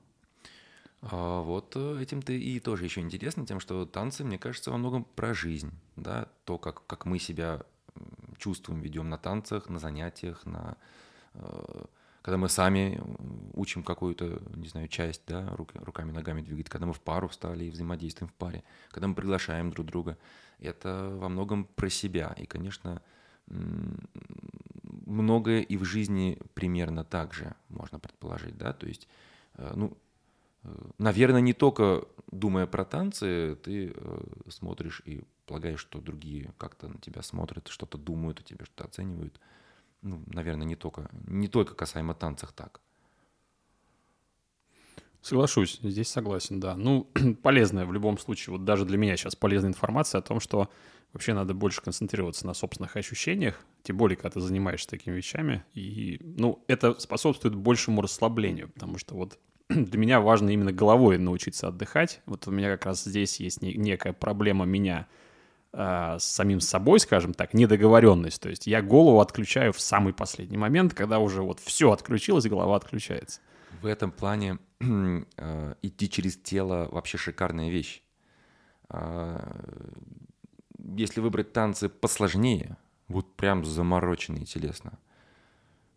А 1.03 1.43
вот 1.43 1.73
э, 1.77 1.99
этим-то 2.01 2.33
и 2.33 2.59
тоже 2.61 2.85
еще 2.85 3.01
интересно 3.03 3.47
тем, 3.47 3.61
что 3.61 3.85
танцы, 3.85 4.25
мне 4.25 4.39
кажется, 4.39 4.71
во 4.71 4.79
многом 4.79 5.05
про 5.05 5.35
жизнь, 5.35 5.71
да, 5.97 6.29
то, 6.45 6.57
как, 6.59 6.87
как 6.87 7.05
мы 7.05 7.19
себя 7.19 7.63
чувствуем, 8.39 8.81
ведем 8.81 9.09
на 9.11 9.19
танцах, 9.19 9.69
на 9.69 9.79
занятиях, 9.79 10.47
на, 10.47 10.77
э, 11.35 11.85
когда 12.25 12.39
мы 12.39 12.49
сами 12.49 12.99
учим 13.53 13.83
какую-то, 13.83 14.41
не 14.57 14.67
знаю, 14.67 14.89
часть, 14.89 15.21
да, 15.27 15.47
рук- 15.57 15.75
руками, 15.75 16.11
ногами 16.11 16.41
двигать, 16.41 16.71
когда 16.71 16.87
мы 16.87 16.95
в 16.95 17.01
пару 17.03 17.29
встали 17.29 17.67
и 17.67 17.71
взаимодействуем 17.71 18.31
в 18.31 18.33
паре, 18.33 18.65
когда 18.91 19.09
мы 19.09 19.15
приглашаем 19.15 19.71
друг 19.71 19.87
друга, 19.87 20.17
это 20.59 21.15
во 21.21 21.29
многом 21.29 21.67
про 21.67 21.91
себя. 21.91 22.35
И, 22.39 22.47
конечно, 22.47 23.03
многое 25.05 25.61
и 25.61 25.77
в 25.77 25.85
жизни 25.85 26.39
примерно 26.55 27.05
так 27.05 27.35
же 27.35 27.55
можно 27.69 27.99
предположить, 27.99 28.57
да, 28.57 28.73
то 28.73 28.87
есть, 28.87 29.07
э, 29.57 29.73
ну, 29.77 29.97
Наверное, 30.97 31.43
не 31.43 31.53
только 31.53 32.07
думая 32.33 32.67
про 32.67 32.87
танцы, 32.87 33.55
ты 33.63 33.93
э, 33.95 34.25
смотришь 34.49 35.03
и 35.05 35.23
полагаешь, 35.45 35.81
что 35.81 36.01
другие 36.01 36.55
как-то 36.57 36.89
на 36.89 36.99
тебя 37.01 37.21
смотрят, 37.21 37.69
что-то 37.69 37.99
думают 37.99 38.41
о 38.41 38.43
тебе, 38.43 38.65
что-то 38.65 38.85
оценивают. 38.85 39.39
Ну, 40.05 40.23
наверное, 40.27 40.67
не 40.67 40.77
только, 40.77 41.11
не 41.27 41.49
только 41.49 41.75
касаемо 41.75 42.15
танцев 42.15 42.53
так. 42.53 42.81
Соглашусь, 45.23 45.81
здесь 45.83 46.09
согласен, 46.09 46.61
да. 46.61 46.77
Ну, 46.77 47.11
полезная 47.43 47.87
в 47.87 47.93
любом 47.93 48.19
случае, 48.19 48.53
вот 48.53 48.65
даже 48.65 48.85
для 48.85 48.99
меня 48.99 49.17
сейчас 49.17 49.35
полезная 49.35 49.71
информация 49.71 50.19
о 50.19 50.23
том, 50.23 50.39
что 50.39 50.69
вообще 51.15 51.33
надо 51.33 51.55
больше 51.55 51.81
концентрироваться 51.81 52.47
на 52.47 52.53
собственных 52.53 52.97
ощущениях, 52.97 53.59
тем 53.83 53.97
более, 53.97 54.17
когда 54.17 54.31
ты 54.31 54.41
занимаешься 54.41 54.89
такими 54.91 55.17
вещами. 55.17 55.65
И, 55.73 56.21
ну, 56.23 56.63
это 56.69 57.01
способствует 57.01 57.55
большему 57.55 58.03
расслаблению, 58.03 58.69
потому 58.69 58.99
что 58.99 59.15
вот 59.15 59.39
для 59.71 59.99
меня 59.99 60.21
важно 60.21 60.51
именно 60.51 60.73
головой 60.73 61.17
научиться 61.17 61.69
отдыхать. 61.69 62.21
Вот 62.27 62.47
у 62.47 62.51
меня 62.51 62.71
как 62.71 62.85
раз 62.85 63.05
здесь 63.05 63.41
есть 63.41 63.63
не- 63.63 63.75
некая 63.75 64.13
проблема 64.13 64.67
меня 64.67 65.09
а, 65.77 66.21
с 66.21 66.25
самим 66.25 66.61
собой, 66.61 67.01
скажем 67.01 67.35
так, 67.35 67.53
недоговоренность. 67.53 68.41
То 68.41 68.49
есть 68.49 68.69
я 68.69 68.81
голову 68.81 69.21
отключаю 69.21 69.73
в 69.73 69.81
самый 69.81 70.13
последний 70.13 70.57
момент, 70.57 70.95
когда 70.95 71.19
уже 71.19 71.43
вот 71.43 71.59
все 71.59 71.91
отключилось, 71.91 72.47
голова 72.47 72.77
отключается. 72.77 73.41
В 73.83 73.87
этом 73.87 74.13
плане 74.13 74.59
э, 74.81 75.75
идти 75.83 76.09
через 76.09 76.37
тело 76.37 76.89
вообще 76.93 77.19
шикарная 77.19 77.71
вещь. 77.71 78.03
А, 78.89 79.43
Если 80.79 81.21
выбрать 81.21 81.53
танцы 81.53 81.89
посложнее, 81.89 82.77
вот 83.09 83.35
прям 83.35 83.65
замороченные 83.65 84.45
телесно, 84.45 84.99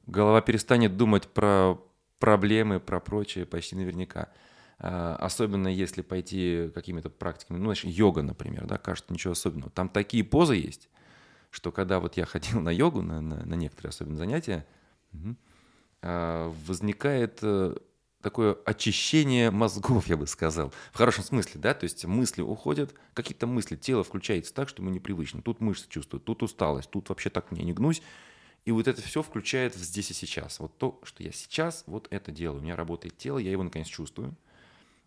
голова 0.08 0.42
перестанет 0.42 0.98
думать 0.98 1.28
про 1.28 1.78
проблемы, 2.18 2.80
про 2.80 3.00
прочее 3.00 3.46
почти 3.46 3.76
наверняка. 3.76 4.30
А, 4.80 5.16
Особенно 5.18 5.68
если 5.68 6.02
пойти 6.02 6.70
какими-то 6.74 7.10
практиками, 7.10 7.58
ну, 7.58 7.66
знаешь, 7.66 7.84
йога, 7.84 8.22
например, 8.22 8.66
да, 8.68 8.78
кажется, 8.78 9.14
ничего 9.14 9.34
особенного. 9.34 9.72
Там 9.72 9.90
такие 9.90 10.24
позы 10.24 10.56
есть, 10.56 10.90
что 11.52 11.72
когда 11.72 12.00
вот 12.00 12.18
я 12.18 12.26
ходил 12.28 12.62
на 12.62 12.70
йогу, 12.70 13.02
на, 13.02 13.22
на- 13.22 13.46
на 13.46 13.56
некоторые 13.56 13.90
особенно 13.90 14.18
занятия, 14.18 14.66
а, 16.02 16.54
возникает 16.66 17.40
э, 17.42 17.76
такое 18.22 18.58
очищение 18.66 19.52
мозгов, 19.52 20.08
я 20.08 20.18
бы 20.18 20.28
сказал. 20.28 20.72
В 20.92 20.98
хорошем 20.98 21.24
смысле, 21.24 21.60
да, 21.62 21.74
то 21.74 21.84
есть 21.86 22.06
мысли 22.06 22.42
уходят, 22.42 22.94
какие-то 23.14 23.48
мысли, 23.48 23.76
тело 23.76 24.04
включается 24.04 24.54
так, 24.54 24.70
что 24.70 24.82
ему 24.82 24.92
непривычно. 24.92 25.42
Тут 25.42 25.60
мышцы 25.60 25.88
чувствуют, 25.90 26.26
тут 26.26 26.44
усталость, 26.44 26.90
тут 26.90 27.10
вообще 27.10 27.30
так 27.30 27.52
мне 27.52 27.64
не 27.64 27.74
гнусь. 27.74 28.02
И 28.66 28.72
вот 28.72 28.88
это 28.88 29.02
все 29.02 29.24
включает 29.24 29.76
в 29.76 29.80
здесь 29.80 30.12
и 30.12 30.14
сейчас. 30.14 30.60
Вот 30.60 30.78
то, 30.78 31.00
что 31.04 31.24
я 31.24 31.32
сейчас, 31.32 31.84
вот 31.88 32.08
это 32.12 32.32
делаю. 32.32 32.60
У 32.62 32.64
меня 32.64 32.76
работает 32.76 33.18
тело, 33.18 33.38
я 33.40 33.52
его 33.52 33.64
наконец 33.64 33.88
чувствую. 33.88 34.36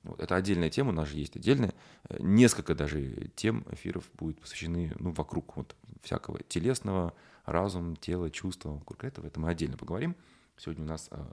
Вот, 0.02 0.20
это 0.20 0.34
отдельная 0.34 0.70
тема, 0.70 0.90
у 0.90 0.92
нас 0.92 1.08
же 1.08 1.18
есть 1.18 1.36
отдельная. 1.36 1.74
Э, 2.08 2.16
Несколько 2.20 2.74
даже 2.74 3.30
тем 3.36 3.66
эфиров 3.70 4.10
будет 4.14 4.40
посвящены 4.40 4.94
ну, 4.98 5.12
вокруг 5.12 5.56
вот 5.56 5.76
всякого 6.02 6.40
телесного, 6.42 7.12
разум, 7.44 7.96
тело, 7.96 8.30
чувства. 8.30 8.70
Вокруг 8.70 9.04
этого 9.04 9.26
это 9.26 9.40
мы 9.40 9.50
отдельно 9.50 9.76
поговорим. 9.76 10.16
Сегодня 10.56 10.84
у 10.84 10.88
нас 10.88 11.08
э, 11.10 11.24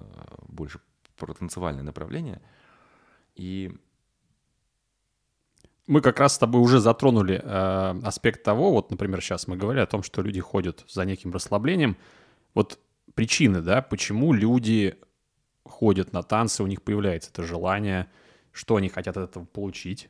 больше 0.47 0.79
про 1.15 1.33
танцевальное 1.33 1.83
направление. 1.83 2.41
И 3.35 3.71
Мы 5.87 6.01
как 6.01 6.19
раз 6.19 6.33
с 6.35 6.37
тобой 6.37 6.61
уже 6.61 6.79
затронули 6.79 7.41
э, 7.41 7.95
аспект 8.03 8.43
того, 8.43 8.71
вот, 8.71 8.91
например, 8.91 9.21
сейчас 9.21 9.47
мы 9.47 9.55
говорили 9.55 9.81
о 9.83 9.87
том, 9.87 10.03
что 10.03 10.21
люди 10.21 10.41
ходят 10.41 10.83
за 10.89 11.05
неким 11.05 11.31
расслаблением. 11.31 11.95
Вот 12.53 12.79
причины, 13.13 13.61
да, 13.61 13.81
почему 13.81 14.33
люди 14.33 14.97
ходят 15.63 16.11
на 16.11 16.23
танцы, 16.23 16.61
у 16.63 16.67
них 16.67 16.81
появляется 16.81 17.29
это 17.31 17.43
желание, 17.43 18.07
что 18.57 18.75
они 18.75 18.89
хотят 18.89 19.15
от 19.17 19.29
этого 19.29 19.45
получить. 19.45 20.09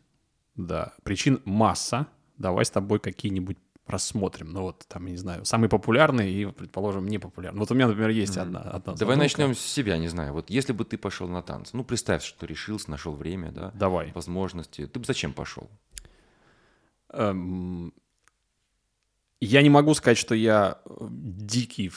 Да, 0.56 0.94
причин 1.04 1.42
масса, 1.46 2.08
давай 2.38 2.66
с 2.66 2.70
тобой 2.72 3.00
какие-нибудь 3.00 3.58
рассмотрим. 3.86 4.52
Ну 4.52 4.62
вот, 4.64 4.86
там, 4.88 5.06
я 5.06 5.12
не 5.12 5.18
знаю, 5.18 5.46
самые 5.46 5.70
популярные 5.70 6.32
и, 6.32 6.46
предположим, 6.46 7.08
непопулярные. 7.08 7.60
Вот 7.60 7.72
у 7.72 7.76
меня, 7.76 7.88
например, 7.88 8.10
есть 8.10 8.38
одна, 8.38 8.60
одна 8.60 8.94
Давай 8.96 9.16
задумка. 9.16 9.18
начнем 9.18 9.56
с 9.56 9.60
себя, 9.60 9.98
не 9.98 10.08
знаю. 10.10 10.34
Вот 10.34 10.50
если 10.50 10.74
бы 10.74 10.84
ты 10.84 10.98
пошел 10.98 11.28
на 11.30 11.42
танцы, 11.42 11.76
ну 11.78 11.84
представь, 11.84 12.24
что 12.24 12.46
решился, 12.46 12.92
нашел 12.92 13.14
время, 13.14 13.52
да, 13.52 13.72
Давай. 13.76 14.12
возможности. 14.14 14.88
Ты 14.88 15.00
бы 15.00 15.06
зачем 15.06 15.32
пошел? 15.34 15.70
Эм, 17.14 17.94
Я 19.40 19.62
не 19.62 19.70
могу 19.70 19.94
сказать, 19.94 20.18
что 20.18 20.36
я 20.36 20.80
э, 20.86 21.08
дикий 21.12 21.90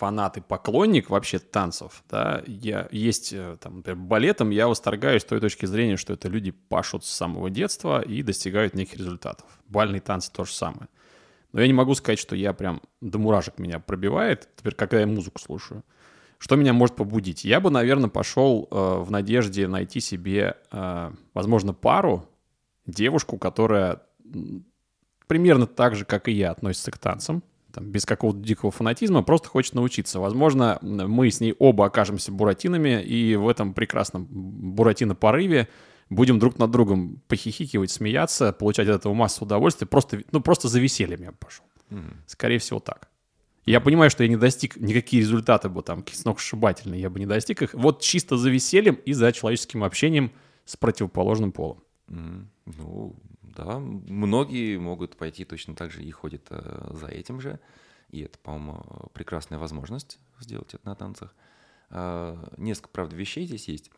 фанат 0.00 0.38
и 0.38 0.40
поклонник 0.40 1.10
вообще 1.10 1.38
танцев, 1.38 2.02
да, 2.10 2.42
я 2.46 2.88
есть, 2.90 3.34
э, 3.34 3.58
там, 3.60 3.76
например, 3.76 3.98
балетом 3.98 4.48
я 4.48 4.66
восторгаюсь 4.66 5.22
с 5.22 5.26
той 5.26 5.40
точки 5.40 5.66
зрения, 5.66 5.98
что 5.98 6.14
это 6.14 6.28
люди 6.28 6.52
пашут 6.52 7.04
с 7.04 7.10
самого 7.10 7.50
детства 7.50 8.00
и 8.00 8.22
достигают 8.22 8.74
неких 8.74 8.96
результатов. 8.96 9.46
Бальные 9.68 10.00
танцы 10.00 10.32
то 10.32 10.44
же 10.44 10.52
самое. 10.52 10.88
Но 11.52 11.60
я 11.60 11.66
не 11.66 11.74
могу 11.74 11.94
сказать, 11.94 12.18
что 12.18 12.34
я 12.34 12.54
прям 12.54 12.80
до 13.02 13.18
мурашек 13.18 13.58
меня 13.58 13.78
пробивает, 13.78 14.48
теперь, 14.56 14.74
когда 14.74 15.00
я 15.00 15.06
музыку 15.06 15.38
слушаю. 15.38 15.84
Что 16.38 16.56
меня 16.56 16.72
может 16.72 16.96
побудить? 16.96 17.44
Я 17.44 17.60
бы, 17.60 17.70
наверное, 17.70 18.08
пошел 18.08 18.68
э, 18.70 18.74
в 19.00 19.10
надежде 19.10 19.68
найти 19.68 20.00
себе, 20.00 20.56
э, 20.72 21.10
возможно, 21.34 21.74
пару, 21.74 22.26
девушку, 22.86 23.36
которая 23.36 24.00
примерно 25.26 25.66
так 25.66 25.94
же, 25.94 26.06
как 26.06 26.28
и 26.28 26.32
я, 26.32 26.52
относится 26.52 26.90
к 26.90 26.96
танцам, 26.98 27.42
там, 27.72 27.90
без 27.90 28.04
какого-то 28.04 28.40
дикого 28.40 28.70
фанатизма, 28.70 29.22
просто 29.22 29.48
хочет 29.48 29.74
научиться. 29.74 30.20
Возможно, 30.20 30.78
мы 30.82 31.30
с 31.30 31.40
ней 31.40 31.54
оба 31.58 31.86
окажемся 31.86 32.32
буратинами, 32.32 33.02
и 33.02 33.36
в 33.36 33.48
этом 33.48 33.74
прекрасном 33.74 34.26
буратино-порыве 34.30 35.68
будем 36.08 36.38
друг 36.38 36.58
над 36.58 36.70
другом 36.70 37.22
похихикивать, 37.28 37.90
смеяться, 37.90 38.52
получать 38.52 38.88
от 38.88 38.96
этого 38.96 39.14
массу 39.14 39.44
удовольствия, 39.44 39.86
просто, 39.86 40.22
ну, 40.32 40.40
просто 40.40 40.68
за 40.68 40.80
весельем 40.80 41.22
я 41.22 41.32
пошел. 41.32 41.64
Скорее 42.26 42.58
всего, 42.58 42.80
так. 42.80 43.08
Я 43.66 43.80
понимаю, 43.80 44.10
что 44.10 44.24
я 44.24 44.28
не 44.28 44.36
достиг 44.36 44.76
никакие 44.76 45.22
результаты 45.22 45.68
бы 45.68 45.82
там 45.82 46.04
сногсшибательные, 46.10 47.00
я 47.00 47.10
бы 47.10 47.20
не 47.20 47.26
достиг 47.26 47.62
их. 47.62 47.74
Вот 47.74 48.00
чисто 48.00 48.36
за 48.36 48.50
весельем 48.50 48.94
и 48.94 49.12
за 49.12 49.30
человеческим 49.32 49.84
общением 49.84 50.32
с 50.64 50.76
противоположным 50.76 51.52
полом. 51.52 51.82
Ну, 52.08 53.14
да, 53.56 53.78
многие 53.78 54.78
могут 54.78 55.16
пойти 55.16 55.44
точно 55.44 55.74
так 55.74 55.90
же 55.90 56.02
и 56.02 56.10
ходят 56.10 56.46
э, 56.50 56.90
за 56.94 57.06
этим 57.06 57.40
же. 57.40 57.60
И 58.10 58.20
это, 58.20 58.38
по-моему, 58.38 59.10
прекрасная 59.12 59.58
возможность 59.58 60.18
сделать 60.40 60.74
это 60.74 60.86
на 60.86 60.94
танцах. 60.94 61.34
А, 61.90 62.52
Несколько, 62.56 62.88
правда, 62.88 63.16
вещей 63.16 63.46
здесь 63.46 63.68
есть. 63.68 63.90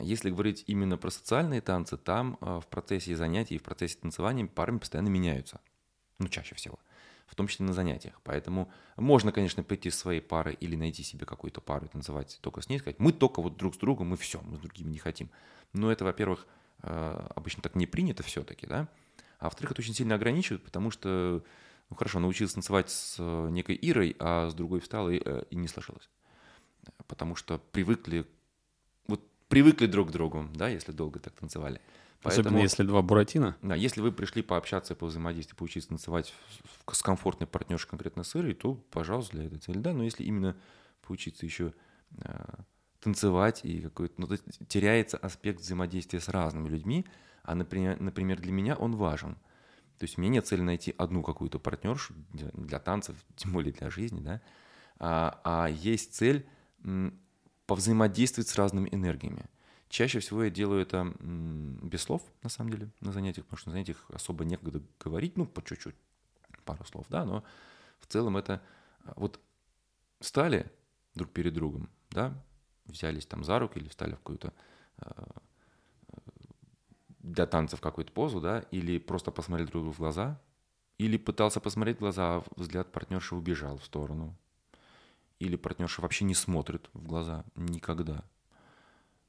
Если 0.00 0.30
говорить 0.30 0.64
именно 0.66 0.96
про 0.96 1.10
социальные 1.10 1.60
танцы, 1.60 1.96
там 1.96 2.38
э, 2.40 2.60
в 2.60 2.66
процессе 2.68 3.16
занятий 3.16 3.56
и 3.56 3.58
в 3.58 3.62
процессе 3.62 3.98
танцевания 3.98 4.46
парами 4.46 4.78
постоянно 4.78 5.08
меняются. 5.08 5.60
Ну, 6.18 6.28
чаще 6.28 6.54
всего. 6.54 6.78
В 7.26 7.34
том 7.34 7.48
числе 7.48 7.66
на 7.66 7.72
занятиях. 7.72 8.20
Поэтому 8.22 8.70
можно, 8.96 9.32
конечно, 9.32 9.62
прийти 9.62 9.90
с 9.90 9.98
своей 9.98 10.20
парой 10.20 10.54
или 10.54 10.76
найти 10.76 11.02
себе 11.02 11.26
какую-то 11.26 11.60
пару 11.60 11.86
и 11.86 11.88
танцевать 11.88 12.38
только 12.42 12.60
с 12.60 12.68
ней, 12.68 12.78
сказать, 12.78 13.00
мы 13.00 13.12
только 13.12 13.42
вот 13.42 13.56
друг 13.56 13.74
с 13.74 13.78
другом, 13.78 14.08
мы 14.08 14.16
все, 14.16 14.40
мы 14.42 14.56
с 14.56 14.60
другими 14.60 14.90
не 14.90 14.98
хотим. 14.98 15.30
Но 15.72 15.90
это, 15.90 16.04
во-первых, 16.04 16.46
обычно 16.82 17.62
так 17.62 17.74
не 17.74 17.86
принято 17.86 18.22
все-таки, 18.22 18.66
да. 18.66 18.88
А 19.38 19.44
во-вторых, 19.44 19.72
это 19.72 19.80
очень 19.80 19.94
сильно 19.94 20.14
ограничивает, 20.14 20.62
потому 20.62 20.90
что, 20.90 21.42
ну 21.90 21.96
хорошо, 21.96 22.20
научился 22.20 22.54
танцевать 22.54 22.90
с 22.90 23.16
э, 23.18 23.48
некой 23.50 23.76
Ирой, 23.80 24.14
а 24.18 24.48
с 24.48 24.54
другой 24.54 24.80
встал 24.80 25.10
и, 25.10 25.20
э, 25.24 25.44
и 25.50 25.56
не 25.56 25.68
сложилось. 25.68 26.08
Потому 27.06 27.34
что 27.34 27.58
привыкли, 27.58 28.26
вот 29.06 29.20
привыкли 29.48 29.86
друг 29.86 30.08
к 30.08 30.12
другу, 30.12 30.48
да, 30.54 30.68
если 30.68 30.92
долго 30.92 31.18
так 31.18 31.34
танцевали. 31.34 31.80
Особенно 32.22 32.50
Поэтому- 32.50 32.62
если 32.62 32.82
два 32.84 33.02
буратино. 33.02 33.56
да, 33.62 33.74
если 33.74 34.00
вы 34.00 34.12
пришли 34.12 34.42
пообщаться, 34.42 34.94
повзаимодействовать, 34.94 35.58
поучиться 35.58 35.88
танцевать 35.88 36.32
с 36.90 37.02
комфортной 37.02 37.48
партнершей 37.48 37.88
конкретно 37.90 38.22
с 38.22 38.36
Ирой, 38.36 38.54
то, 38.54 38.74
пожалуйста, 38.92 39.36
для 39.36 39.46
этой 39.46 39.58
цели, 39.58 39.78
да. 39.78 39.92
Но 39.92 40.04
если 40.04 40.22
именно 40.22 40.56
поучиться 41.04 41.44
еще 41.44 41.74
э, 42.18 42.44
танцевать 43.02 43.64
и 43.64 43.80
какой-то, 43.80 44.14
ну, 44.16 44.26
то 44.26 44.32
есть 44.32 44.44
теряется 44.68 45.16
аспект 45.16 45.60
взаимодействия 45.60 46.20
с 46.20 46.28
разными 46.28 46.68
людьми, 46.68 47.04
а, 47.42 47.54
например, 47.54 48.00
например, 48.00 48.40
для 48.40 48.52
меня 48.52 48.76
он 48.76 48.94
важен. 48.96 49.34
То 49.98 50.04
есть 50.04 50.18
у 50.18 50.20
меня 50.20 50.34
нет 50.34 50.46
цели 50.46 50.62
найти 50.62 50.94
одну 50.96 51.22
какую-то 51.22 51.58
партнершу 51.58 52.14
для, 52.32 52.78
танцев, 52.78 53.16
тем 53.36 53.52
более 53.52 53.72
для 53.72 53.90
жизни, 53.90 54.20
да, 54.20 54.40
а, 54.98 55.40
а 55.44 55.68
есть 55.68 56.14
цель 56.14 56.46
повзаимодействовать 57.66 58.48
с 58.48 58.56
разными 58.56 58.88
энергиями. 58.92 59.46
Чаще 59.88 60.20
всего 60.20 60.44
я 60.44 60.50
делаю 60.50 60.82
это 60.82 61.12
без 61.20 62.02
слов, 62.02 62.22
на 62.42 62.48
самом 62.48 62.70
деле, 62.70 62.90
на 63.00 63.12
занятиях, 63.12 63.46
потому 63.46 63.58
что 63.58 63.68
на 63.68 63.72
занятиях 63.72 64.06
особо 64.10 64.44
некогда 64.44 64.80
говорить, 64.98 65.36
ну, 65.36 65.44
по 65.44 65.62
чуть-чуть, 65.62 65.94
пару 66.64 66.84
слов, 66.84 67.06
да, 67.08 67.24
но 67.24 67.44
в 68.00 68.06
целом 68.06 68.36
это 68.36 68.62
а, 69.04 69.12
вот 69.16 69.40
встали 70.20 70.70
друг 71.14 71.30
перед 71.30 71.52
другом, 71.52 71.90
да, 72.10 72.34
взялись 72.92 73.26
там 73.26 73.44
за 73.44 73.58
руки 73.58 73.78
или 73.78 73.88
встали 73.88 74.12
в 74.12 74.18
какую-то 74.18 74.52
а, 74.98 75.42
для 77.22 77.46
танцев 77.46 77.80
какую-то 77.80 78.12
позу, 78.12 78.40
да, 78.40 78.60
или 78.70 78.98
просто 78.98 79.30
посмотрели 79.30 79.68
друг 79.68 79.82
другу 79.82 79.94
в 79.94 79.98
глаза, 79.98 80.40
или 80.98 81.16
пытался 81.16 81.60
посмотреть 81.60 81.96
в 81.96 82.00
глаза, 82.00 82.36
а 82.36 82.44
взгляд 82.56 82.92
партнерши 82.92 83.34
убежал 83.34 83.78
в 83.78 83.84
сторону, 83.84 84.36
или 85.38 85.56
партнерша 85.56 86.02
вообще 86.02 86.24
не 86.24 86.34
смотрит 86.34 86.90
в 86.92 87.06
глаза 87.06 87.44
никогда. 87.54 88.24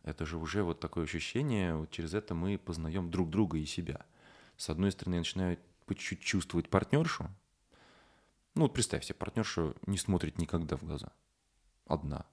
Это 0.04 0.26
же 0.26 0.38
уже 0.38 0.63
вот 0.63 0.80
такое 0.80 1.06
ощущение, 1.06 1.76
вот 1.76 1.91
через 1.91 2.13
это 2.13 2.36
мы 2.36 2.58
познаем 2.58 3.10
друг 3.10 3.30
друга 3.30 3.58
и 3.58 3.65
себя. 3.65 4.06
С 4.58 4.69
одной 4.69 4.91
стороны, 4.91 5.15
я 5.15 5.21
начинаю 5.21 5.58
по 5.86 5.95
чуть-чуть 5.95 6.21
чувствовать 6.21 6.69
партнершу. 6.69 7.30
Ну, 8.56 8.63
вот 8.63 8.73
представь 8.73 9.04
себе, 9.04 9.15
партнерша 9.15 9.73
не 9.88 9.97
смотрит 9.97 10.38
никогда 10.38 10.78
в 10.78 10.84
глаза. 10.84 11.12
Одна. 11.86 12.26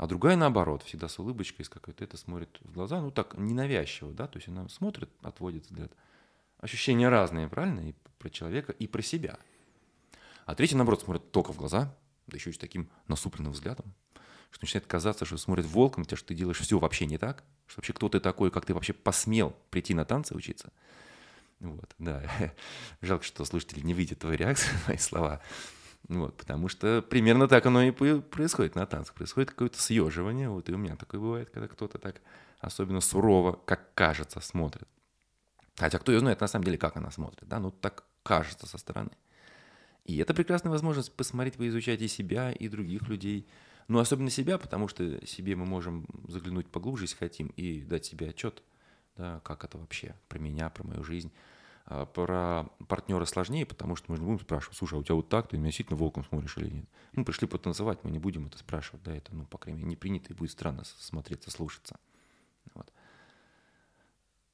А 0.00 0.06
другая, 0.06 0.34
наоборот, 0.34 0.82
всегда 0.82 1.08
с 1.08 1.18
улыбочкой, 1.18 1.66
с 1.66 1.68
какой-то 1.68 2.02
это 2.02 2.16
смотрит 2.16 2.58
в 2.62 2.72
глаза, 2.72 3.02
ну 3.02 3.10
так, 3.10 3.36
ненавязчиво, 3.36 4.14
да, 4.14 4.26
то 4.26 4.38
есть 4.38 4.48
она 4.48 4.66
смотрит, 4.70 5.10
отводит 5.20 5.66
взгляд. 5.66 5.92
Ощущения 6.58 7.10
разные, 7.10 7.48
правильно, 7.48 7.86
и 7.86 7.94
про 8.18 8.30
человека, 8.30 8.72
и 8.72 8.86
про 8.86 9.02
себя. 9.02 9.38
А 10.46 10.54
третья, 10.54 10.78
наоборот, 10.78 11.02
смотрит 11.02 11.30
только 11.32 11.52
в 11.52 11.58
глаза, 11.58 11.94
да 12.28 12.34
еще 12.34 12.48
и 12.48 12.54
с 12.54 12.56
таким 12.56 12.88
насупленным 13.08 13.52
взглядом, 13.52 13.92
что 14.50 14.64
начинает 14.64 14.86
казаться, 14.86 15.26
что 15.26 15.36
смотрит 15.36 15.66
волком, 15.66 16.06
тебя, 16.06 16.16
что 16.16 16.28
ты 16.28 16.34
делаешь 16.34 16.60
все 16.60 16.78
вообще 16.78 17.04
не 17.04 17.18
так, 17.18 17.44
что 17.66 17.80
вообще 17.80 17.92
кто 17.92 18.08
ты 18.08 18.20
такой, 18.20 18.50
как 18.50 18.64
ты 18.64 18.72
вообще 18.72 18.94
посмел 18.94 19.54
прийти 19.68 19.92
на 19.92 20.06
танцы 20.06 20.34
учиться. 20.34 20.72
Вот, 21.58 21.94
да. 21.98 22.22
Жалко, 23.02 23.22
что 23.22 23.44
слушатели 23.44 23.80
не 23.80 23.92
видят 23.92 24.20
твою 24.20 24.38
реакцию 24.38 24.78
мои 24.88 24.96
слова. 24.96 25.42
Вот, 26.10 26.36
потому 26.36 26.68
что 26.68 27.02
примерно 27.02 27.46
так 27.46 27.64
оно 27.66 27.82
и 27.84 27.92
происходит 27.92 28.74
на 28.74 28.84
танцах. 28.84 29.14
Происходит 29.14 29.50
какое-то 29.50 29.80
съеживание. 29.80 30.48
Вот 30.48 30.68
и 30.68 30.72
у 30.72 30.76
меня 30.76 30.96
такое 30.96 31.20
бывает, 31.20 31.50
когда 31.50 31.68
кто-то 31.68 31.98
так 31.98 32.20
особенно 32.58 33.00
сурово, 33.00 33.52
как 33.64 33.94
кажется, 33.94 34.40
смотрит. 34.40 34.88
Хотя 35.76 36.00
кто 36.00 36.10
ее 36.10 36.18
знает 36.18 36.40
на 36.40 36.48
самом 36.48 36.64
деле, 36.64 36.78
как 36.78 36.96
она 36.96 37.12
смотрит, 37.12 37.48
да, 37.48 37.60
ну 37.60 37.70
так 37.70 38.04
кажется 38.24 38.66
со 38.66 38.76
стороны. 38.76 39.12
И 40.04 40.18
это 40.18 40.34
прекрасная 40.34 40.72
возможность 40.72 41.14
посмотреть, 41.14 41.54
поизучать 41.54 42.02
и 42.02 42.08
себя, 42.08 42.50
и 42.50 42.66
других 42.66 43.08
людей. 43.08 43.46
Ну, 43.86 44.00
особенно 44.00 44.30
себя, 44.30 44.58
потому 44.58 44.88
что 44.88 45.24
себе 45.24 45.54
мы 45.54 45.64
можем 45.64 46.06
заглянуть 46.26 46.66
поглубже, 46.66 47.04
если 47.04 47.16
хотим, 47.16 47.48
и 47.56 47.82
дать 47.82 48.04
себе 48.04 48.30
отчет, 48.30 48.64
да, 49.16 49.40
как 49.44 49.64
это 49.64 49.78
вообще, 49.78 50.16
про 50.28 50.40
меня, 50.40 50.70
про 50.70 50.84
мою 50.84 51.04
жизнь. 51.04 51.30
А 51.92 52.06
про 52.06 52.70
партнера 52.86 53.24
сложнее, 53.24 53.66
потому 53.66 53.96
что 53.96 54.12
мы 54.12 54.16
же 54.16 54.22
будем 54.22 54.38
спрашивать, 54.38 54.78
слушай, 54.78 54.94
а 54.94 54.98
у 54.98 55.02
тебя 55.02 55.16
вот 55.16 55.28
так, 55.28 55.48
ты 55.48 55.56
меня 55.56 55.66
действительно 55.66 55.98
волком 55.98 56.24
смотришь 56.24 56.56
или 56.56 56.70
нет? 56.70 56.84
Мы 57.14 57.24
пришли 57.24 57.48
потанцевать, 57.48 58.04
мы 58.04 58.12
не 58.12 58.20
будем 58.20 58.46
это 58.46 58.58
спрашивать, 58.58 59.02
да, 59.02 59.16
это, 59.16 59.34
ну, 59.34 59.44
по 59.44 59.58
крайней 59.58 59.78
мере, 59.78 59.88
не 59.88 59.96
принято 59.96 60.32
и 60.32 60.36
будет 60.36 60.52
странно 60.52 60.84
смотреться, 60.84 61.50
слушаться. 61.50 61.98
Вот. 62.74 62.92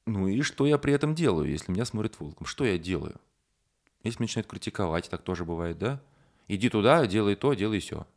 Ну 0.07 0.27
и 0.27 0.41
что 0.41 0.65
я 0.65 0.79
при 0.79 0.93
этом 0.93 1.13
делаю, 1.13 1.47
если 1.47 1.71
меня 1.71 1.85
смотрит 1.85 2.19
волком? 2.19 2.47
Что 2.47 2.65
я 2.65 2.79
делаю? 2.79 3.21
Если 4.01 4.19
начинают 4.19 4.47
критиковать, 4.47 5.07
так 5.07 5.21
тоже 5.21 5.45
бывает, 5.45 5.77
да? 5.77 6.01
Иди 6.47 6.69
туда, 6.69 7.05
делай 7.05 7.35
то, 7.35 7.53
делай 7.53 7.79
все. 7.79 8.07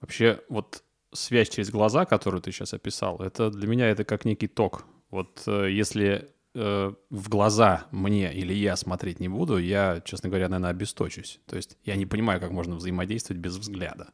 Вообще, 0.00 0.42
вот 0.48 0.82
связь 1.12 1.50
через 1.50 1.70
глаза, 1.70 2.04
которую 2.04 2.42
ты 2.42 2.50
сейчас 2.50 2.74
описал, 2.74 3.20
это 3.20 3.48
для 3.48 3.68
меня 3.68 3.88
это 3.88 4.02
как 4.02 4.24
некий 4.24 4.48
ток. 4.48 4.86
Вот 5.16 5.44
э, 5.46 5.70
если 5.70 6.28
э, 6.54 6.92
в 7.08 7.28
глаза 7.30 7.86
мне 7.90 8.34
или 8.34 8.52
я 8.52 8.76
смотреть 8.76 9.18
не 9.18 9.28
буду, 9.28 9.56
я, 9.56 10.02
честно 10.04 10.28
говоря, 10.28 10.50
наверное, 10.50 10.72
обесточусь. 10.72 11.40
То 11.46 11.56
есть 11.56 11.78
я 11.84 11.96
не 11.96 12.04
понимаю, 12.04 12.38
как 12.38 12.50
можно 12.50 12.76
взаимодействовать 12.76 13.40
без 13.40 13.56
взгляда. 13.56 14.12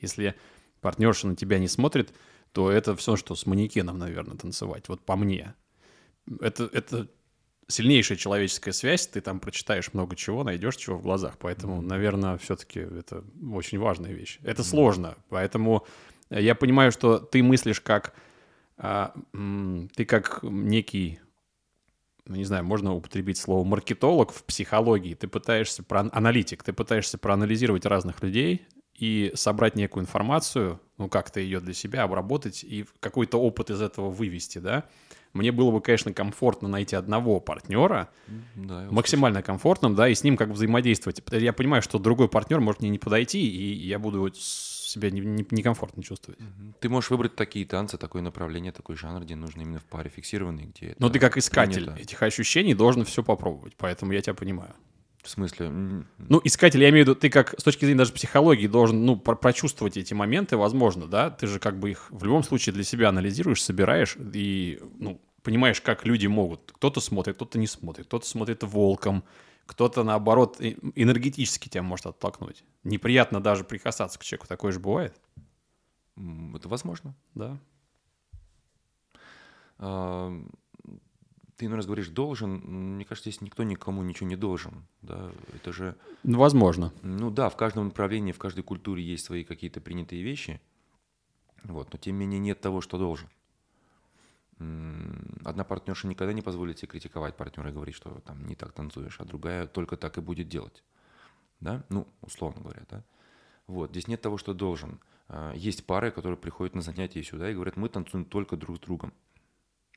Если 0.00 0.34
партнерша 0.80 1.28
на 1.28 1.36
тебя 1.36 1.60
не 1.60 1.68
смотрит, 1.68 2.12
то 2.50 2.68
это 2.68 2.96
все, 2.96 3.14
что 3.14 3.36
с 3.36 3.46
манекеном, 3.46 3.96
наверное, 3.98 4.36
танцевать. 4.36 4.88
Вот 4.88 5.00
по 5.02 5.14
мне. 5.14 5.54
Это, 6.40 6.68
это 6.72 7.06
сильнейшая 7.68 8.18
человеческая 8.18 8.72
связь, 8.72 9.06
ты 9.06 9.20
там 9.20 9.38
прочитаешь 9.38 9.94
много 9.94 10.16
чего, 10.16 10.42
найдешь 10.42 10.74
чего 10.74 10.96
в 10.96 11.02
глазах. 11.02 11.38
Поэтому, 11.38 11.80
наверное, 11.80 12.38
все-таки 12.38 12.80
это 12.80 13.22
очень 13.52 13.78
важная 13.78 14.10
вещь. 14.10 14.40
Это 14.42 14.64
сложно. 14.64 15.16
Поэтому 15.28 15.86
я 16.28 16.56
понимаю, 16.56 16.90
что 16.90 17.20
ты 17.20 17.40
мыслишь 17.40 17.80
как... 17.80 18.16
а, 18.82 19.12
ты 19.94 20.04
как 20.06 20.40
некий 20.42 21.20
ну, 22.26 22.36
не 22.36 22.44
знаю, 22.44 22.64
можно 22.64 22.94
употребить 22.94 23.38
слово 23.38 23.64
маркетолог 23.64 24.32
в 24.32 24.44
психологии. 24.44 25.14
Ты 25.14 25.26
пытаешься, 25.26 25.82
про, 25.82 26.08
аналитик, 26.12 26.62
ты 26.62 26.72
пытаешься 26.72 27.18
проанализировать 27.18 27.84
разных 27.86 28.22
людей 28.22 28.66
и 28.94 29.32
собрать 29.34 29.74
некую 29.74 30.04
информацию, 30.04 30.80
ну, 30.96 31.08
как-то 31.08 31.40
ее 31.40 31.60
для 31.60 31.74
себя 31.74 32.04
обработать 32.04 32.62
и 32.62 32.86
какой-то 33.00 33.38
опыт 33.38 33.70
из 33.70 33.82
этого 33.82 34.10
вывести, 34.10 34.58
да. 34.58 34.84
Мне 35.32 35.52
было 35.52 35.70
бы, 35.70 35.80
конечно, 35.80 36.12
комфортно 36.12 36.68
найти 36.68 36.96
одного 36.96 37.40
партнера, 37.40 38.10
Да, 38.54 38.88
максимально 38.90 39.42
комфортным, 39.42 39.94
да, 39.94 40.08
и 40.08 40.14
с 40.14 40.24
ним 40.24 40.36
как 40.36 40.50
взаимодействовать. 40.50 41.22
Я 41.32 41.52
понимаю, 41.52 41.82
что 41.82 41.98
другой 41.98 42.28
партнер 42.28 42.60
может 42.60 42.80
мне 42.80 42.90
не 42.90 42.98
подойти, 42.98 43.44
и 43.44 43.86
я 43.86 43.98
буду 43.98 44.20
себя 44.90 45.10
не- 45.10 45.20
не- 45.20 45.46
некомфортно 45.50 46.02
чувствовать. 46.02 46.38
Ты 46.80 46.88
можешь 46.88 47.10
выбрать 47.10 47.36
такие 47.36 47.64
танцы, 47.66 47.96
такое 47.98 48.22
направление, 48.22 48.72
такой 48.72 48.96
жанр, 48.96 49.22
где 49.22 49.34
нужно 49.36 49.62
именно 49.62 49.78
в 49.78 49.84
паре 49.84 50.10
фиксированный, 50.10 50.66
где 50.74 50.94
Но 50.98 51.08
ты 51.08 51.18
как 51.18 51.36
искатель 51.38 51.84
принято. 51.84 52.02
этих 52.02 52.22
ощущений 52.22 52.74
должен 52.74 53.04
все 53.04 53.22
попробовать, 53.22 53.74
поэтому 53.76 54.12
я 54.12 54.20
тебя 54.20 54.34
понимаю. 54.34 54.74
В 55.22 55.28
смысле? 55.28 55.68
Ну, 55.68 56.40
искатель, 56.44 56.80
я 56.82 56.88
имею 56.88 57.04
в 57.04 57.08
виду, 57.08 57.14
ты 57.20 57.28
как 57.28 57.54
с 57.60 57.62
точки 57.62 57.84
зрения 57.84 57.98
даже 57.98 58.12
психологии 58.14 58.66
должен, 58.66 59.04
ну, 59.04 59.16
про- 59.16 59.36
прочувствовать 59.36 59.98
эти 59.98 60.14
моменты, 60.14 60.56
возможно, 60.56 61.06
да? 61.06 61.28
Ты 61.30 61.46
же 61.46 61.58
как 61.58 61.78
бы 61.78 61.90
их 61.90 62.06
в 62.10 62.24
любом 62.24 62.42
случае 62.42 62.72
для 62.72 62.84
себя 62.84 63.10
анализируешь, 63.10 63.62
собираешь 63.62 64.16
и, 64.32 64.80
ну, 64.98 65.20
понимаешь, 65.42 65.80
как 65.82 66.06
люди 66.06 66.26
могут. 66.26 66.72
Кто-то 66.74 67.00
смотрит, 67.00 67.36
кто-то 67.36 67.58
не 67.58 67.66
смотрит, 67.66 68.06
кто-то 68.06 68.26
смотрит 68.26 68.62
волком, 68.62 69.22
кто-то, 69.70 70.02
наоборот, 70.02 70.60
энергетически 70.60 71.68
тебя 71.68 71.84
может 71.84 72.04
оттолкнуть. 72.06 72.64
Неприятно 72.82 73.40
даже 73.40 73.62
прикасаться 73.62 74.18
к 74.18 74.24
человеку, 74.24 74.48
такое 74.48 74.72
же 74.72 74.80
бывает, 74.80 75.14
Это 76.16 76.68
возможно. 76.68 77.14
да? 77.36 77.56
А, 79.78 80.32
Ты 81.56 81.66
иной 81.66 81.76
раз 81.76 81.86
говоришь 81.86 82.08
должен. 82.08 82.96
Мне 82.96 83.04
кажется, 83.04 83.30
здесь 83.30 83.42
никто 83.42 83.62
никому 83.62 84.02
ничего 84.02 84.28
не 84.28 84.34
должен. 84.34 84.88
Да? 85.02 85.30
Это 85.54 85.72
же 85.72 85.94
Ну, 86.24 86.38
возможно. 86.38 86.92
Ну 87.02 87.30
да, 87.30 87.48
в 87.48 87.56
каждом 87.56 87.84
направлении, 87.86 88.32
в 88.32 88.38
каждой 88.38 88.64
культуре 88.64 89.04
есть 89.04 89.24
свои 89.24 89.44
какие-то 89.44 89.80
принятые 89.80 90.22
вещи. 90.22 90.60
Вот, 91.62 91.92
но 91.92 91.98
тем 91.98 92.18
не 92.18 92.26
менее 92.26 92.40
нет 92.40 92.60
того, 92.60 92.80
что 92.80 92.98
должен. 92.98 93.28
Одна 95.44 95.64
партнерша 95.64 96.06
никогда 96.06 96.34
не 96.34 96.42
позволит 96.42 96.78
себе 96.78 96.88
критиковать 96.88 97.36
партнера 97.36 97.70
и 97.70 97.72
говорить, 97.72 97.94
что 97.94 98.20
там 98.20 98.46
не 98.46 98.54
так 98.54 98.72
танцуешь, 98.72 99.18
а 99.18 99.24
другая 99.24 99.66
только 99.66 99.96
так 99.96 100.18
и 100.18 100.20
будет 100.20 100.48
делать. 100.48 100.84
Да? 101.60 101.82
Ну, 101.88 102.06
условно 102.20 102.60
говоря, 102.60 102.82
да. 102.90 103.02
Вот, 103.66 103.90
здесь 103.90 104.06
нет 104.06 104.20
того, 104.20 104.36
что 104.36 104.52
должен. 104.52 105.00
А, 105.28 105.54
Есть 105.54 105.86
пары, 105.86 106.10
которые 106.10 106.36
приходят 106.36 106.74
на 106.74 106.82
занятия 106.82 107.22
сюда 107.22 107.50
и 107.50 107.54
говорят, 107.54 107.76
мы 107.76 107.88
танцуем 107.88 108.24
только 108.24 108.56
друг 108.56 108.76
с 108.76 108.80
другом. 108.80 109.14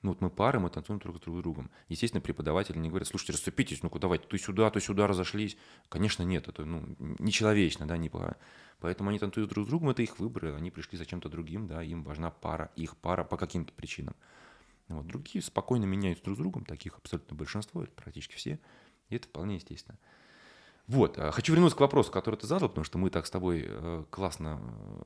Ну 0.02 0.12
вот 0.12 0.22
мы 0.22 0.30
пары, 0.30 0.60
мы 0.60 0.70
танцуем 0.70 1.00
друг 1.00 1.18
с 1.18 1.20
друг 1.22 1.42
другом. 1.42 1.72
Естественно, 1.88 2.22
преподаватели 2.22 2.78
не 2.78 2.90
говорят, 2.90 3.08
слушайте, 3.08 3.34
расступитесь, 3.34 3.84
ну-ка 3.84 4.00
давайте, 4.00 4.28
то 4.28 4.38
сюда, 4.38 4.70
то 4.70 4.80
сюда 4.80 5.08
разошлись. 5.08 5.58
Конечно, 5.90 6.24
нет, 6.24 6.48
это 6.48 6.66
ну, 6.66 6.96
нечеловечно, 7.20 7.88
да, 7.88 7.98
не 7.98 8.10
по- 8.10 8.38
Поэтому 8.80 9.10
они 9.10 9.20
танцуют 9.20 9.50
друг 9.50 9.66
с 9.66 9.70
другом, 9.70 9.90
это 9.90 10.02
их 10.02 10.20
выбор, 10.20 10.56
они 10.56 10.72
пришли 10.72 10.98
за 10.98 11.06
чем-то 11.06 11.30
другим, 11.30 11.68
да, 11.68 11.82
им 11.82 12.04
важна 12.04 12.32
пара, 12.32 12.72
их 12.76 12.98
пара 12.98 13.24
по 13.24 13.38
каким-то 13.38 13.74
причинам. 13.74 14.14
Вот, 14.94 15.08
другие 15.08 15.42
спокойно 15.42 15.86
меняются 15.86 16.24
друг 16.24 16.38
с 16.38 16.40
другом, 16.40 16.66
таких 16.66 16.98
абсолютно 16.98 17.36
большинство, 17.36 17.86
практически 17.96 18.36
все, 18.36 18.60
и 19.10 19.16
это 19.16 19.28
вполне 19.28 19.56
естественно. 19.56 19.98
Вот, 20.88 21.18
а, 21.18 21.32
хочу 21.32 21.54
вернуться 21.54 21.78
к 21.78 21.82
вопросу, 21.82 22.12
который 22.12 22.36
ты 22.36 22.46
задал, 22.46 22.70
потому 22.70 22.84
что 22.84 22.98
мы 22.98 23.10
так 23.10 23.26
с 23.26 23.32
тобой 23.32 23.66
э, 23.66 24.04
классно 24.10 24.60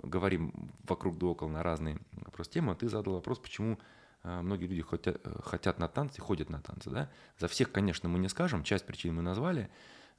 э, 0.03 0.07
говорим 0.07 0.71
вокруг 0.87 1.17
да 1.19 1.27
около 1.27 1.49
на 1.49 1.61
разные 1.61 1.99
вопрос 2.11 2.47
темы. 2.49 2.75
Ты 2.75 2.89
задал 2.89 3.13
вопрос, 3.13 3.37
почему 3.37 3.77
э, 4.23 4.41
многие 4.41 4.65
люди 4.65 4.81
хотят, 4.81 5.21
хотят 5.43 5.77
на 5.77 5.87
танцы, 5.87 6.19
ходят 6.19 6.49
на 6.49 6.61
танцы, 6.61 6.89
да? 6.89 7.11
За 7.37 7.47
всех, 7.47 7.71
конечно, 7.71 8.09
мы 8.09 8.17
не 8.17 8.27
скажем, 8.27 8.63
часть 8.63 8.87
причин 8.87 9.13
мы 9.13 9.21
назвали, 9.21 9.69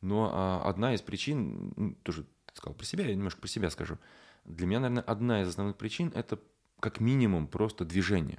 но 0.00 0.30
а, 0.32 0.62
одна 0.68 0.94
из 0.94 1.02
причин, 1.02 1.72
ну, 1.76 1.94
тоже 2.04 2.22
ты 2.22 2.54
сказал 2.54 2.74
про 2.74 2.84
себя, 2.84 3.06
я 3.06 3.14
немножко 3.14 3.40
про 3.40 3.48
себя 3.48 3.68
скажу. 3.70 3.98
Для 4.44 4.66
меня, 4.66 4.78
наверное, 4.80 5.02
одна 5.02 5.42
из 5.42 5.48
основных 5.48 5.76
причин– 5.76 6.12
это 6.14 6.38
как 6.80 7.00
минимум 7.00 7.48
просто 7.48 7.84
движение. 7.84 8.38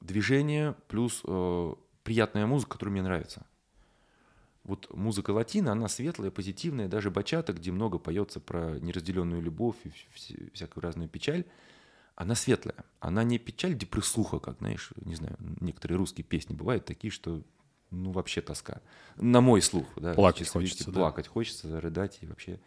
Движение 0.00 0.74
плюс 0.88 1.22
э, 1.24 1.74
приятная 2.04 2.46
музыка, 2.46 2.72
которая 2.72 2.92
мне 2.92 3.02
нравится. 3.02 3.46
Вот 4.64 4.92
музыка 4.92 5.30
латина, 5.30 5.72
она 5.72 5.88
светлая, 5.88 6.30
позитивная, 6.30 6.88
даже 6.88 7.10
бачата, 7.10 7.52
где 7.52 7.70
много 7.70 7.98
поется 7.98 8.40
про 8.40 8.78
неразделенную 8.80 9.40
любовь 9.40 9.76
и 9.84 9.88
вс- 10.14 10.50
всякую 10.52 10.82
разную 10.82 11.08
печаль, 11.08 11.44
она 12.16 12.34
светлая. 12.34 12.84
Она 12.98 13.22
не 13.22 13.38
печаль 13.38 13.76
депрессуха, 13.76 14.38
как, 14.40 14.58
знаешь, 14.58 14.92
не 15.04 15.14
знаю, 15.14 15.36
некоторые 15.60 15.98
русские 15.98 16.24
песни 16.24 16.54
бывают 16.54 16.84
такие, 16.84 17.10
что 17.10 17.42
ну, 17.90 18.10
вообще 18.10 18.40
тоска. 18.40 18.80
На 19.16 19.40
мой 19.40 19.62
слух, 19.62 19.86
да. 19.96 20.14
Плакать 20.14 20.38
чисто 20.40 20.54
хочется, 20.54 20.78
видите, 20.78 20.90
да. 20.90 21.00
Плакать 21.00 21.28
хочется, 21.28 21.80
рыдать 21.80 22.18
и 22.22 22.26
вообще 22.26 22.58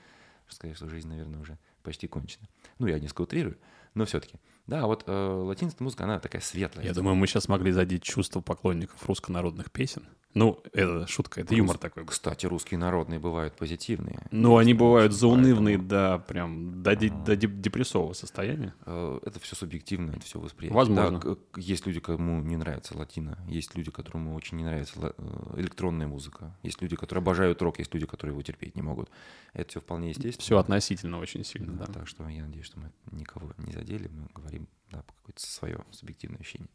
сказать, 0.47 0.77
что 0.77 0.87
жизнь, 0.87 1.09
наверное, 1.09 1.39
уже 1.41 1.57
почти 1.83 2.07
кончена. 2.07 2.47
Ну, 2.77 2.87
я 2.87 2.99
несколько 2.99 3.23
утрирую, 3.23 3.57
но 3.93 4.05
все-таки. 4.05 4.37
Да, 4.69 4.85
вот 4.85 5.03
э, 5.07 5.11
латинская 5.45 5.83
музыка, 5.83 6.03
она 6.03 6.19
такая 6.19 6.41
светлая. 6.41 6.85
Я 6.85 6.93
думаю, 6.93 7.15
мы 7.15 7.25
сейчас 7.27 7.47
могли 7.47 7.71
задеть 7.71 8.03
чувство 8.03 8.39
поклонников 8.41 9.05
руссконародных 9.07 9.71
песен. 9.71 10.03
Ну, 10.35 10.61
это 10.73 11.07
шутка, 11.07 11.41
это 11.41 11.55
юмор 11.55 11.79
такой. 11.79 12.05
Кстати, 12.05 12.45
русские 12.45 12.77
народные 12.77 13.19
бывают 13.19 13.55
позитивные. 13.55 14.27
Ну, 14.29 14.57
они 14.57 14.75
бывают 14.75 15.11
Поэтому- 15.11 15.19
заунывные 15.33 15.79
до 15.79 16.19
прям 16.27 16.83
до, 16.83 16.95
де- 16.95 17.09
до 17.09 17.35
деп- 17.35 17.59
депрессового 17.59 18.13
состояния. 18.13 18.75
Э, 18.85 19.17
Это 19.25 19.39
все 19.39 19.55
субъективно, 19.55 20.11
это 20.11 20.21
все 20.21 20.39
восприятие. 20.39 20.75
Возможно. 20.75 21.19
Да, 21.19 21.35
есть 21.59 21.87
люди, 21.87 21.99
кому 21.99 22.41
не 22.41 22.57
нравится 22.57 22.95
латина, 22.95 23.39
есть 23.47 23.73
люди, 23.75 23.89
которым 23.89 24.31
очень 24.35 24.57
не 24.57 24.65
нравится 24.65 24.93
э, 25.17 25.53
электронная 25.57 26.05
музыка, 26.05 26.55
есть 26.61 26.79
люди, 26.79 26.95
которые 26.95 27.23
обожают 27.23 27.59
рок, 27.63 27.79
есть 27.79 27.91
люди, 27.95 28.05
которые 28.05 28.33
его 28.33 28.41
терпеть 28.43 28.75
не 28.75 28.83
могут. 28.83 29.09
Это 29.53 29.67
все 29.69 29.79
вполне 29.79 30.09
естественно. 30.09 30.43
Все 30.43 30.57
относительно 30.59 31.17
очень 31.17 31.43
сильно, 31.43 31.73
Да, 31.73 31.87
да. 31.87 31.93
Так 31.93 32.07
что 32.07 32.29
я 32.29 32.43
надеюсь, 32.45 32.67
что 32.67 32.79
мы 32.79 32.91
никого 33.19 33.51
не 33.57 33.71
задели, 33.73 34.07
мы 34.09 34.27
говорим 34.35 34.58
да, 34.91 35.03
какое-то 35.17 35.41
свое 35.41 35.83
субъективное 35.91 36.39
ощущение. 36.39 36.69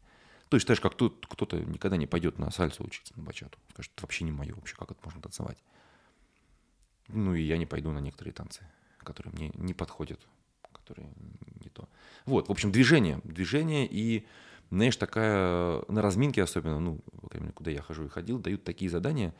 То 0.49 0.57
есть, 0.57 0.67
знаешь, 0.67 0.79
как 0.79 0.95
тут 0.95 1.25
кто-то 1.27 1.59
никогда 1.59 1.97
не 1.97 2.07
пойдет 2.07 2.37
на 2.37 2.51
сальсу 2.51 2.83
учиться, 2.83 3.13
на 3.17 3.23
бачату. 3.23 3.57
Скажет, 3.71 3.91
это 3.95 4.03
вообще 4.03 4.23
не 4.25 4.31
мое 4.31 4.53
вообще, 4.53 4.75
как 4.75 4.91
это 4.91 4.99
можно 5.03 5.21
танцевать. 5.21 5.57
Ну 7.07 7.33
и 7.35 7.41
я 7.41 7.57
не 7.57 7.65
пойду 7.65 7.91
на 7.91 7.99
некоторые 7.99 8.33
танцы, 8.33 8.65
которые 8.99 9.33
мне 9.33 9.51
не 9.55 9.73
подходят, 9.73 10.19
которые 10.71 11.09
не 11.63 11.69
то. 11.69 11.87
Вот, 12.25 12.47
в 12.47 12.51
общем, 12.51 12.71
движение. 12.71 13.21
Движение 13.23 13.87
и, 13.89 14.27
знаешь, 14.69 14.97
такая, 14.97 15.83
на 15.87 16.01
разминке 16.01 16.43
особенно, 16.43 16.79
ну, 16.79 16.99
куда 17.53 17.71
я 17.71 17.81
хожу 17.81 18.05
и 18.05 18.09
ходил, 18.09 18.39
дают 18.39 18.63
такие 18.63 18.89
задания, 18.89 19.33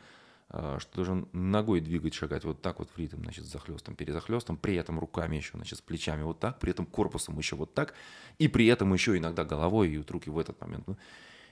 что 0.49 0.89
должен 0.93 1.27
ногой 1.33 1.81
двигать, 1.81 2.13
шагать 2.13 2.43
вот 2.43 2.61
так 2.61 2.79
вот 2.79 2.89
в 2.89 2.97
ритм, 2.97 3.23
значит, 3.23 3.45
захлестом, 3.45 3.95
перезахлестом, 3.95 4.57
при 4.57 4.75
этом 4.75 4.99
руками 4.99 5.35
еще, 5.35 5.51
значит, 5.55 5.79
с 5.79 5.81
плечами 5.81 6.21
вот 6.21 6.39
так, 6.39 6.59
при 6.59 6.71
этом 6.71 6.85
корпусом 6.85 7.37
еще 7.37 7.55
вот 7.55 7.73
так, 7.73 7.93
и 8.37 8.47
при 8.47 8.67
этом 8.67 8.93
еще 8.93 9.17
иногда 9.17 9.43
головой 9.43 9.89
и 9.89 9.97
вот 9.97 10.11
руки 10.11 10.29
в 10.29 10.37
этот 10.37 10.61
момент. 10.61 10.87
Ну, 10.87 10.97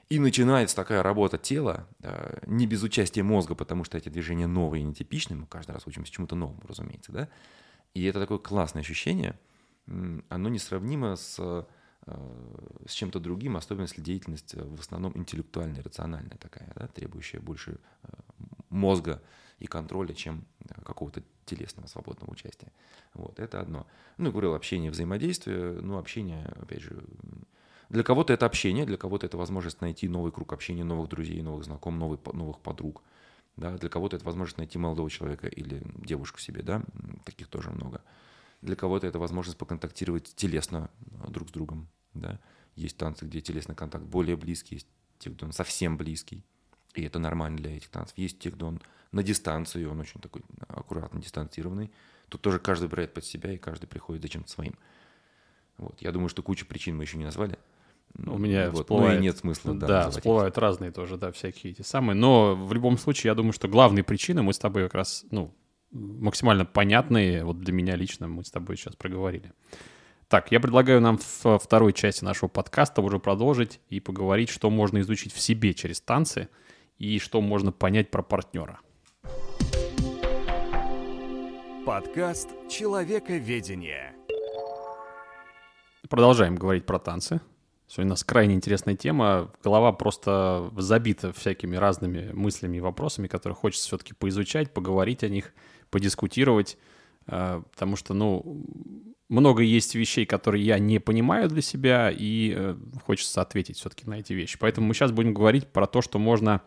И 0.10 0.20
начинается 0.20 0.76
такая 0.76 1.02
работа 1.02 1.38
тела, 1.38 1.88
э, 2.02 2.40
не 2.46 2.68
без 2.68 2.84
участия 2.84 3.24
мозга, 3.24 3.56
потому 3.56 3.84
что 3.84 3.98
эти 3.98 4.10
движения 4.10 4.48
новые 4.48 4.82
и 4.82 4.86
нетипичные, 4.86 5.38
мы 5.38 5.48
каждый 5.48 5.72
раз 5.72 5.88
учимся 5.88 6.12
чему-то 6.12 6.36
новому, 6.36 6.62
разумеется, 6.68 7.12
да. 7.12 7.30
И 7.96 8.04
это 8.06 8.20
такое 8.20 8.38
классное 8.38 8.82
ощущение, 8.82 9.40
оно 10.30 10.50
несравнимо 10.50 11.16
с, 11.16 11.38
э, 11.40 11.64
с 12.88 12.92
чем-то 12.92 13.20
другим, 13.20 13.58
особенно 13.58 13.84
если 13.84 14.02
деятельность 14.02 14.54
э, 14.56 14.64
в 14.64 14.80
основном 14.80 15.18
интеллектуальная, 15.18 15.82
рациональная 15.84 16.38
такая, 16.38 16.72
да, 16.76 16.88
требующая 16.88 17.40
больше 17.40 17.80
э, 18.04 18.08
мозга 18.74 19.22
и 19.60 19.68
контроля, 19.68 20.14
чем 20.14 20.46
э, 20.60 20.82
какого-то 20.84 21.24
телесного 21.46 21.88
свободного 21.88 22.32
участия. 22.32 22.72
Вот, 23.14 23.40
это 23.40 23.60
одно. 23.62 23.88
Ну, 24.18 24.26
я 24.26 24.32
говорил, 24.32 24.54
общение, 24.54 24.92
взаимодействие, 24.92 25.74
ну, 25.82 25.98
общение, 25.98 26.46
опять 26.60 26.82
же, 26.82 27.04
для 27.90 28.04
кого-то 28.04 28.34
это 28.34 28.46
общение, 28.46 28.86
для 28.86 28.98
кого-то 28.98 29.26
это 29.26 29.38
возможность 29.38 29.82
найти 29.82 30.08
новый 30.08 30.32
круг 30.32 30.52
общения, 30.54 30.84
новых 30.84 31.10
друзей, 31.10 31.42
новых 31.42 31.64
знакомых, 31.64 32.00
новых, 32.00 32.20
по- 32.22 32.34
новых 32.34 32.60
подруг. 32.60 33.04
Да? 33.56 33.78
Для 33.78 33.90
кого-то 33.90 34.16
это 34.16 34.26
возможность 34.26 34.58
найти 34.58 34.80
молодого 34.80 35.10
человека 35.10 35.48
или 35.48 35.84
девушку 35.96 36.40
себе, 36.40 36.64
да, 36.64 36.84
таких 37.24 37.48
тоже 37.48 37.70
много. 37.70 38.02
Для 38.62 38.76
кого-то 38.76 39.06
это 39.06 39.20
возможность 39.20 39.58
поконтактировать 39.58 40.34
телесно 40.36 40.90
э, 41.22 41.30
друг 41.30 41.50
с 41.50 41.52
другом, 41.52 41.88
да. 42.14 42.40
Есть 42.76 42.98
танцы, 42.98 43.26
где 43.26 43.42
телесный 43.42 43.76
контакт 43.76 44.06
более 44.06 44.36
близкий, 44.36 44.76
есть 44.76 44.88
те, 45.20 45.30
где 45.30 45.46
он 45.46 45.52
совсем 45.52 45.96
близкий, 45.96 46.44
и 46.94 47.04
это 47.04 47.20
нормально 47.20 47.58
для 47.58 47.76
этих 47.76 47.90
танцев. 47.90 48.18
Есть 48.18 48.40
те, 48.40 48.50
где 48.50 48.66
он 48.66 48.82
на 49.12 49.24
дистанции, 49.24 49.86
он 49.86 50.00
очень 50.00 50.20
такой 50.20 50.42
аккуратно 50.68 51.22
дистанцированный. 51.22 51.92
Тут 52.30 52.42
тоже 52.42 52.60
каждый 52.60 52.90
брает 52.90 53.14
под 53.14 53.26
себя, 53.26 53.52
и 53.52 53.58
каждый 53.58 53.88
приходит 53.88 54.22
за 54.24 54.30
чем-то 54.30 54.50
своим. 54.50 54.74
Вот. 55.78 56.02
Я 56.02 56.12
думаю, 56.12 56.30
что 56.30 56.42
кучу 56.42 56.66
причин 56.66 56.98
мы 56.98 57.04
еще 57.04 57.18
не 57.18 57.26
назвали. 57.26 57.58
У 58.16 58.38
меня 58.38 58.70
вот. 58.70 58.82
всплывает... 58.82 59.16
Ну 59.16 59.20
и 59.20 59.24
нет 59.24 59.38
смысла, 59.38 59.74
да, 59.74 59.88
Да, 59.88 60.10
всплывают 60.10 60.58
разные 60.58 60.92
тоже, 60.92 61.18
да, 61.18 61.32
всякие 61.32 61.74
эти 61.74 61.82
самые. 61.82 62.16
Но 62.16 62.56
в 62.56 62.74
любом 62.74 62.98
случае, 62.98 63.30
я 63.30 63.36
думаю, 63.36 63.54
что 63.54 63.68
главные 63.68 64.04
причины 64.04 64.44
мы 64.44 64.54
с 64.54 64.60
тобой 64.60 64.84
как 64.84 64.94
раз, 64.94 65.26
ну, 65.32 65.54
максимально 65.92 66.66
понятные, 66.66 67.44
вот 67.44 67.60
для 67.60 67.74
меня 67.74 67.96
лично 67.96 68.28
мы 68.28 68.44
с 68.44 68.52
тобой 68.52 68.78
сейчас 68.78 68.96
проговорили. 68.96 69.52
Так, 70.28 70.52
я 70.52 70.60
предлагаю 70.60 71.02
нам 71.02 71.18
в 71.18 71.60
второй 71.60 71.94
части 71.94 72.24
нашего 72.24 72.50
подкаста 72.50 73.02
уже 73.02 73.20
продолжить 73.20 73.80
и 73.90 74.00
поговорить, 74.00 74.50
что 74.50 74.70
можно 74.70 75.00
изучить 75.02 75.34
в 75.34 75.40
себе 75.40 75.74
через 75.74 76.02
танцы, 76.02 76.50
и 76.98 77.20
что 77.20 77.42
можно 77.42 77.72
понять 77.72 78.12
про 78.12 78.24
партнера. 78.24 78.80
Подкаст 81.86 82.50
«Человековедение». 82.70 84.16
Продолжаем 86.10 86.56
говорить 86.56 86.86
про 86.86 87.00
танцы. 87.00 87.42
Сегодня 87.88 88.10
у 88.10 88.14
нас 88.14 88.24
крайне 88.24 88.56
интересная 88.56 88.96
тема. 88.96 89.52
Голова 89.64 89.92
просто 89.92 90.72
забита 90.78 91.34
всякими 91.34 91.76
разными 91.76 92.32
мыслями 92.32 92.78
и 92.78 92.80
вопросами, 92.80 93.28
которые 93.28 93.56
хочется 93.56 93.88
все-таки 93.88 94.14
поизучать, 94.14 94.74
поговорить 94.74 95.24
о 95.24 95.30
них, 95.30 95.54
подискутировать. 95.90 96.78
Э, 97.28 97.62
потому 97.72 97.96
что, 97.96 98.14
ну, 98.14 98.66
много 99.34 99.64
есть 99.64 99.96
вещей, 99.96 100.26
которые 100.26 100.64
я 100.64 100.78
не 100.78 101.00
понимаю 101.00 101.50
для 101.50 101.62
себя, 101.62 102.12
и 102.12 102.54
э, 102.56 102.76
хочется 103.06 103.42
ответить 103.42 103.78
все-таки 103.78 104.08
на 104.08 104.20
эти 104.20 104.34
вещи. 104.34 104.58
Поэтому 104.60 104.88
мы 104.88 104.94
сейчас 104.94 105.12
будем 105.12 105.34
говорить 105.34 105.68
про 105.68 105.88
то, 105.88 106.02
что 106.02 106.20
можно 106.20 106.62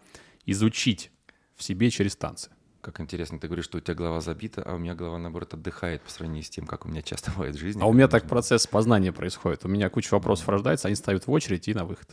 изучить 0.47 1.13
в 1.55 1.63
себе 1.63 1.91
через 1.91 2.17
танцы. 2.17 2.51
Как 2.81 3.01
интересно, 3.01 3.39
ты 3.39 3.47
говоришь, 3.47 3.67
что 3.67 3.79
у 3.79 3.81
тебя 3.81 3.95
голова 3.95 4.21
забита, 4.21 4.63
а 4.63 4.75
у 4.75 4.79
меня 4.79 4.95
голова, 4.95 5.19
наоборот, 5.19 5.55
отдыхает 5.55 6.03
по 6.03 6.11
сравнению 6.11 6.43
с 6.43 6.51
тем, 6.51 6.67
как 6.67 6.87
у 6.87 6.89
меня 6.89 7.03
часто 7.03 7.31
бывает 7.31 7.55
в 7.55 7.59
жизни. 7.59 7.81
А 7.81 7.87
у 7.87 7.93
меня 7.93 8.09
так 8.09 8.29
процесс 8.29 8.67
познания 8.67 9.13
происходит. 9.13 9.65
У 9.65 9.69
меня 9.69 9.89
куча 9.89 10.13
вопросов 10.13 10.49
рождается, 10.49 10.89
они 10.89 10.97
ставят 10.97 11.27
в 11.27 11.31
очередь 11.31 11.69
и 11.69 11.75
на 11.75 11.85
выход. 11.85 12.09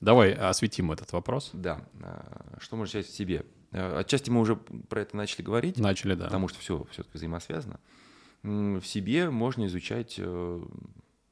Давай 0.00 0.32
осветим 0.32 0.90
этот 0.90 1.12
вопрос. 1.12 1.50
Да. 1.52 1.80
А, 2.02 2.56
что 2.58 2.74
можно 2.74 2.98
взять 2.98 3.12
в 3.12 3.16
себе? 3.16 3.44
А, 3.72 3.98
отчасти 3.98 4.30
мы 4.30 4.40
уже 4.40 4.56
про 4.56 5.00
это 5.00 5.16
начали 5.16 5.42
говорить. 5.42 5.78
Начали, 5.78 6.14
да. 6.14 6.26
Потому 6.26 6.48
что 6.48 6.58
все 6.60 6.86
все-таки 6.90 7.16
взаимосвязано. 7.16 7.80
В 8.42 8.82
себе 8.82 9.30
можно 9.30 9.66
изучать 9.66 10.16
э, 10.18 10.62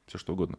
все 0.06 0.18
что 0.18 0.32
угодно. 0.32 0.58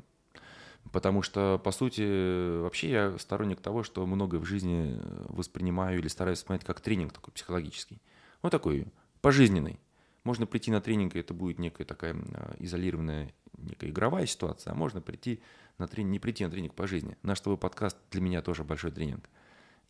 Потому 0.91 1.22
что, 1.22 1.62
по 1.63 1.72
сути, 1.72 2.60
вообще 2.60 2.89
я 2.89 3.17
сторонник 3.17 3.62
того, 3.62 3.84
что 3.84 4.06
многое 4.06 4.39
в 4.39 4.46
жизни 4.46 5.00
воспринимаю 5.30 6.00
или 6.00 6.08
стараюсь 6.08 6.39
воспринимать 6.39 6.65
как 6.65 6.82
тренинг 6.82 7.13
такой 7.13 7.34
психологический. 7.34 8.02
Вот 8.41 8.52
такой, 8.52 8.88
пожизненный. 9.22 9.80
Можно 10.24 10.46
прийти 10.46 10.72
на 10.72 10.82
тренинг, 10.82 11.15
и 11.15 11.20
это 11.20 11.34
будет 11.34 11.60
некая 11.60 11.86
такая 11.86 12.15
изолированная, 12.60 13.34
некая 13.58 13.89
игровая 13.89 14.26
ситуация, 14.26 14.72
а 14.72 14.76
можно 14.76 15.02
прийти 15.02 15.41
на 15.78 15.88
тренинг, 15.88 16.12
не 16.12 16.20
прийти 16.20 16.44
на 16.44 16.52
тренинг 16.52 16.74
по 16.74 16.88
жизни. 16.88 17.15
Наш 17.24 17.39
твой 17.39 17.58
подкаст 17.58 17.98
для 18.12 18.22
меня 18.22 18.41
тоже 18.41 18.63
большой 18.63 18.91
тренинг. 18.91 19.30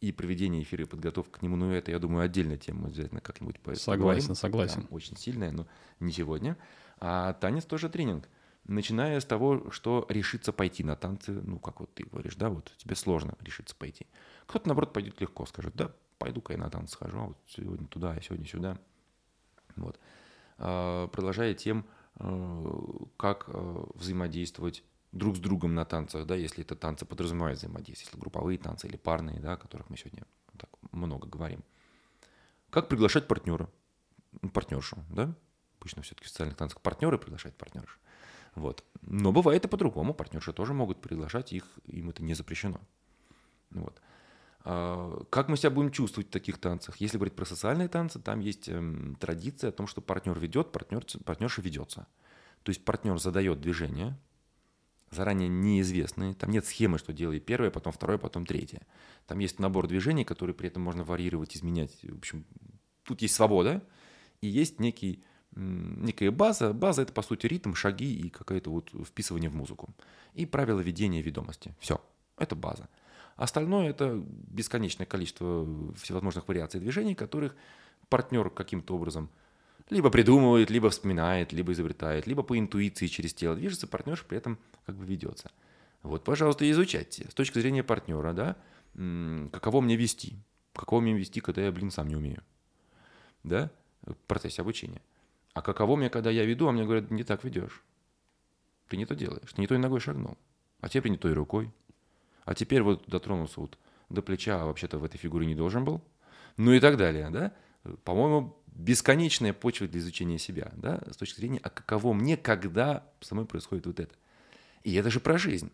И 0.02 0.12
проведение 0.12 0.64
эфира, 0.64 0.84
и 0.84 0.88
подготовка 0.88 1.40
к 1.40 1.42
нему, 1.42 1.56
ну 1.56 1.72
это, 1.72 1.92
я 1.92 2.00
думаю, 2.00 2.26
отдельная 2.26 2.58
тема, 2.58 2.88
обязательно 2.88 3.22
как-нибудь 3.22 3.60
поговорим. 3.60 3.82
Согласен, 3.82 4.36
согласен. 4.36 4.82
Прям 4.82 4.88
очень 4.92 5.16
сильная, 5.16 5.52
но 5.52 5.68
не 6.00 6.12
сегодня. 6.12 6.58
А 7.00 7.34
танец 7.34 7.66
тоже 7.66 7.88
тренинг 7.88 8.28
начиная 8.66 9.20
с 9.20 9.26
того, 9.26 9.70
что 9.72 10.06
решиться 10.10 10.54
пойти 10.54 10.84
на 10.84 10.96
танцы, 10.96 11.32
ну, 11.32 11.60
как 11.60 11.80
вот 11.80 11.94
ты 11.94 12.04
говоришь, 12.04 12.36
да, 12.36 12.50
вот 12.50 12.74
тебе 12.78 12.96
сложно 12.96 13.36
решиться 13.42 13.76
пойти. 13.76 14.08
Кто-то, 14.48 14.68
наоборот, 14.68 14.94
пойдет 14.94 15.20
легко, 15.22 15.46
скажет, 15.46 15.76
да, 15.76 15.92
пойду-ка 16.18 16.54
я 16.54 16.60
на 16.60 16.70
танцы 16.70 16.94
схожу, 16.94 17.20
а 17.20 17.26
вот 17.28 17.38
сегодня 17.48 17.88
туда, 17.88 18.12
а 18.12 18.22
сегодня 18.22 18.46
сюда. 18.46 18.78
Вот. 19.76 20.00
А, 20.58 21.08
продолжая 21.08 21.54
тем, 21.54 21.86
э, 22.20 22.74
как 23.18 23.46
э, 23.48 23.84
взаимодействовать 23.96 24.84
друг 25.12 25.38
с 25.38 25.40
другом 25.40 25.76
на 25.76 25.86
танцах, 25.86 26.26
да, 26.26 26.36
если 26.36 26.64
это 26.64 26.76
танцы 26.76 27.06
подразумевают 27.06 27.60
взаимодействие, 27.60 28.08
если 28.08 28.20
групповые 28.20 28.58
танцы 28.58 28.88
или 28.88 28.98
парные, 28.98 29.40
да, 29.40 29.54
о 29.54 29.58
которых 29.58 29.90
мы 29.90 29.98
сегодня 29.98 30.26
так 30.58 30.70
много 30.92 31.28
говорим. 31.28 31.64
Как 32.70 32.88
приглашать 32.88 33.28
партнера, 33.28 33.70
партнершу, 34.54 35.04
да? 35.10 35.36
Обычно 35.80 36.04
все-таки 36.04 36.28
в 36.28 36.30
социальных 36.30 36.58
танцах 36.58 36.80
партнеры 36.82 37.18
приглашают 37.18 37.58
партнершу. 37.58 38.00
Вот. 38.56 38.84
Но 39.02 39.32
бывает 39.32 39.66
и 39.66 39.68
по-другому. 39.68 40.14
Партнерши 40.14 40.54
тоже 40.54 40.74
могут 40.74 41.02
приглашать 41.02 41.54
их, 41.54 41.66
им 41.86 42.10
это 42.10 42.24
не 42.24 42.34
запрещено. 42.34 42.80
Вот. 43.72 44.00
А, 44.64 45.24
как 45.30 45.50
мы 45.50 45.58
себя 45.58 45.72
будем 45.72 45.92
чувствовать 45.92 46.28
в 46.28 46.32
таких 46.32 46.60
танцах? 46.60 46.98
Если 46.98 47.18
говорить 47.18 47.36
про 47.36 47.46
социальные 47.46 47.88
танцы, 47.88 48.20
там 48.20 48.40
есть 48.40 48.70
эм, 48.70 49.16
традиция 49.16 49.70
о 49.70 49.74
том, 49.74 49.88
что 49.88 50.02
партнер 50.02 50.38
ведет, 50.38 50.72
партнер, 50.72 51.04
партнерша 51.26 51.62
ведется. 51.62 52.08
То 52.64 52.70
есть 52.70 52.86
партнер 52.86 53.18
задает 53.18 53.60
движение, 53.60 54.18
заранее 55.12 55.50
неизвестные. 55.50 56.34
Там 56.34 56.50
нет 56.50 56.66
схемы, 56.66 56.98
что 56.98 57.14
делай 57.14 57.40
первое, 57.40 57.70
потом 57.70 57.94
второе, 57.94 58.18
потом 58.18 58.46
третье. 58.46 58.82
Там 59.28 59.40
есть 59.40 59.60
набор 59.60 59.88
движений, 59.88 60.24
которые 60.24 60.56
при 60.56 60.68
этом 60.68 60.82
можно 60.82 61.04
варьировать, 61.04 61.56
изменять. 61.56 62.00
В 62.02 62.18
общем, 62.18 62.46
тут 63.04 63.22
есть 63.22 63.36
свобода 63.36 63.84
и 64.42 64.48
есть 64.48 64.80
некий 64.80 65.24
некая 65.54 66.32
база. 66.32 66.74
База— 66.74 67.02
это, 67.04 67.12
по 67.12 67.22
сути, 67.22 67.46
ритм, 67.46 67.74
шаги 67.74 68.14
и 68.14 68.30
какое-то 68.30 68.72
вот 68.72 68.90
вписывание 69.06 69.50
в 69.50 69.56
музыку. 69.56 69.94
И 70.34 70.46
правила 70.46 70.80
ведения 70.80 71.22
ведомости. 71.22 71.76
Все. 71.80 72.02
Это 72.38 72.56
база. 72.56 72.88
Остальное— 73.36 73.90
это 73.90 74.24
бесконечное 74.26 75.06
количество 75.06 75.68
всевозможных 75.96 76.48
вариаций 76.48 76.80
движений, 76.80 77.16
которых 77.16 77.56
партнер 78.08 78.50
каким-то 78.50 78.96
образом 78.96 79.30
либо 79.92 80.10
придумывает, 80.10 80.72
либо 80.72 80.90
вспоминает, 80.90 81.52
либо 81.52 81.74
изобретает, 81.74 82.26
либо 82.26 82.44
по 82.44 82.58
интуиции 82.58 83.08
через 83.08 83.34
тело 83.34 83.56
движется, 83.56 83.88
партнер 83.88 84.24
при 84.28 84.38
этом 84.38 84.58
как 84.86 84.96
бы 84.96 85.06
ведется. 85.06 85.52
Вот, 86.02 86.24
пожалуйста, 86.24 86.70
изучайте. 86.72 87.30
С 87.30 87.34
точки 87.34 87.60
зрения 87.60 87.84
партнера, 87.84 88.34
да, 88.34 88.56
каково 89.52 89.82
мне 89.82 89.98
вести? 89.98 90.38
Каково 90.74 91.02
мне 91.02 91.14
вести, 91.14 91.42
когда 91.42 91.62
я, 91.62 91.72
блин, 91.72 91.92
сам 91.92 92.08
не 92.08 92.16
умею? 92.16 92.42
Да, 93.44 93.70
в 94.04 94.16
процессе 94.28 94.62
обучения. 94.62 95.02
А 95.54 95.62
каково 95.62 95.98
мне, 95.98 96.10
когда 96.10 96.30
я 96.32 96.46
веду, 96.46 96.68
а 96.68 96.72
мне 96.72 96.86
говорят, 96.86 97.12
не 97.12 97.26
так 97.26 97.44
ведешь. 97.44 97.84
Ты 98.88 98.96
не 98.96 99.06
то 99.06 99.14
делаешь, 99.14 99.52
ты 99.54 99.60
не 99.60 99.68
той 99.68 99.78
ногой 99.78 100.00
шагнул. 100.00 100.38
А 100.80 100.88
теперь 100.88 101.12
не 101.12 101.18
той 101.18 101.34
рукой. 101.34 101.70
А 102.46 102.56
теперь 102.56 102.82
вот 102.82 103.06
дотронулся 103.08 103.60
вот 103.60 103.78
до 104.10 104.22
плеча, 104.22 104.62
а 104.62 104.66
вообще-то 104.66 104.98
в 104.98 105.04
этой 105.04 105.18
фигуре 105.18 105.46
не 105.46 105.56
должен 105.56 105.84
был. 105.84 106.02
Ну 106.56 106.72
и 106.72 106.80
так 106.80 106.98
далее, 106.98 107.30
да. 107.30 107.54
По-моему, 108.04 108.58
бесконечная 108.72 109.54
почва 109.54 109.88
для 109.88 110.00
изучения 110.00 110.38
себя, 110.38 110.72
да, 110.76 111.02
с 111.12 111.18
точки 111.18 111.40
зрения, 111.40 111.60
а 111.62 111.70
каково 111.70 112.14
мне, 112.14 112.38
когда 112.38 113.06
со 113.20 113.36
мной 113.36 113.46
происходит 113.46 113.86
вот 113.86 114.00
это. 114.00 114.16
И 114.84 114.94
это 114.96 115.10
же 115.10 115.20
про 115.20 115.38
жизнь. 115.38 115.72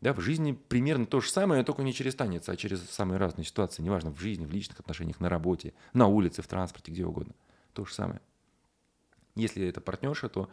Да, 0.00 0.12
в 0.12 0.20
жизни 0.20 0.52
примерно 0.52 1.06
то 1.06 1.20
же 1.20 1.30
самое, 1.30 1.64
только 1.64 1.82
не 1.82 1.94
через 1.94 2.14
танец, 2.14 2.48
а 2.48 2.56
через 2.56 2.82
самые 2.90 3.18
разные 3.18 3.44
ситуации, 3.44 3.82
неважно, 3.82 4.10
в 4.10 4.20
жизни, 4.20 4.44
в 4.44 4.52
личных 4.52 4.80
отношениях, 4.80 5.18
на 5.20 5.28
работе, 5.30 5.72
на 5.94 6.08
улице, 6.08 6.42
в 6.42 6.46
транспорте, 6.46 6.92
где 6.92 7.06
угодно. 7.06 7.34
То 7.72 7.86
же 7.86 7.94
самое. 7.94 8.20
Если 9.34 9.66
это 9.66 9.80
партнерша, 9.80 10.28
то 10.28 10.50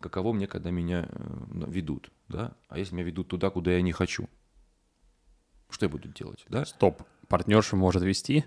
каково 0.00 0.32
мне, 0.32 0.46
когда 0.46 0.70
меня 0.70 1.08
э, 1.10 1.64
ведут, 1.68 2.10
да? 2.28 2.56
А 2.68 2.78
если 2.78 2.94
меня 2.94 3.04
ведут 3.04 3.28
туда, 3.28 3.50
куда 3.50 3.72
я 3.72 3.82
не 3.82 3.92
хочу? 3.92 4.28
Что 5.68 5.86
я 5.86 5.90
буду 5.90 6.08
делать, 6.08 6.44
да? 6.48 6.64
Стоп. 6.64 7.02
Партнерша 7.28 7.76
может 7.76 8.02
вести? 8.02 8.44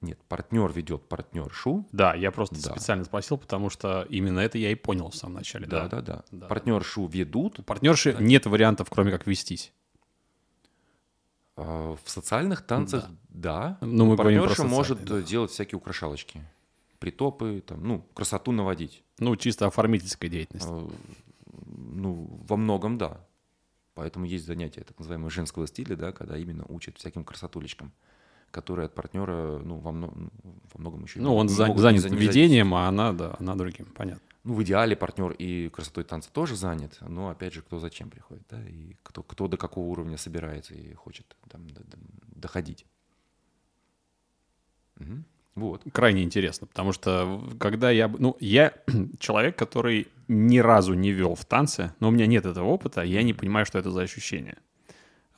Нет, 0.00 0.18
партнер 0.28 0.70
ведет 0.72 1.08
партнершу. 1.08 1.84
Да, 1.90 2.14
я 2.14 2.30
просто 2.30 2.54
да. 2.56 2.70
специально 2.70 3.04
спросил, 3.04 3.36
потому 3.36 3.68
что 3.68 4.06
именно 4.08 4.38
это 4.38 4.56
я 4.56 4.70
и 4.70 4.76
понял 4.76 5.10
в 5.10 5.16
самом 5.16 5.34
начале. 5.34 5.66
Да, 5.66 5.88
да, 5.88 6.00
да. 6.00 6.24
да. 6.30 6.46
Партнершу 6.46 7.06
ведут. 7.06 7.58
У 7.58 7.62
партнерши 7.62 8.12
да. 8.12 8.22
нет 8.22 8.46
вариантов, 8.46 8.88
кроме 8.90 9.10
как 9.10 9.26
вестись. 9.26 9.72
А, 11.56 11.96
в 12.02 12.08
социальных 12.08 12.64
танцах, 12.64 13.08
да. 13.28 13.78
да. 13.80 13.86
Ну, 13.86 14.06
мы 14.06 14.16
партнерша 14.16 14.64
может 14.64 15.04
да. 15.04 15.20
делать 15.20 15.50
всякие 15.50 15.78
украшалочки 15.78 16.44
притопы, 16.98 17.62
там, 17.66 17.82
ну, 17.86 18.04
красоту 18.14 18.52
наводить. 18.52 19.02
Ну, 19.18 19.36
чисто 19.36 19.66
оформительская 19.66 20.30
деятельность. 20.30 20.66
А, 20.68 20.88
ну, 21.66 22.28
во 22.46 22.56
многом 22.56 22.98
да. 22.98 23.24
Поэтому 23.94 24.26
есть 24.26 24.46
занятия 24.46 24.82
так 24.82 24.98
называемого 24.98 25.30
женского 25.30 25.66
стиля, 25.66 25.96
да, 25.96 26.12
когда 26.12 26.36
именно 26.36 26.64
учат 26.68 26.98
всяким 26.98 27.24
красотулечкам, 27.24 27.92
которые 28.50 28.86
от 28.86 28.94
партнера, 28.94 29.58
ну, 29.58 29.76
во, 29.78 29.92
мно, 29.92 30.12
во 30.72 30.80
многом 30.80 31.04
еще... 31.04 31.20
Ну, 31.20 31.34
он 31.36 31.48
за, 31.48 31.72
занят 31.76 32.04
ведением, 32.04 32.74
а 32.74 32.88
она, 32.88 33.12
да, 33.12 33.36
она 33.38 33.54
другим, 33.54 33.86
понятно. 33.86 34.22
Ну, 34.44 34.54
в 34.54 34.62
идеале 34.62 34.96
партнер 34.96 35.32
и 35.32 35.68
красотой 35.68 36.04
танца 36.04 36.30
тоже 36.32 36.56
занят, 36.56 36.98
но, 37.00 37.28
опять 37.28 37.52
же, 37.52 37.62
кто 37.62 37.78
зачем 37.78 38.08
приходит, 38.08 38.44
да, 38.50 38.60
и 38.66 38.96
кто, 39.02 39.22
кто 39.22 39.48
до 39.48 39.56
какого 39.56 39.86
уровня 39.86 40.16
собирается 40.16 40.74
и 40.74 40.94
хочет 40.94 41.36
там 41.48 41.66
доходить. 42.34 42.86
Угу. 44.98 45.24
Вот. 45.56 45.82
Крайне 45.92 46.22
интересно, 46.22 46.66
потому 46.66 46.92
что 46.92 47.44
когда 47.58 47.90
я... 47.90 48.08
Ну, 48.08 48.36
я 48.40 48.72
человек, 49.18 49.56
который 49.56 50.06
ни 50.28 50.58
разу 50.58 50.94
не 50.94 51.10
вел 51.10 51.34
в 51.34 51.44
танце, 51.44 51.94
но 52.00 52.08
у 52.08 52.10
меня 52.10 52.26
нет 52.26 52.46
этого 52.46 52.66
опыта, 52.66 53.02
я 53.02 53.22
не 53.22 53.34
понимаю, 53.34 53.66
что 53.66 53.78
это 53.78 53.90
за 53.90 54.02
ощущение. 54.02 54.56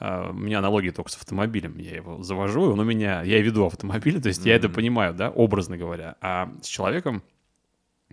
Uh, 0.01 0.30
у 0.30 0.32
меня 0.32 0.61
аналогия 0.61 0.92
только 0.92 1.11
с 1.11 1.16
автомобилем. 1.16 1.76
Я 1.76 1.96
его 1.96 2.22
завожу, 2.22 2.72
он 2.72 2.80
у 2.80 2.84
меня... 2.84 3.22
Я 3.22 3.42
веду 3.42 3.66
автомобиль, 3.66 4.18
то 4.18 4.28
есть 4.28 4.40
mm-hmm. 4.40 4.48
я 4.48 4.57
это 4.57 4.70
понимаю, 4.70 5.12
да, 5.12 5.28
образно 5.28 5.76
говоря. 5.76 6.16
А 6.22 6.51
с 6.62 6.66
человеком 6.66 7.22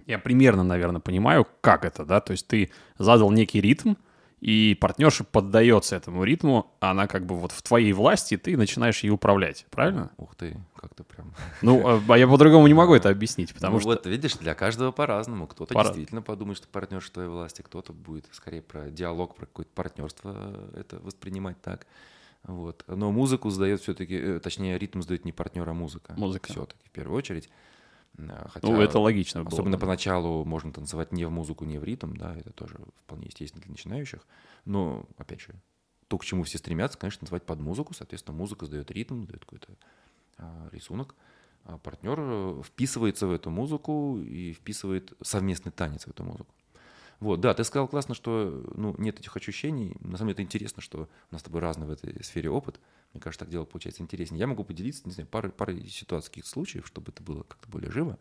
я 0.05 0.19
примерно, 0.19 0.63
наверное, 0.63 0.99
понимаю, 0.99 1.47
как 1.61 1.85
это, 1.85 2.05
да, 2.05 2.19
то 2.19 2.31
есть 2.31 2.45
ты 2.47 2.71
задал 2.97 3.31
некий 3.31 3.61
ритм, 3.61 3.93
и 4.39 4.77
партнерша 4.79 5.23
поддается 5.23 5.95
этому 5.95 6.23
ритму, 6.23 6.71
она 6.79 7.07
как 7.07 7.25
бы 7.25 7.35
вот 7.35 7.51
в 7.51 7.61
твоей 7.63 7.91
власти, 7.93 8.37
ты 8.37 8.55
начинаешь 8.55 9.03
ей 9.03 9.09
управлять, 9.09 9.65
правильно? 9.71 10.11
Ух 10.17 10.35
ты, 10.35 10.57
как-то 10.75 11.03
прям... 11.03 11.33
Ну, 11.63 11.87
а, 11.87 12.01
а 12.07 12.17
я 12.17 12.27
по-другому 12.27 12.67
не 12.67 12.75
могу 12.75 12.93
это 12.93 13.09
объяснить, 13.09 13.53
потому 13.53 13.75
ну, 13.75 13.79
что... 13.79 13.89
вот, 13.89 14.05
видишь, 14.05 14.35
для 14.35 14.53
каждого 14.53 14.91
по-разному. 14.91 15.47
Кто-то 15.47 15.73
Пора... 15.73 15.89
действительно 15.89 16.21
подумает, 16.21 16.57
что 16.57 16.67
партнерша 16.67 17.07
в 17.07 17.11
твоей 17.11 17.29
власти, 17.29 17.63
кто-то 17.63 17.93
будет 17.93 18.27
скорее 18.31 18.61
про 18.61 18.91
диалог, 18.91 19.35
про 19.35 19.47
какое-то 19.47 19.71
партнерство 19.73 20.69
это 20.75 20.99
воспринимать 20.99 21.59
так. 21.61 21.87
Вот. 22.43 22.83
Но 22.87 23.11
музыку 23.11 23.49
задает 23.49 23.81
все-таки, 23.81 24.39
точнее, 24.39 24.77
ритм 24.77 25.01
задает 25.01 25.25
не 25.25 25.31
партнер, 25.31 25.67
а 25.67 25.73
музыка. 25.73 26.13
Музыка. 26.15 26.51
Все-таки 26.51 26.87
в 26.87 26.91
первую 26.91 27.17
очередь. 27.17 27.49
А, 28.17 28.47
Хотя, 28.49 28.67
Ну, 28.67 28.81
это 28.81 28.99
логично 28.99 29.43
было. 29.43 29.53
Особенно 29.53 29.77
бы. 29.77 29.81
поначалу 29.81 30.43
можно 30.45 30.73
танцевать 30.73 31.11
не 31.11 31.25
в 31.25 31.31
музыку, 31.31 31.65
не 31.65 31.77
в 31.77 31.83
ритм, 31.83 32.15
да, 32.15 32.35
это 32.35 32.51
тоже 32.51 32.79
вполне 33.03 33.27
естественно 33.27 33.61
для 33.61 33.71
начинающих. 33.71 34.25
Но, 34.65 35.05
опять 35.17 35.41
же, 35.41 35.53
то, 36.07 36.17
к 36.17 36.25
чему 36.25 36.43
все 36.43 36.57
стремятся, 36.57 36.97
конечно, 36.97 37.19
танцевать 37.21 37.43
под 37.43 37.59
музыку. 37.59 37.93
Соответственно, 37.93 38.37
музыка 38.37 38.65
задает 38.65 38.91
ритм, 38.91 39.25
дает 39.25 39.41
какой-то 39.41 39.69
а, 40.37 40.69
рисунок. 40.71 41.15
А 41.63 41.77
партнер 41.77 42.17
э, 42.17 42.61
вписывается 42.63 43.27
в 43.27 43.31
эту 43.31 43.49
музыку 43.49 44.19
и 44.19 44.53
вписывает 44.53 45.13
совместный 45.21 45.71
танец 45.71 46.05
в 46.05 46.07
эту 46.07 46.23
музыку. 46.23 46.53
Вот, 47.19 47.41
да, 47.41 47.53
ты 47.53 47.63
сказал 47.63 47.87
классно, 47.87 48.13
что 48.13 48.63
ну, 48.75 48.93
нет 48.99 49.19
этих 49.19 49.35
ощущений. 49.35 49.95
На 50.01 50.17
самом 50.17 50.29
деле 50.29 50.33
это 50.33 50.41
интересно, 50.43 50.81
что 50.81 51.09
у 51.31 51.33
нас 51.33 51.41
с 51.41 51.43
тобой 51.43 51.61
разный 51.61 51.87
в 51.87 51.89
этой 51.89 52.23
сфере 52.23 52.49
опыт. 52.49 52.79
Мне 53.13 53.21
кажется, 53.21 53.43
так 53.43 53.49
дело 53.49 53.65
получается 53.65 54.03
интереснее. 54.03 54.39
Я 54.39 54.47
могу 54.47 54.63
поделиться, 54.63 55.01
не 55.05 55.11
знаю, 55.11 55.27
парой, 55.27 55.51
парой 55.51 55.87
ситуаций, 55.87 56.29
каких 56.29 56.45
случаев, 56.45 56.85
чтобы 56.85 57.11
это 57.11 57.23
было 57.23 57.41
как-то 57.43 57.67
более 57.69 57.89
живо. 57.89 58.19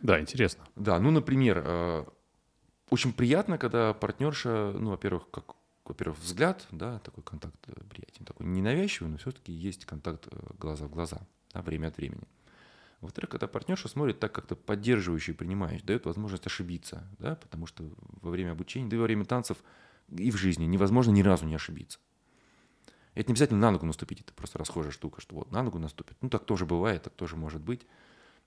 Да, 0.00 0.20
интересно. 0.20 0.66
Да, 0.74 0.98
ну, 0.98 1.12
например, 1.12 1.62
э, 1.64 2.04
очень 2.90 3.12
приятно, 3.12 3.58
когда 3.58 3.94
партнерша, 3.94 4.72
ну, 4.72 4.90
во-первых, 4.90 5.30
как, 5.30 5.54
во-первых, 5.84 6.18
взгляд, 6.18 6.66
да, 6.72 6.98
такой 6.98 7.22
контакт 7.22 7.54
э, 7.68 7.80
приятен, 7.88 8.24
такой 8.24 8.46
ненавязчивый, 8.46 9.12
но 9.12 9.18
все-таки 9.18 9.52
есть 9.52 9.84
контакт 9.84 10.26
э, 10.30 10.36
глаза 10.58 10.86
в 10.86 10.90
глаза, 10.90 11.20
да, 11.54 11.62
время 11.62 11.88
от 11.88 11.96
времени. 11.96 12.24
Во-вторых, 13.02 13.30
когда 13.30 13.48
партнерша 13.48 13.88
смотрит 13.88 14.20
так 14.20 14.32
как-то 14.32 14.54
поддерживающе 14.54 15.32
и 15.32 15.34
принимающий, 15.34 15.84
дает 15.84 16.06
возможность 16.06 16.46
ошибиться, 16.46 17.06
да, 17.18 17.34
потому 17.34 17.66
что 17.66 17.84
во 18.22 18.30
время 18.30 18.52
обучения, 18.52 18.88
да 18.88 18.96
и 18.96 18.98
во 18.98 19.04
время 19.04 19.24
танцев 19.24 19.58
и 20.08 20.30
в 20.30 20.36
жизни 20.36 20.64
невозможно 20.64 21.10
ни 21.10 21.20
разу 21.20 21.44
не 21.44 21.54
ошибиться. 21.54 21.98
Это 23.14 23.28
не 23.28 23.32
обязательно 23.32 23.60
на 23.60 23.72
ногу 23.72 23.86
наступить, 23.86 24.20
это 24.20 24.32
просто 24.32 24.58
расхожая 24.58 24.92
штука, 24.92 25.20
что 25.20 25.34
вот 25.34 25.50
на 25.50 25.62
ногу 25.62 25.78
наступит. 25.78 26.16
Ну, 26.20 26.30
так 26.30 26.44
тоже 26.44 26.64
бывает, 26.64 27.02
так 27.02 27.12
тоже 27.14 27.36
может 27.36 27.60
быть. 27.60 27.86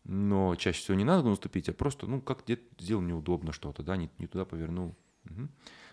Но 0.05 0.55
чаще 0.55 0.79
всего 0.79 0.95
не 0.95 1.03
на 1.03 1.17
ногу 1.17 1.29
наступить, 1.29 1.67
а 1.67 1.73
просто, 1.73 2.07
ну, 2.07 2.21
как 2.21 2.45
где-то 2.45 2.63
сделал 2.79 3.01
неудобно 3.01 3.51
что-то, 3.51 3.83
да, 3.83 3.97
не, 3.97 4.09
не 4.19 4.27
туда 4.27 4.45
повернул. 4.45 4.95
Мгм. 5.25 5.49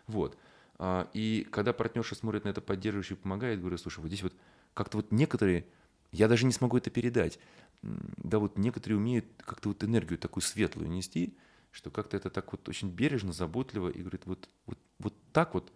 Вот. 0.07 0.39
А, 0.79 1.09
И 1.13 1.47
когда 1.51 1.73
партнерша 1.73 2.15
смотрит 2.15 2.45
на 2.45 2.51
это 2.51 2.61
поддерживающе 2.61 3.17
помогает, 3.17 3.61
говорю, 3.61 3.77
слушай, 3.77 4.01
вот 4.01 4.09
здесь 4.09 4.23
вот 4.23 4.35
как-то 4.75 4.99
вот 4.99 5.11
некоторые, 5.11 5.67
я 6.13 6.29
даже 6.29 6.47
не 6.47 6.53
смогу 6.53 6.77
это 6.77 6.91
передать, 6.91 7.39
да, 7.83 8.39
вот 8.39 8.59
некоторые 8.59 8.99
умеют 8.99 9.27
как-то 9.39 9.71
вот 9.71 9.83
энергию 9.83 10.19
такую 10.19 10.43
светлую 10.43 10.89
нести, 10.91 11.37
что 11.71 11.91
как-то 11.91 12.17
это 12.17 12.31
так 12.31 12.53
вот 12.53 12.69
очень 12.69 12.91
бережно, 12.91 13.33
заботливо, 13.33 13.89
и 13.89 14.01
говорит, 14.01 14.27
вот, 14.27 14.49
вот, 14.67 14.79
вот 14.99 15.15
так 15.33 15.55
вот, 15.55 15.73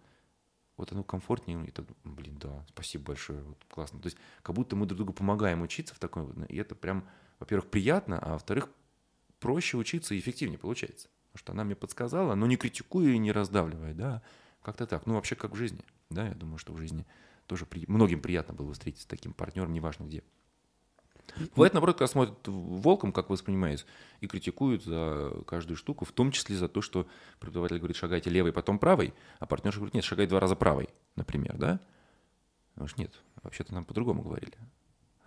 вот 0.77 0.91
оно 0.91 1.03
комфортнее, 1.03 1.65
и 1.67 1.71
так, 1.71 1.85
блин, 2.03 2.37
да, 2.37 2.65
спасибо 2.69 3.05
большое, 3.05 3.41
вот 3.41 3.57
классно. 3.67 3.99
То 3.99 4.07
есть 4.07 4.17
как 4.43 4.55
будто 4.55 4.75
мы 4.75 4.85
друг 4.85 4.97
другу 4.97 5.13
помогаем 5.13 5.63
учиться 5.63 5.95
в 5.95 5.99
такой 5.99 6.25
и 6.47 6.55
это 6.55 6.75
прям, 6.75 7.07
во-первых, 7.39 7.69
приятно, 7.69 8.19
а 8.19 8.33
во-вторых, 8.33 8.69
проще 9.39 9.77
учиться 9.77 10.13
и 10.13 10.19
эффективнее 10.19 10.59
получается. 10.59 11.09
Потому 11.31 11.39
что 11.39 11.51
она 11.53 11.63
мне 11.63 11.75
подсказала, 11.75 12.35
но 12.35 12.47
не 12.47 12.57
критикуя 12.57 13.09
и 13.11 13.17
не 13.17 13.31
раздавливая, 13.31 13.93
да, 13.93 14.21
как-то 14.61 14.85
так. 14.85 15.05
Ну, 15.05 15.15
вообще, 15.15 15.35
как 15.35 15.51
в 15.51 15.55
жизни, 15.55 15.83
да, 16.09 16.27
я 16.27 16.35
думаю, 16.35 16.57
что 16.57 16.73
в 16.73 16.77
жизни 16.77 17.05
тоже 17.47 17.65
при... 17.65 17.85
многим 17.87 18.21
приятно 18.21 18.53
было 18.53 18.67
бы 18.67 18.73
встретиться 18.73 19.05
с 19.05 19.07
таким 19.07 19.33
партнером, 19.33 19.73
неважно 19.73 20.03
где. 20.03 20.23
Бывает, 21.55 21.73
наоборот, 21.73 21.97
когда 21.97 22.07
смотрят 22.07 22.37
волком, 22.47 23.11
как 23.11 23.29
воспринимается, 23.29 23.85
и 24.21 24.27
критикуют 24.27 24.83
за 24.83 25.33
каждую 25.45 25.77
штуку, 25.77 26.05
в 26.05 26.11
том 26.11 26.31
числе 26.31 26.55
за 26.55 26.67
то, 26.67 26.81
что 26.81 27.07
преподаватель 27.39 27.77
говорит, 27.77 27.97
шагайте 27.97 28.29
левой, 28.29 28.53
потом 28.53 28.79
правой, 28.79 29.13
а 29.39 29.45
партнерша 29.45 29.79
говорит, 29.79 29.93
нет, 29.93 30.03
шагай 30.03 30.25
два 30.27 30.39
раза 30.39 30.55
правой, 30.55 30.89
например, 31.15 31.57
да? 31.57 31.79
Потому 32.73 32.87
что 32.87 33.01
нет, 33.01 33.13
вообще-то 33.43 33.73
нам 33.73 33.85
по-другому 33.85 34.21
говорили. 34.21 34.53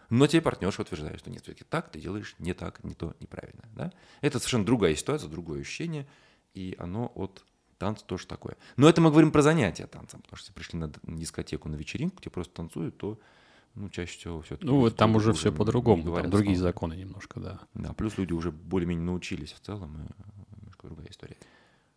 Но 0.08 0.26
тебе 0.26 0.42
партнерша 0.42 0.82
утверждает, 0.82 1.20
что 1.20 1.30
нет, 1.30 1.42
все-таки 1.42 1.64
так 1.64 1.90
ты 1.90 2.00
делаешь 2.00 2.34
не 2.38 2.52
так, 2.52 2.82
не 2.82 2.94
то, 2.94 3.14
неправильно. 3.20 3.62
Да? 3.74 3.92
Это 4.20 4.38
совершенно 4.38 4.64
другая 4.64 4.94
ситуация, 4.96 5.28
другое 5.28 5.60
ощущение, 5.60 6.08
и 6.54 6.74
оно 6.78 7.12
от 7.14 7.44
танца 7.80 8.04
тоже 8.04 8.26
такое. 8.26 8.56
Но 8.76 8.88
это 8.88 9.00
мы 9.00 9.10
говорим 9.10 9.32
про 9.32 9.42
занятия 9.42 9.86
танцем, 9.86 10.20
потому 10.20 10.36
что 10.36 10.44
если 10.44 10.52
пришли 10.52 10.78
на 10.78 10.92
дискотеку, 11.16 11.68
на 11.68 11.74
вечеринку, 11.74 12.18
где 12.20 12.30
просто 12.30 12.54
танцуют, 12.54 12.96
то 12.98 13.18
ну, 13.74 13.88
чаще 13.88 14.18
всего 14.18 14.42
все-таки... 14.42 14.66
Ну, 14.66 14.76
вот 14.76 14.96
там 14.96 15.16
уже 15.16 15.32
все 15.32 15.50
по-другому, 15.50 16.02
там 16.14 16.30
другие 16.30 16.56
слова. 16.56 16.68
законы 16.68 16.94
немножко, 16.94 17.40
да. 17.40 17.60
Да, 17.74 17.92
плюс 17.94 18.18
люди 18.18 18.32
уже 18.32 18.52
более-менее 18.52 19.04
научились 19.04 19.52
в 19.52 19.60
целом, 19.60 19.96
и 19.96 20.56
немножко 20.60 20.86
другая 20.86 21.08
история. 21.08 21.36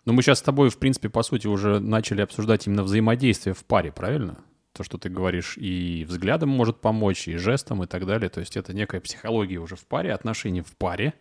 Но 0.06 0.14
мы 0.14 0.22
сейчас 0.22 0.40
с 0.40 0.42
тобой, 0.42 0.70
в 0.70 0.78
принципе, 0.78 1.10
по 1.10 1.24
сути, 1.24 1.48
уже 1.48 1.80
начали 1.80 2.22
обсуждать 2.22 2.68
именно 2.68 2.84
взаимодействие 2.84 3.54
в 3.54 3.64
паре, 3.66 3.92
правильно? 3.92 4.38
То, 4.72 4.84
что 4.84 4.98
ты 4.98 5.10
говоришь, 5.10 5.58
и 5.58 6.06
взглядом 6.08 6.50
может 6.50 6.82
помочь, 6.82 7.28
и 7.28 7.38
жестом, 7.38 7.84
и 7.84 7.88
так 7.88 8.06
далее. 8.06 8.30
То 8.30 8.40
есть 8.40 8.58
это 8.58 8.74
некая 8.74 9.02
психология 9.02 9.58
уже 9.58 9.76
в 9.76 9.86
паре, 9.86 10.14
отношения 10.14 10.64
в 10.64 10.76
паре. 10.78 11.14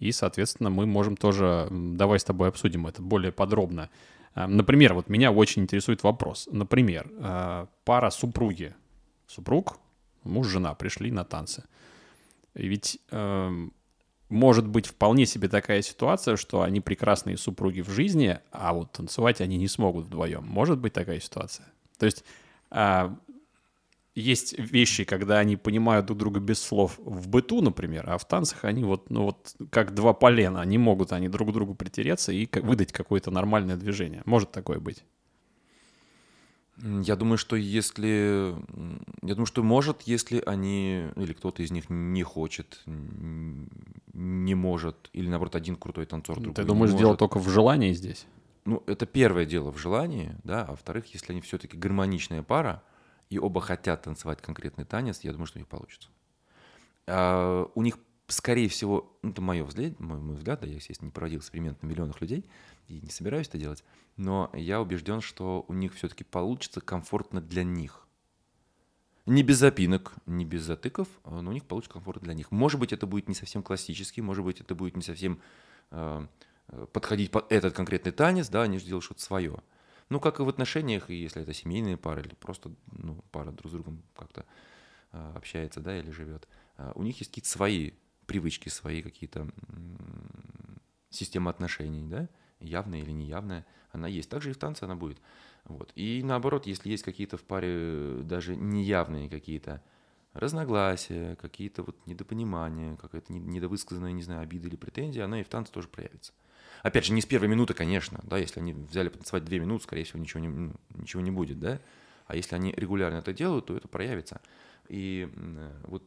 И, 0.00 0.12
соответственно, 0.12 0.70
мы 0.70 0.86
можем 0.86 1.16
тоже... 1.16 1.68
Давай 1.70 2.18
с 2.18 2.24
тобой 2.24 2.48
обсудим 2.48 2.86
это 2.86 3.02
более 3.02 3.32
подробно. 3.32 3.90
А, 4.34 4.48
Например, 4.48 4.94
вот 4.94 5.08
меня 5.08 5.30
очень 5.30 5.62
интересует 5.62 6.02
вопрос. 6.02 6.48
Например, 6.50 7.08
а, 7.18 7.68
пара 7.84 8.10
супруги. 8.10 8.74
Супруг, 9.26 9.78
муж, 10.24 10.48
жена 10.48 10.74
пришли 10.74 11.12
на 11.12 11.24
танцы. 11.24 11.64
Ведь 12.54 12.98
эм, 13.12 13.72
может 14.28 14.66
быть 14.66 14.86
вполне 14.86 15.24
себе 15.24 15.48
такая 15.48 15.82
ситуация, 15.82 16.36
что 16.36 16.62
они 16.62 16.80
прекрасные 16.80 17.36
супруги 17.36 17.80
в 17.80 17.90
жизни, 17.90 18.40
а 18.50 18.72
вот 18.72 18.90
танцевать 18.90 19.40
они 19.40 19.56
не 19.56 19.68
смогут 19.68 20.06
вдвоем. 20.06 20.44
Может 20.44 20.78
быть 20.78 20.92
такая 20.94 21.20
ситуация. 21.20 21.66
То 21.98 22.06
есть 22.06 22.24
а, 22.70 23.16
есть 24.14 24.58
вещи, 24.58 25.04
когда 25.04 25.38
они 25.38 25.56
понимают 25.56 26.06
друг 26.06 26.18
друга 26.18 26.40
без 26.40 26.60
слов 26.60 26.98
в 26.98 27.28
быту, 27.28 27.62
например, 27.62 28.10
а 28.10 28.18
в 28.18 28.26
танцах 28.26 28.64
они 28.64 28.84
вот, 28.84 29.10
ну 29.10 29.24
вот 29.24 29.54
как 29.70 29.94
два 29.94 30.12
полена, 30.12 30.64
не 30.64 30.78
могут 30.78 31.12
они 31.12 31.28
друг 31.28 31.50
к 31.50 31.52
другу 31.52 31.74
притереться 31.74 32.32
и 32.32 32.48
выдать 32.60 32.92
какое-то 32.92 33.30
нормальное 33.30 33.76
движение. 33.76 34.22
Может 34.24 34.50
такое 34.50 34.80
быть? 34.80 35.04
Я 36.82 37.16
думаю, 37.16 37.36
что 37.36 37.56
если... 37.56 38.54
Я 39.22 39.34
думаю, 39.34 39.46
что 39.46 39.62
может, 39.62 40.02
если 40.02 40.42
они... 40.46 41.08
Или 41.16 41.34
кто-то 41.34 41.62
из 41.62 41.70
них 41.70 41.90
не 41.90 42.22
хочет, 42.22 42.80
не 42.86 44.54
может, 44.54 45.10
или, 45.12 45.28
наоборот, 45.28 45.56
один 45.56 45.76
крутой 45.76 46.06
танцор, 46.06 46.36
другой 46.40 46.54
Ты 46.54 46.64
думаешь, 46.64 46.94
дело 46.94 47.16
только 47.16 47.38
в 47.38 47.48
желании 47.50 47.92
здесь? 47.92 48.26
Ну, 48.64 48.82
это 48.86 49.04
первое 49.04 49.44
дело 49.44 49.70
в 49.70 49.78
желании, 49.78 50.34
да, 50.42 50.64
а 50.64 50.70
во-вторых, 50.70 51.12
если 51.12 51.32
они 51.32 51.42
все-таки 51.42 51.76
гармоничная 51.76 52.42
пара, 52.42 52.82
и 53.30 53.38
оба 53.38 53.60
хотят 53.60 54.02
танцевать 54.02 54.42
конкретный 54.42 54.84
танец, 54.84 55.20
я 55.20 55.32
думаю, 55.32 55.46
что 55.46 55.58
у 55.58 55.60
них 55.60 55.68
получится. 55.68 56.10
А, 57.06 57.70
у 57.74 57.82
них, 57.82 57.98
скорее 58.26 58.68
всего, 58.68 59.16
ну, 59.22 59.30
это 59.30 59.40
мое 59.40 59.64
взгляд, 59.64 59.98
мой, 60.00 60.18
мой 60.18 60.36
взгляд, 60.36 60.60
да, 60.60 60.66
я, 60.66 60.74
естественно, 60.74 61.06
не 61.06 61.12
проводил 61.12 61.38
эксперимент 61.38 61.80
на 61.82 61.86
миллионах 61.86 62.20
людей 62.20 62.44
и 62.88 63.00
не 63.00 63.10
собираюсь 63.10 63.48
это 63.48 63.56
делать, 63.56 63.84
но 64.16 64.50
я 64.52 64.80
убежден, 64.80 65.20
что 65.20 65.64
у 65.68 65.72
них 65.72 65.94
все-таки 65.94 66.24
получится 66.24 66.80
комфортно 66.80 67.40
для 67.40 67.62
них. 67.62 68.06
Не 69.26 69.44
без 69.44 69.58
запинок, 69.58 70.14
не 70.26 70.44
без 70.44 70.64
затыков, 70.64 71.06
но 71.24 71.50
у 71.50 71.52
них 71.52 71.64
получится 71.64 71.92
комфортно 71.92 72.22
для 72.22 72.34
них. 72.34 72.50
Может 72.50 72.80
быть, 72.80 72.92
это 72.92 73.06
будет 73.06 73.28
не 73.28 73.34
совсем 73.34 73.62
классический, 73.62 74.22
может 74.22 74.44
быть, 74.44 74.60
это 74.60 74.74
будет 74.74 74.96
не 74.96 75.02
совсем 75.02 75.40
э, 75.92 76.26
э, 76.68 76.86
подходить 76.92 77.30
под 77.30 77.50
этот 77.52 77.74
конкретный 77.74 78.10
танец, 78.10 78.48
да, 78.48 78.62
они 78.62 78.78
же 78.78 78.86
делают 78.86 79.04
что-то 79.04 79.22
свое. 79.22 79.62
Ну, 80.10 80.20
как 80.20 80.40
и 80.40 80.42
в 80.42 80.48
отношениях, 80.48 81.08
и 81.08 81.14
если 81.14 81.42
это 81.42 81.54
семейные 81.54 81.96
пары, 81.96 82.22
или 82.22 82.34
просто 82.34 82.72
ну, 82.92 83.24
пара 83.30 83.52
друг 83.52 83.70
с 83.70 83.74
другом 83.74 84.02
как-то 84.16 84.44
э, 85.12 85.32
общается, 85.36 85.80
да, 85.80 85.98
или 85.98 86.10
живет, 86.10 86.48
э, 86.76 86.92
у 86.96 87.02
них 87.02 87.18
есть 87.20 87.30
какие-то 87.30 87.48
свои 87.48 87.92
привычки, 88.26 88.68
свои 88.68 89.02
какие-то 89.02 89.48
системы 91.10 91.50
отношений, 91.50 92.06
да, 92.06 92.28
явная 92.60 93.00
или 93.00 93.10
неявная, 93.10 93.66
она 93.92 94.08
есть. 94.08 94.28
Также 94.28 94.50
и 94.50 94.52
в 94.52 94.58
танце 94.58 94.84
она 94.84 94.94
будет. 94.96 95.20
Вот. 95.64 95.92
И 95.94 96.22
наоборот, 96.24 96.66
если 96.66 96.90
есть 96.90 97.02
какие-то 97.02 97.36
в 97.36 97.42
паре 97.42 97.68
э, 97.70 98.20
даже 98.24 98.56
неявные 98.56 99.28
какие-то 99.28 99.82
разногласия, 100.32 101.36
какие-то 101.36 101.82
вот 101.82 101.96
недопонимания, 102.06 102.96
какая-то 102.96 103.32
не- 103.32 103.40
недовысказанная, 103.40 104.12
не 104.12 104.22
знаю, 104.22 104.42
обида 104.42 104.68
или 104.68 104.76
претензия, 104.76 105.24
она 105.24 105.40
и 105.40 105.44
в 105.44 105.48
танце 105.48 105.72
тоже 105.72 105.88
проявится. 105.88 106.32
Опять 106.82 107.06
же, 107.06 107.12
не 107.12 107.20
с 107.20 107.26
первой 107.26 107.48
минуты, 107.48 107.74
конечно, 107.74 108.20
да, 108.22 108.38
если 108.38 108.60
они 108.60 108.72
взяли 108.72 109.08
потанцевать 109.08 109.44
две 109.44 109.58
минуты, 109.60 109.84
скорее 109.84 110.04
всего, 110.04 110.20
ничего 110.20 110.40
не, 110.40 110.48
ну, 110.48 110.72
ничего 110.94 111.22
не 111.22 111.30
будет, 111.30 111.60
да, 111.60 111.80
а 112.26 112.36
если 112.36 112.54
они 112.54 112.72
регулярно 112.76 113.18
это 113.18 113.32
делают, 113.32 113.66
то 113.66 113.76
это 113.76 113.88
проявится. 113.88 114.40
И 114.88 115.28
вот 115.84 116.02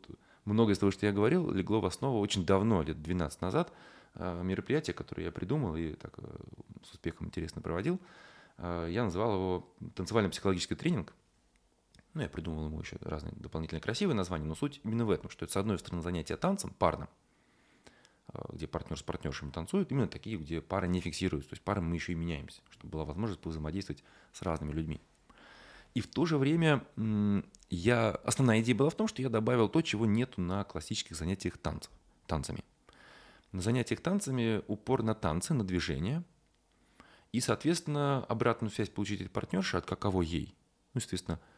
многое 0.45 0.73
из 0.73 0.79
того, 0.79 0.91
что 0.91 1.05
я 1.05 1.11
говорил, 1.11 1.51
легло 1.51 1.81
в 1.81 1.85
основу 1.85 2.19
очень 2.19 2.45
давно, 2.45 2.81
лет 2.81 3.01
12 3.01 3.41
назад, 3.41 3.71
э, 4.15 4.41
мероприятие, 4.43 4.93
которое 4.93 5.23
я 5.23 5.31
придумал 5.31 5.75
и 5.75 5.93
так 5.93 6.13
э, 6.17 6.23
с 6.83 6.91
успехом 6.91 7.27
интересно 7.27 7.61
проводил. 7.61 7.99
Э, 8.57 8.87
Я 8.89 9.03
называл 9.03 9.33
его 9.33 9.73
танцевально-психологический 9.95 10.75
тренинг. 10.75 11.13
Ну, 12.13 12.21
я 12.21 12.29
придумал 12.29 12.67
ему 12.67 12.79
еще 12.79 12.97
разные 13.01 13.33
дополнительные 13.35 13.81
красивые 13.81 14.15
названия, 14.15 14.45
но 14.45 14.55
суть 14.55 14.81
именно 14.83 15.05
в 15.05 15.11
этом, 15.11 15.29
что 15.29 15.45
это, 15.45 15.53
с 15.53 15.57
одной 15.57 15.79
стороны, 15.79 16.03
занятие 16.03 16.37
танцем 16.37 16.69
парным, 16.77 17.09
где 18.51 18.67
партнер 18.67 18.97
с 18.97 19.03
партнершами 19.03 19.51
танцуют, 19.51 19.91
именно 19.91 20.07
такие, 20.07 20.37
где 20.37 20.61
пара 20.61 20.85
не 20.85 21.01
фиксируется. 21.01 21.49
То 21.49 21.53
есть 21.53 21.63
пары 21.63 21.81
мы 21.81 21.95
еще 21.95 22.13
и 22.13 22.15
меняемся, 22.15 22.61
чтобы 22.71 22.91
была 22.91 23.05
возможность 23.05 23.45
взаимодействовать 23.45 24.03
с 24.31 24.41
разными 24.41 24.71
людьми. 24.71 25.01
И 25.93 26.01
в 26.01 26.07
то 26.07 26.25
же 26.25 26.37
время 26.37 26.83
я... 27.69 28.11
основная 28.23 28.61
идея 28.61 28.75
была 28.75 28.89
в 28.89 28.95
том, 28.95 29.07
что 29.07 29.21
я 29.21 29.29
добавил 29.29 29.69
то, 29.69 29.81
чего 29.81 30.05
нету 30.05 30.41
на 30.41 30.63
классических 30.63 31.15
занятиях 31.15 31.57
танцев, 31.57 31.91
танцами. 32.25 32.63
На 33.51 33.61
занятиях 33.61 34.01
танцами 34.01 34.63
упор 34.67 35.03
на 35.03 35.13
танцы, 35.13 35.53
на 35.53 35.63
движение. 35.63 36.23
И, 37.31 37.39
соответственно, 37.39 38.25
обратную 38.25 38.71
связь 38.71 38.89
получить 38.89 39.21
от 39.21 39.31
партнерши, 39.31 39.77
от 39.77 39.85
каково 39.85 40.23
ей. 40.23 40.55
Ну, 40.93 40.99
естественно, 40.99 41.39
э, 41.39 41.52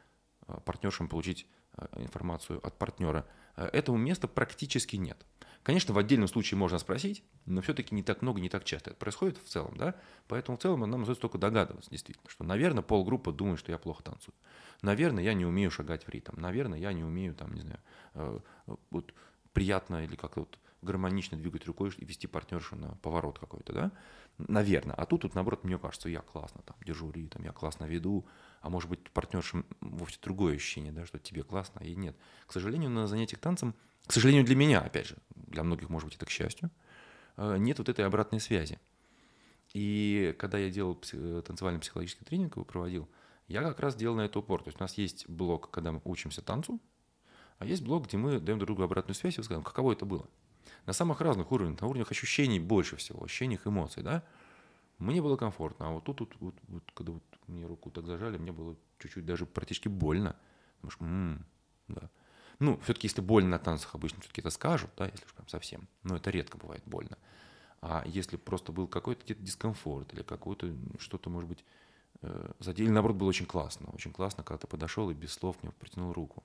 партнершам 0.66 1.08
получить 1.08 1.48
э, 1.78 1.86
информацию 1.98 2.66
от 2.66 2.78
партнера. 2.78 3.26
Э, 3.56 3.66
Этого 3.68 3.98
места 3.98 4.28
практически 4.28 4.96
нет. 4.96 5.26
Конечно, 5.64 5.96
в 5.96 5.98
отдельном 5.98 6.28
случае 6.28 6.60
можно 6.60 6.78
спросить, 6.78 7.24
но 7.48 7.60
все-таки 7.62 7.96
не 7.96 8.04
так 8.04 8.22
много, 8.22 8.40
не 8.40 8.50
так 8.50 8.64
часто 8.66 8.92
это 8.92 9.00
происходит 9.00 9.40
в 9.40 9.48
целом, 9.48 9.76
да? 9.78 9.96
Поэтому 10.28 10.58
в 10.58 10.62
целом 10.62 10.82
нам 10.82 11.02
остается 11.02 11.22
только 11.22 11.40
догадываться, 11.40 11.90
действительно, 11.90 12.30
что, 12.30 12.44
наверное, 12.44 12.84
полгруппы 12.84 13.32
думает, 13.32 13.58
что 13.58 13.72
я 13.72 13.80
плохо 13.80 14.04
танцую. 14.04 14.36
Наверное, 14.84 15.24
я 15.24 15.34
не 15.34 15.44
умею 15.44 15.72
шагать 15.72 16.06
в 16.06 16.10
ритм. 16.10 16.40
Наверное, 16.40 16.78
я 16.78 16.94
не 16.94 17.04
умею, 17.04 17.34
там, 17.34 17.52
не 17.54 17.62
знаю, 17.62 17.80
э, 18.14 18.40
вот 18.92 19.12
приятно 19.54 20.04
или 20.04 20.16
как-то 20.16 20.42
вот 20.42 20.60
гармонично 20.84 21.36
двигать 21.36 21.66
рукой 21.66 21.92
и 21.98 22.06
вести 22.06 22.28
партнершу 22.28 22.76
на 22.76 22.90
поворот 23.02 23.40
какой-то, 23.40 23.74
да? 23.74 23.92
Наверное. 24.38 24.94
А 24.94 25.06
тут, 25.06 25.22
тут 25.22 25.34
наоборот, 25.34 25.64
мне 25.64 25.80
кажется, 25.80 26.10
я 26.10 26.20
классно 26.20 26.62
там 26.64 26.78
держу 26.86 27.10
ритм, 27.10 27.42
я 27.44 27.52
классно 27.52 27.86
веду, 27.86 28.28
а 28.66 28.70
может 28.70 28.90
быть, 28.90 29.12
партнерша 29.12 29.64
вовсе 29.80 30.18
другое 30.24 30.56
ощущение, 30.56 30.92
да, 30.92 31.06
что 31.06 31.20
тебе 31.20 31.44
классно, 31.44 31.82
и 31.82 31.96
нет. 31.96 32.18
К 32.48 32.52
сожалению, 32.52 32.90
на 32.90 33.06
занятиях 33.06 33.40
танцем, 33.40 33.76
к 34.08 34.12
сожалению, 34.12 34.44
для 34.44 34.56
меня, 34.56 34.82
опять 34.82 35.06
же, 35.06 35.18
для 35.36 35.62
многих, 35.62 35.90
может 35.90 36.08
быть, 36.08 36.16
это 36.16 36.26
к 36.26 36.32
счастью, 36.32 36.72
э, 37.38 37.58
нет 37.60 37.78
вот 37.78 37.90
этой 37.90 38.04
обратной 38.04 38.40
связи. 38.40 38.80
И 39.74 40.36
когда 40.40 40.58
я 40.58 40.72
делал 40.72 40.96
пси- 40.96 41.44
танцевальный 41.44 41.80
психологический 41.80 42.26
тренинг, 42.26 42.56
его 42.56 42.66
проводил, 42.66 43.08
я 43.48 43.62
как 43.62 43.80
раз 43.82 43.96
делал 43.96 44.16
на 44.16 44.22
это 44.22 44.40
упор. 44.40 44.64
То 44.64 44.70
есть 44.70 44.80
у 44.80 44.84
нас 44.84 44.98
есть 44.98 45.30
блок, 45.30 45.70
когда 45.70 45.92
мы 45.92 46.02
учимся 46.04 46.42
танцу, 46.42 46.82
а 47.60 47.68
есть 47.68 47.84
блок, 47.84 48.08
где 48.08 48.18
мы 48.18 48.40
даем 48.40 48.58
друг 48.58 48.70
другу 48.70 48.82
обратную 48.82 49.14
связь 49.14 49.38
и 49.38 49.44
скажем, 49.44 49.62
каково 49.62 49.92
это 49.92 50.08
было. 50.08 50.28
На 50.88 50.94
самых 50.94 51.22
разных 51.22 51.52
уровнях, 51.52 51.82
на 51.82 51.88
уровнях 51.88 52.10
ощущений 52.10 52.60
больше 52.60 52.96
всего, 52.96 53.24
ощущениях 53.24 53.68
эмоций, 53.68 54.02
да. 54.02 54.24
Мне 54.98 55.22
было 55.22 55.36
комфортно, 55.36 55.88
а 55.88 55.92
вот 55.92 56.06
тут, 56.06 56.22
вот, 56.22 56.36
вот, 56.40 56.56
вот, 56.68 56.84
когда 56.94 57.12
вот 57.14 57.24
мне 57.48 57.66
руку 57.66 57.92
так 57.92 58.06
зажали, 58.06 58.38
мне 58.38 58.52
было 58.52 58.76
чуть-чуть 59.00 59.26
даже 59.26 59.46
практически 59.46 59.88
больно. 59.90 60.36
Потому 60.78 60.92
что, 60.92 61.06
м, 61.06 61.46
да. 61.88 62.10
Ну, 62.60 62.80
все-таки, 62.84 63.08
если 63.08 63.22
больно 63.22 63.50
на 63.50 63.60
танцах, 63.60 63.94
обычно 63.96 64.22
все-таки 64.22 64.42
это 64.42 64.50
скажут, 64.50 64.90
да, 64.98 65.06
если 65.08 65.26
уж 65.26 65.34
прям 65.34 65.48
совсем. 65.50 65.88
Но 66.04 66.16
это 66.16 66.30
редко 66.30 66.58
бывает 66.58 66.84
больно. 66.86 67.18
А 67.82 68.04
если 68.06 68.38
просто 68.38 68.72
был 68.72 68.88
какой-то 68.88 69.34
дискомфорт 69.36 70.14
или 70.14 70.24
какое-то 70.24 70.74
что-то, 71.00 71.30
может 71.30 71.50
быть, 71.50 71.66
э, 72.22 72.52
задели, 72.60 72.90
наоборот, 72.90 73.18
было 73.18 73.30
очень 73.30 73.46
классно. 73.46 73.90
Очень 73.94 74.14
классно, 74.14 74.44
когда 74.44 74.60
ты 74.60 74.68
подошел 74.68 75.10
и 75.12 75.14
без 75.14 75.34
слов 75.34 75.58
мне 75.64 75.72
протянул 75.74 76.14
руку. 76.14 76.44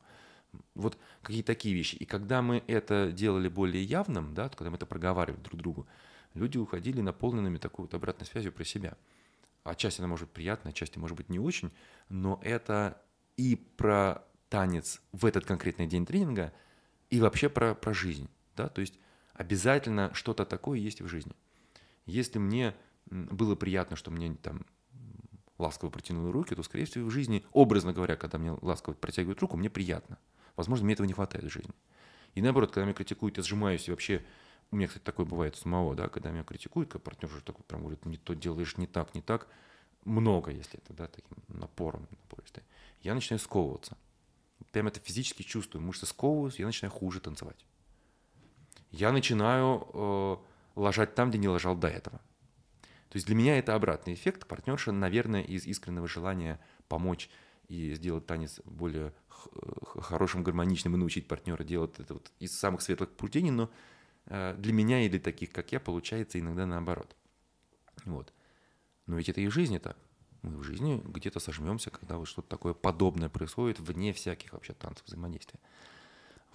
Вот 0.74 0.98
какие 1.22 1.42
такие 1.42 1.74
вещи. 1.74 1.96
И 1.96 2.04
когда 2.06 2.42
мы 2.42 2.62
это 2.66 3.12
делали 3.12 3.48
более 3.48 3.84
явным, 3.84 4.34
да, 4.34 4.48
когда 4.48 4.70
мы 4.70 4.76
это 4.76 4.86
проговаривали 4.86 5.40
друг 5.42 5.60
другу, 5.60 5.86
люди 6.34 6.58
уходили 6.58 7.00
наполненными 7.00 7.58
такой 7.58 7.84
вот 7.84 7.94
обратной 7.94 8.26
связью 8.26 8.52
про 8.52 8.64
себя. 8.64 8.96
Отчасти 9.64 10.00
она 10.00 10.08
может 10.08 10.26
быть 10.26 10.34
приятная, 10.34 10.72
отчасти 10.72 10.98
может 10.98 11.16
быть 11.16 11.28
не 11.28 11.38
очень, 11.38 11.70
но 12.08 12.40
это 12.42 13.02
и 13.36 13.56
про 13.56 14.24
танец 14.48 15.00
в 15.12 15.26
этот 15.26 15.44
конкретный 15.44 15.86
день 15.86 16.06
тренинга, 16.06 16.52
и 17.10 17.20
вообще 17.20 17.48
про, 17.48 17.74
про 17.74 17.92
жизнь. 17.92 18.28
Да? 18.56 18.68
То 18.68 18.80
есть 18.80 18.98
обязательно 19.34 20.12
что-то 20.14 20.44
такое 20.44 20.78
есть 20.78 21.00
в 21.00 21.08
жизни. 21.08 21.32
Если 22.06 22.38
мне 22.38 22.74
было 23.06 23.54
приятно, 23.54 23.96
что 23.96 24.10
мне 24.10 24.34
там 24.34 24.64
ласково 25.58 25.90
протянули 25.90 26.30
руки, 26.30 26.54
то, 26.54 26.62
скорее 26.62 26.86
всего, 26.86 27.06
в 27.06 27.10
жизни, 27.10 27.44
образно 27.52 27.92
говоря, 27.92 28.16
когда 28.16 28.38
мне 28.38 28.52
ласково 28.62 28.94
протягивают 28.94 29.40
руку, 29.40 29.56
мне 29.56 29.68
приятно. 29.68 30.18
Возможно, 30.56 30.84
мне 30.84 30.94
этого 30.94 31.06
не 31.06 31.12
хватает 31.12 31.44
в 31.44 31.50
жизни. 31.50 31.74
И 32.34 32.40
наоборот, 32.40 32.70
когда 32.70 32.84
меня 32.84 32.94
критикуют, 32.94 33.36
я 33.36 33.42
сжимаюсь 33.42 33.88
и 33.88 33.90
вообще... 33.90 34.24
У 34.70 34.76
меня, 34.76 34.86
кстати, 34.86 35.02
такое 35.02 35.26
бывает 35.26 35.56
самого, 35.56 35.94
да, 35.94 36.08
когда 36.08 36.30
меня 36.30 36.44
критикуют, 36.44 36.90
когда 36.90 37.02
партнер 37.02 37.30
уже 37.30 37.42
такой 37.42 37.64
прям 37.64 37.80
говорит, 37.80 38.04
не 38.06 38.16
то 38.16 38.34
делаешь, 38.34 38.76
не 38.76 38.86
так, 38.86 39.14
не 39.14 39.20
так. 39.20 39.48
Много, 40.04 40.52
если 40.52 40.78
это, 40.78 40.94
да, 40.94 41.08
таким 41.08 41.36
напором, 41.48 42.06
напористый. 42.10 42.62
Я 43.02 43.14
начинаю 43.14 43.40
сковываться. 43.40 43.96
Прям 44.72 44.86
это 44.86 45.00
физически 45.00 45.42
чувствую. 45.42 45.82
Мышцы 45.82 46.06
сковываются, 46.06 46.62
я 46.62 46.66
начинаю 46.66 46.92
хуже 46.92 47.20
танцевать. 47.20 47.64
Я 48.90 49.12
начинаю 49.12 49.88
э, 49.92 50.36
ложать 50.76 51.14
там, 51.14 51.30
где 51.30 51.38
не 51.38 51.48
ложал 51.48 51.76
до 51.76 51.88
этого. 51.88 52.18
То 53.08 53.16
есть 53.16 53.26
для 53.26 53.34
меня 53.34 53.58
это 53.58 53.74
обратный 53.74 54.14
эффект. 54.14 54.46
Партнерша, 54.46 54.92
наверное, 54.92 55.42
из 55.42 55.66
искреннего 55.66 56.06
желания 56.06 56.60
помочь 56.88 57.28
и 57.68 57.94
сделать 57.94 58.26
танец 58.26 58.60
более 58.64 59.12
х- 59.28 59.50
хорошим, 60.00 60.44
гармоничным 60.44 60.94
и 60.94 60.98
научить 60.98 61.26
партнера 61.26 61.64
делать 61.64 61.98
это 61.98 62.14
вот 62.14 62.30
из 62.38 62.56
самых 62.56 62.82
светлых 62.82 63.10
побуждений, 63.10 63.50
но 63.50 63.64
э, 63.64 63.68
для 64.30 64.72
меня 64.72 65.02
или 65.02 65.18
таких, 65.18 65.50
как 65.50 65.72
я, 65.72 65.80
получается 65.80 66.38
иногда 66.38 66.64
наоборот. 66.64 67.14
Вот. 68.04 68.32
Но 69.06 69.16
ведь 69.16 69.28
это 69.28 69.40
и 69.40 69.48
в 69.48 69.52
жизни 69.52 69.78
так. 69.78 69.96
Мы 70.42 70.56
в 70.56 70.62
жизни 70.62 71.02
где-то 71.04 71.40
сожмемся, 71.40 71.90
когда 71.90 72.16
вот 72.16 72.26
что-то 72.26 72.48
такое 72.48 72.72
подобное 72.72 73.28
происходит 73.28 73.80
вне 73.80 74.12
всяких 74.12 74.52
вообще 74.52 74.72
танцев 74.72 75.06
взаимодействия. 75.06 75.60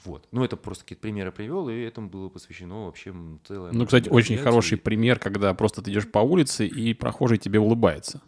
Вот. 0.04 0.28
Ну, 0.32 0.44
это 0.44 0.58
просто 0.58 0.84
какие-то 0.84 1.02
примеры 1.02 1.32
привел, 1.32 1.70
и 1.70 1.74
этому 1.82 2.10
было 2.10 2.30
посвящено 2.30 2.86
вообще 2.86 3.14
целое... 3.46 3.72
Ну, 3.72 3.86
кстати, 3.86 4.10
очень 4.10 4.38
хороший 4.38 4.78
пример, 4.78 5.20
когда 5.20 5.54
просто 5.54 5.82
ты 5.82 5.92
идешь 5.92 6.10
по 6.10 6.20
улице, 6.20 6.66
и 6.66 6.94
прохожий 6.94 7.38
тебе 7.38 7.60
улыбается. 7.60 8.22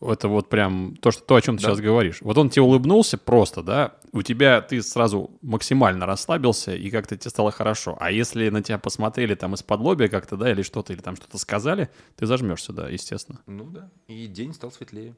Это 0.00 0.28
вот 0.28 0.48
прям 0.48 0.96
то, 0.96 1.10
что, 1.10 1.24
то 1.24 1.34
о 1.34 1.40
чем 1.40 1.56
ты 1.56 1.64
Да. 1.64 1.70
сейчас 1.70 1.80
говоришь. 1.80 2.18
Вот 2.20 2.38
он 2.38 2.50
тебе 2.50 2.62
улыбнулся 2.62 3.18
просто, 3.18 3.64
да, 3.64 3.96
у 4.12 4.22
тебя 4.22 4.60
ты 4.60 4.80
сразу 4.80 5.30
максимально 5.42 6.06
расслабился, 6.06 6.72
и 6.74 6.88
как-то 6.90 7.16
тебе 7.16 7.30
стало 7.30 7.50
хорошо. 7.50 7.96
А 7.98 8.12
если 8.12 8.48
на 8.48 8.62
тебя 8.62 8.78
посмотрели 8.78 9.34
там 9.34 9.54
из-под 9.54 9.80
лобия 9.80 10.08
как-то, 10.08 10.36
да, 10.36 10.52
или 10.52 10.62
что-то, 10.62 10.92
или 10.92 11.00
там 11.00 11.16
что-то 11.16 11.36
сказали, 11.38 11.90
ты 12.14 12.26
зажмешься, 12.26 12.72
да, 12.72 12.88
естественно. 12.88 13.40
Ну 13.46 13.64
да. 13.64 13.90
И 14.06 14.26
день 14.28 14.54
стал 14.54 14.70
светлее. 14.70 15.16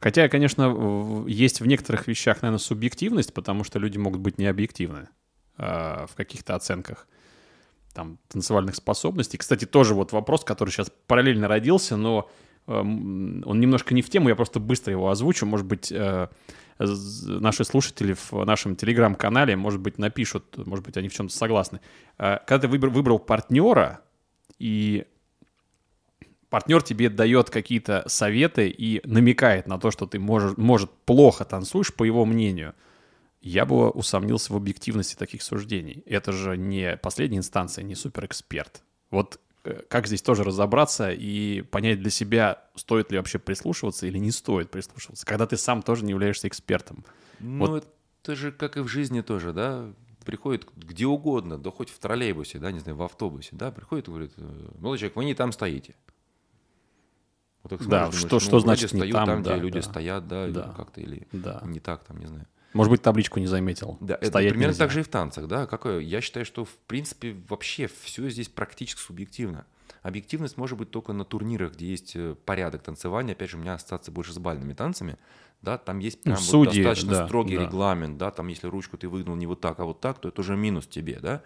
Хотя, 0.00 0.28
конечно, 0.28 1.24
есть 1.28 1.60
в 1.60 1.66
некоторых 1.66 2.08
вещах, 2.08 2.42
наверное, 2.42 2.58
субъективность, 2.58 3.34
потому 3.34 3.62
что 3.62 3.78
люди 3.78 3.98
могут 3.98 4.20
быть 4.20 4.38
необъективны 4.38 5.08
э, 5.58 6.06
в 6.06 6.14
каких-то 6.16 6.54
оценках 6.56 7.06
там, 7.92 8.18
танцевальных 8.28 8.74
способностей. 8.74 9.36
Кстати, 9.36 9.64
тоже 9.64 9.94
вот 9.94 10.12
вопрос, 10.12 10.44
который 10.44 10.70
сейчас 10.70 10.90
параллельно 11.06 11.46
родился, 11.46 11.96
но 11.96 12.30
он 12.66 13.60
немножко 13.60 13.94
не 13.94 14.02
в 14.02 14.10
тему, 14.10 14.28
я 14.28 14.36
просто 14.36 14.60
быстро 14.60 14.92
его 14.92 15.10
озвучу. 15.10 15.46
Может 15.46 15.66
быть, 15.66 15.90
э, 15.90 16.28
наши 16.78 17.64
слушатели 17.64 18.14
в 18.14 18.44
нашем 18.44 18.76
телеграм-канале, 18.76 19.56
может 19.56 19.80
быть, 19.80 19.98
напишут, 19.98 20.56
может 20.66 20.84
быть, 20.84 20.96
они 20.96 21.08
в 21.08 21.14
чем-то 21.14 21.34
согласны. 21.34 21.80
Э, 22.18 22.38
Когда 22.46 22.66
ты 22.66 22.68
выбр- 22.68 22.90
выбрал 22.90 23.18
партнера, 23.18 24.00
и 24.58 25.06
партнер 26.50 26.82
тебе 26.82 27.08
дает 27.08 27.50
какие-то 27.50 28.04
советы 28.06 28.68
и 28.68 29.00
намекает 29.04 29.66
на 29.66 29.78
то, 29.78 29.90
что 29.90 30.06
ты 30.06 30.18
можешь, 30.18 30.56
может 30.56 30.90
плохо 31.04 31.44
танцуешь, 31.44 31.92
по 31.92 32.04
его 32.04 32.24
мнению, 32.24 32.74
я 33.40 33.64
бы 33.64 33.90
усомнился 33.90 34.52
в 34.52 34.56
объективности 34.56 35.16
таких 35.16 35.42
суждений. 35.42 36.04
Это 36.06 36.30
же 36.30 36.56
не 36.56 36.96
последняя 36.96 37.38
инстанция, 37.38 37.82
не 37.82 37.94
суперэксперт. 37.96 38.82
Вот 39.10 39.40
как 39.88 40.06
здесь 40.08 40.22
тоже 40.22 40.42
разобраться 40.44 41.10
и 41.12 41.62
понять 41.62 42.00
для 42.00 42.10
себя, 42.10 42.64
стоит 42.74 43.12
ли 43.12 43.18
вообще 43.18 43.38
прислушиваться 43.38 44.06
или 44.06 44.18
не 44.18 44.30
стоит 44.32 44.70
прислушиваться, 44.70 45.24
когда 45.24 45.46
ты 45.46 45.56
сам 45.56 45.82
тоже 45.82 46.04
не 46.04 46.10
являешься 46.10 46.48
экспертом. 46.48 47.04
Ну, 47.38 47.66
Вот. 47.66 47.86
это 48.22 48.34
же 48.34 48.50
как 48.52 48.76
и 48.76 48.80
в 48.80 48.88
жизни 48.88 49.20
тоже, 49.20 49.52
да, 49.52 49.92
приходит 50.24 50.66
где 50.76 51.06
угодно, 51.06 51.58
да 51.58 51.70
хоть 51.70 51.90
в 51.90 51.98
троллейбусе, 51.98 52.58
да, 52.58 52.72
не 52.72 52.80
знаю, 52.80 52.96
в 52.96 53.02
автобусе, 53.02 53.50
да, 53.52 53.70
приходит 53.70 54.08
и 54.08 54.10
говорит, 54.10 54.32
«Э, 54.36 54.42
молодой 54.78 54.98
человек, 54.98 55.16
вы 55.16 55.24
не 55.24 55.34
там 55.34 55.52
стоите. 55.52 55.94
Вот 57.62 57.70
так 57.70 57.86
Да, 57.88 58.04
смотришь, 58.06 58.18
что- 58.20 58.28
думаешь, 58.28 58.42
что 58.44 58.52
ну, 58.56 58.60
значит 58.60 58.90
вроде 58.92 59.04
не 59.06 59.12
стою 59.12 59.26
там, 59.26 59.40
где 59.42 59.50
да, 59.50 59.56
люди 59.56 59.74
да. 59.74 59.82
стоят, 59.82 60.28
да, 60.28 60.48
Да. 60.48 60.74
как-то, 60.76 61.00
или 61.00 61.28
Да. 61.32 61.62
не 61.64 61.78
так, 61.80 62.02
там, 62.04 62.18
не 62.18 62.26
знаю. 62.26 62.46
Может 62.72 62.90
быть, 62.90 63.02
табличку 63.02 63.38
не 63.40 63.46
заметил. 63.46 63.98
Да, 64.00 64.18
это 64.20 64.38
примерно 64.38 64.66
нельзя. 64.66 64.78
так 64.78 64.90
же 64.90 65.00
и 65.00 65.02
в 65.02 65.08
танцах, 65.08 65.46
да. 65.46 65.66
Какое? 65.66 65.98
Я 66.00 66.20
считаю, 66.20 66.46
что 66.46 66.64
в 66.64 66.74
принципе 66.86 67.36
вообще 67.48 67.88
все 68.02 68.28
здесь 68.30 68.48
практически 68.48 69.00
субъективно. 69.00 69.66
Объективность 70.02 70.56
может 70.56 70.78
быть 70.78 70.90
только 70.90 71.12
на 71.12 71.24
турнирах, 71.24 71.74
где 71.74 71.86
есть 71.86 72.16
э, 72.16 72.34
порядок 72.44 72.82
танцевания. 72.82 73.34
Опять 73.34 73.50
же, 73.50 73.56
у 73.56 73.60
меня 73.60 73.74
ассоциация 73.74 74.12
больше 74.12 74.32
с 74.32 74.38
бальными 74.38 74.72
танцами. 74.72 75.16
Да, 75.60 75.78
там 75.78 76.00
есть 76.00 76.18
Ну, 76.24 76.32
прям 76.32 76.36
вот 76.36 76.44
судьи, 76.44 76.82
достаточно 76.82 77.10
да, 77.10 77.26
строгий 77.26 77.56
да. 77.56 77.62
регламент, 77.62 78.18
да, 78.18 78.32
там 78.32 78.48
если 78.48 78.66
ручку 78.66 78.98
ты 78.98 79.08
выгнул 79.08 79.36
не 79.36 79.46
вот 79.46 79.60
так, 79.60 79.78
а 79.78 79.84
вот 79.84 80.00
так, 80.00 80.18
то 80.18 80.28
это 80.28 80.40
уже 80.40 80.56
минус 80.56 80.88
тебе, 80.88 81.20
да. 81.20 81.42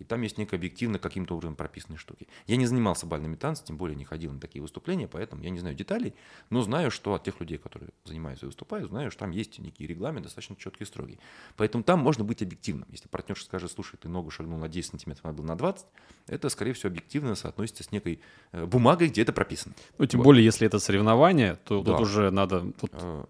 И 0.00 0.04
там 0.04 0.22
есть 0.22 0.38
некое 0.38 0.56
объективно 0.56 0.98
каким-то 0.98 1.34
образом 1.36 1.54
прописанные 1.54 1.98
штуки. 1.98 2.26
Я 2.46 2.56
не 2.56 2.66
занимался 2.66 3.06
бальными 3.06 3.36
танцами, 3.36 3.66
тем 3.68 3.76
более 3.76 3.94
не 3.96 4.04
ходил 4.04 4.32
на 4.32 4.40
такие 4.40 4.62
выступления, 4.62 5.06
поэтому 5.06 5.42
я 5.42 5.50
не 5.50 5.58
знаю 5.60 5.76
деталей, 5.76 6.14
но 6.48 6.62
знаю, 6.62 6.90
что 6.90 7.14
от 7.14 7.22
тех 7.24 7.38
людей, 7.40 7.58
которые 7.58 7.90
занимаются 8.04 8.46
и 8.46 8.48
выступают, 8.48 8.88
знаю, 8.88 9.10
что 9.10 9.20
там 9.20 9.30
есть 9.30 9.58
некий 9.58 9.86
регламент 9.86 10.24
достаточно 10.24 10.56
четкий 10.56 10.84
и 10.84 10.86
строгий. 10.86 11.18
Поэтому 11.56 11.84
там 11.84 12.00
можно 12.00 12.24
быть 12.24 12.42
объективным. 12.42 12.88
Если 12.90 13.08
партнерша 13.08 13.44
скажет, 13.44 13.70
слушай, 13.70 13.96
ты 14.00 14.08
ногу 14.08 14.30
шагнул 14.30 14.58
на 14.58 14.68
10 14.68 14.90
сантиметров, 14.92 15.24
надо 15.24 15.36
было 15.38 15.46
на 15.46 15.56
20, 15.56 15.86
это, 16.28 16.48
скорее 16.48 16.72
всего, 16.72 16.88
объективно 16.88 17.34
соотносится 17.34 17.82
с 17.84 17.92
некой 17.92 18.20
э, 18.52 18.64
бумагой, 18.64 19.08
где 19.08 19.22
это 19.22 19.32
прописано. 19.32 19.74
Ну, 19.98 20.06
тем 20.06 20.20
Вот. 20.20 20.24
более, 20.24 20.44
если 20.44 20.66
это 20.66 20.78
соревнование, 20.78 21.56
то 21.64 21.82
Да. 21.82 21.92
тут 21.92 22.00
уже 22.00 22.30
надо... 22.30 22.72
тут- 22.80 22.90
Э, 22.94 23.24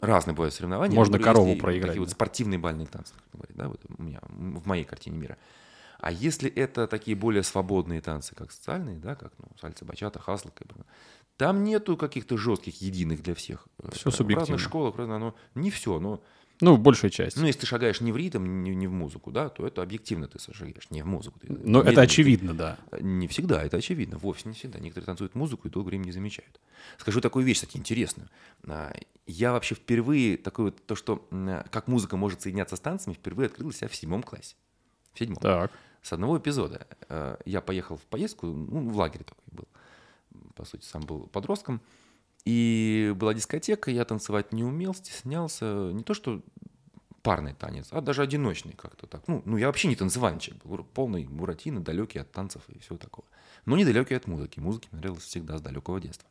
разные 0.00 0.34
бывают 0.34 0.54
соревнования. 0.54 0.94
Можно 0.94 1.12
Например, 1.12 1.34
корову 1.34 1.56
проиграть, 1.56 1.90
Такие 1.90 2.00
вот 2.00 2.08
да. 2.08 2.14
спортивные 2.14 2.58
бальные 2.58 2.86
танцы, 2.86 3.14
как 3.14 3.24
говорят, 3.32 3.56
да, 3.56 3.68
вот 3.68 3.80
у 3.98 4.02
меня, 4.02 4.20
в 4.28 4.66
моей 4.66 4.84
картине 4.84 5.18
мира. 5.18 5.36
А 5.98 6.12
если 6.12 6.48
это 6.50 6.86
такие 6.86 7.16
более 7.16 7.42
свободные 7.42 8.00
танцы, 8.00 8.34
как 8.34 8.52
социальные, 8.52 8.96
да, 8.98 9.14
как 9.16 9.32
ну, 9.38 9.48
сальса, 9.60 9.84
бачата, 9.84 10.20
хасл, 10.20 10.48
как 10.54 10.68
бы, 10.68 10.84
там 11.36 11.64
нету 11.64 11.96
каких-то 11.96 12.36
жестких, 12.36 12.80
единых 12.80 13.22
для 13.22 13.34
всех. 13.34 13.66
Всё 13.92 14.10
В 14.10 14.14
субъективно. 14.14 14.40
разных 14.54 14.60
школах, 14.60 14.98
оно 14.98 15.34
не 15.56 15.70
все, 15.70 15.98
но 15.98 16.22
Ну, 16.60 16.76
большая 16.76 17.10
часть. 17.10 17.36
ну, 17.36 17.46
если 17.46 17.60
ты 17.60 17.66
шагаешь 17.66 18.00
не 18.00 18.12
в 18.12 18.16
ритм, 18.16 18.62
не, 18.62 18.74
не 18.76 18.86
в 18.86 18.92
музыку, 18.92 19.32
да, 19.32 19.48
то 19.48 19.66
это 19.66 19.82
объективно 19.82 20.28
ты 20.28 20.38
шагаешь, 20.52 20.88
не 20.90 21.02
в 21.02 21.06
музыку. 21.06 21.40
Ты 21.40 21.48
Но 21.48 21.56
это 21.80 21.88
медленнее, 21.90 21.94
ты- 21.94 22.00
очевидно, 22.02 22.54
да. 22.54 22.78
не 23.00 23.26
всегда, 23.26 23.64
это 23.64 23.76
очевидно, 23.76 24.18
вовсе 24.18 24.48
не 24.48 24.54
всегда. 24.54 24.78
Некоторые 24.78 25.06
танцуют 25.06 25.34
музыку 25.34 25.66
и 25.66 25.70
долгое 25.70 25.90
время 25.90 26.04
не 26.04 26.12
замечают. 26.12 26.60
Скажу 26.98 27.20
такую 27.20 27.44
вещь, 27.44 27.56
кстати, 27.58 27.76
интересную. 27.76 28.28
А, 28.68 28.92
Я 29.26 29.52
вообще 29.52 29.74
впервые, 29.74 30.38
такое 30.38 30.66
вот, 30.66 30.86
то, 30.86 30.94
что 30.94 31.26
м, 31.32 31.62
как 31.70 31.86
музыка 31.88 32.16
может 32.16 32.40
соединяться 32.40 32.76
с 32.76 32.80
танцами, 32.80 33.14
впервые 33.14 33.46
открыл 33.48 33.70
себя 33.72 33.88
в 33.88 33.94
седьмом 33.94 34.22
классе. 34.22 34.54
В 35.12 35.18
седьмом. 35.18 35.38
Так. 35.40 35.70
С 36.02 36.12
одного 36.12 36.38
эпизода. 36.38 36.86
Э, 37.08 37.36
Я 37.44 37.60
поехал 37.60 37.96
в 37.96 38.02
поездку, 38.02 38.46
ну, 38.46 38.88
в 38.88 38.96
лагере 38.96 39.24
такой 39.24 39.44
был. 39.50 39.68
По 40.54 40.64
сути, 40.64 40.84
сам 40.84 41.02
был 41.02 41.26
подростком. 41.26 41.80
И 42.44 43.12
была 43.16 43.34
дискотека, 43.34 43.90
я 43.90 44.04
танцевать 44.04 44.52
не 44.52 44.64
умел, 44.64 44.94
стеснялся. 44.94 45.90
Не 45.92 46.02
то, 46.02 46.14
что 46.14 46.42
парный 47.22 47.52
танец, 47.52 47.88
а 47.90 48.00
даже 48.00 48.22
одиночный 48.22 48.72
как-то 48.72 49.06
так. 49.06 49.26
Ну, 49.28 49.42
ну 49.44 49.56
я 49.56 49.66
вообще 49.66 49.88
не 49.88 49.96
танцевальный 49.96 50.40
человек 50.40 50.64
был, 50.64 50.84
полный 50.84 51.26
буратино, 51.26 51.80
далекий 51.80 52.18
от 52.20 52.30
танцев 52.32 52.62
и 52.68 52.78
всего 52.78 52.96
такого. 52.96 53.26
Но 53.66 53.76
недалекий 53.76 54.16
от 54.16 54.26
музыки. 54.26 54.60
Музыке 54.60 54.88
мне 54.90 55.00
нравилось 55.00 55.24
всегда 55.24 55.58
с 55.58 55.60
далекого 55.60 56.00
детства. 56.00 56.28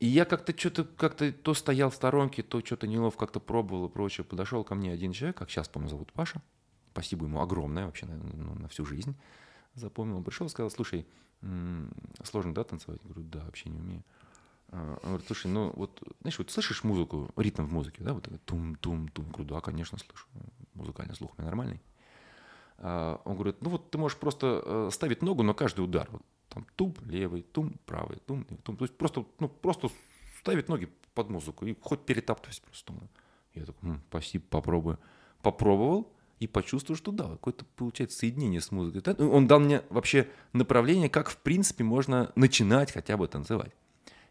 И 0.00 0.06
я 0.06 0.24
как-то 0.24 0.58
что-то 0.58 0.84
как-то 0.84 1.30
то 1.32 1.54
стоял 1.54 1.90
в 1.90 1.94
сторонке, 1.94 2.42
то 2.42 2.60
что-то 2.64 2.86
неловко 2.86 3.26
как-то 3.26 3.40
пробовал 3.40 3.86
и 3.86 3.88
прочее. 3.90 4.24
Подошел 4.24 4.64
ко 4.64 4.74
мне 4.74 4.92
один 4.92 5.12
человек, 5.12 5.36
как 5.36 5.50
сейчас 5.50 5.68
помню, 5.68 5.90
зовут 5.90 6.12
Паша. 6.12 6.40
Спасибо 6.92 7.26
ему 7.26 7.40
огромное 7.40 7.86
вообще 7.86 8.06
на, 8.06 8.16
ну, 8.16 8.54
на 8.54 8.68
всю 8.68 8.84
жизнь. 8.84 9.16
Запомнил. 9.74 10.16
Он 10.18 10.24
пришел 10.24 10.46
и 10.46 10.50
сказал, 10.50 10.70
слушай, 10.70 11.06
сложно, 12.22 12.54
да, 12.54 12.64
танцевать? 12.64 13.00
Я 13.02 13.08
говорю, 13.10 13.28
да, 13.28 13.44
вообще 13.44 13.70
не 13.70 13.78
умею. 13.78 14.04
А, 14.68 14.98
Он 15.02 15.10
говорит, 15.10 15.26
слушай, 15.26 15.46
ну 15.50 15.72
вот, 15.74 16.02
знаешь, 16.20 16.38
вот 16.38 16.50
слышишь 16.50 16.84
музыку, 16.84 17.30
ритм 17.36 17.64
в 17.64 17.72
музыке, 17.72 18.02
да, 18.04 18.12
вот 18.12 18.28
тум-тум-тум. 18.44 19.30
Говорю, 19.30 19.44
да, 19.44 19.60
конечно, 19.60 19.98
слышу. 19.98 20.26
Музыкальный 20.74 21.14
слух 21.14 21.32
у 21.36 21.40
меня 21.40 21.46
нормальный. 21.46 21.80
А, 22.78 23.20
Он 23.24 23.34
говорит, 23.34 23.56
ну 23.62 23.70
вот 23.70 23.90
ты 23.90 23.98
можешь 23.98 24.18
просто 24.18 24.62
э, 24.64 24.88
ставить 24.92 25.22
ногу 25.22 25.42
на 25.42 25.54
каждый 25.54 25.80
удар. 25.80 26.08
Вот 26.10 26.22
там 26.48 26.66
тум 26.76 26.94
левый, 27.06 27.42
тум 27.42 27.74
правый, 27.86 28.18
тум, 28.26 28.44
тум. 28.44 28.76
То 28.76 28.84
есть 28.84 28.96
просто, 28.96 29.24
ну, 29.40 29.48
просто 29.48 29.88
ставить 30.40 30.68
ноги 30.68 30.88
под 31.14 31.30
музыку 31.30 31.64
и 31.64 31.74
хоть 31.80 32.04
перетаптывать 32.04 32.60
просто. 32.62 32.92
Я 33.54 33.64
такой, 33.64 33.90
«М, 33.90 34.02
спасибо, 34.08 34.44
попробую. 34.48 34.98
Попробовал 35.42 36.12
и 36.42 36.48
почувствовал, 36.48 36.98
что 36.98 37.12
да, 37.12 37.28
какое-то 37.28 37.64
получается 37.76 38.18
соединение 38.18 38.60
с 38.60 38.72
музыкой. 38.72 39.14
Ну, 39.16 39.30
Он 39.30 39.46
дал 39.46 39.60
мне 39.60 39.82
вообще 39.90 40.28
направление, 40.52 41.08
как 41.08 41.30
в 41.30 41.36
принципе 41.36 41.84
можно 41.84 42.32
начинать 42.34 42.90
хотя 42.90 43.16
бы 43.16 43.28
танцевать. 43.28 43.70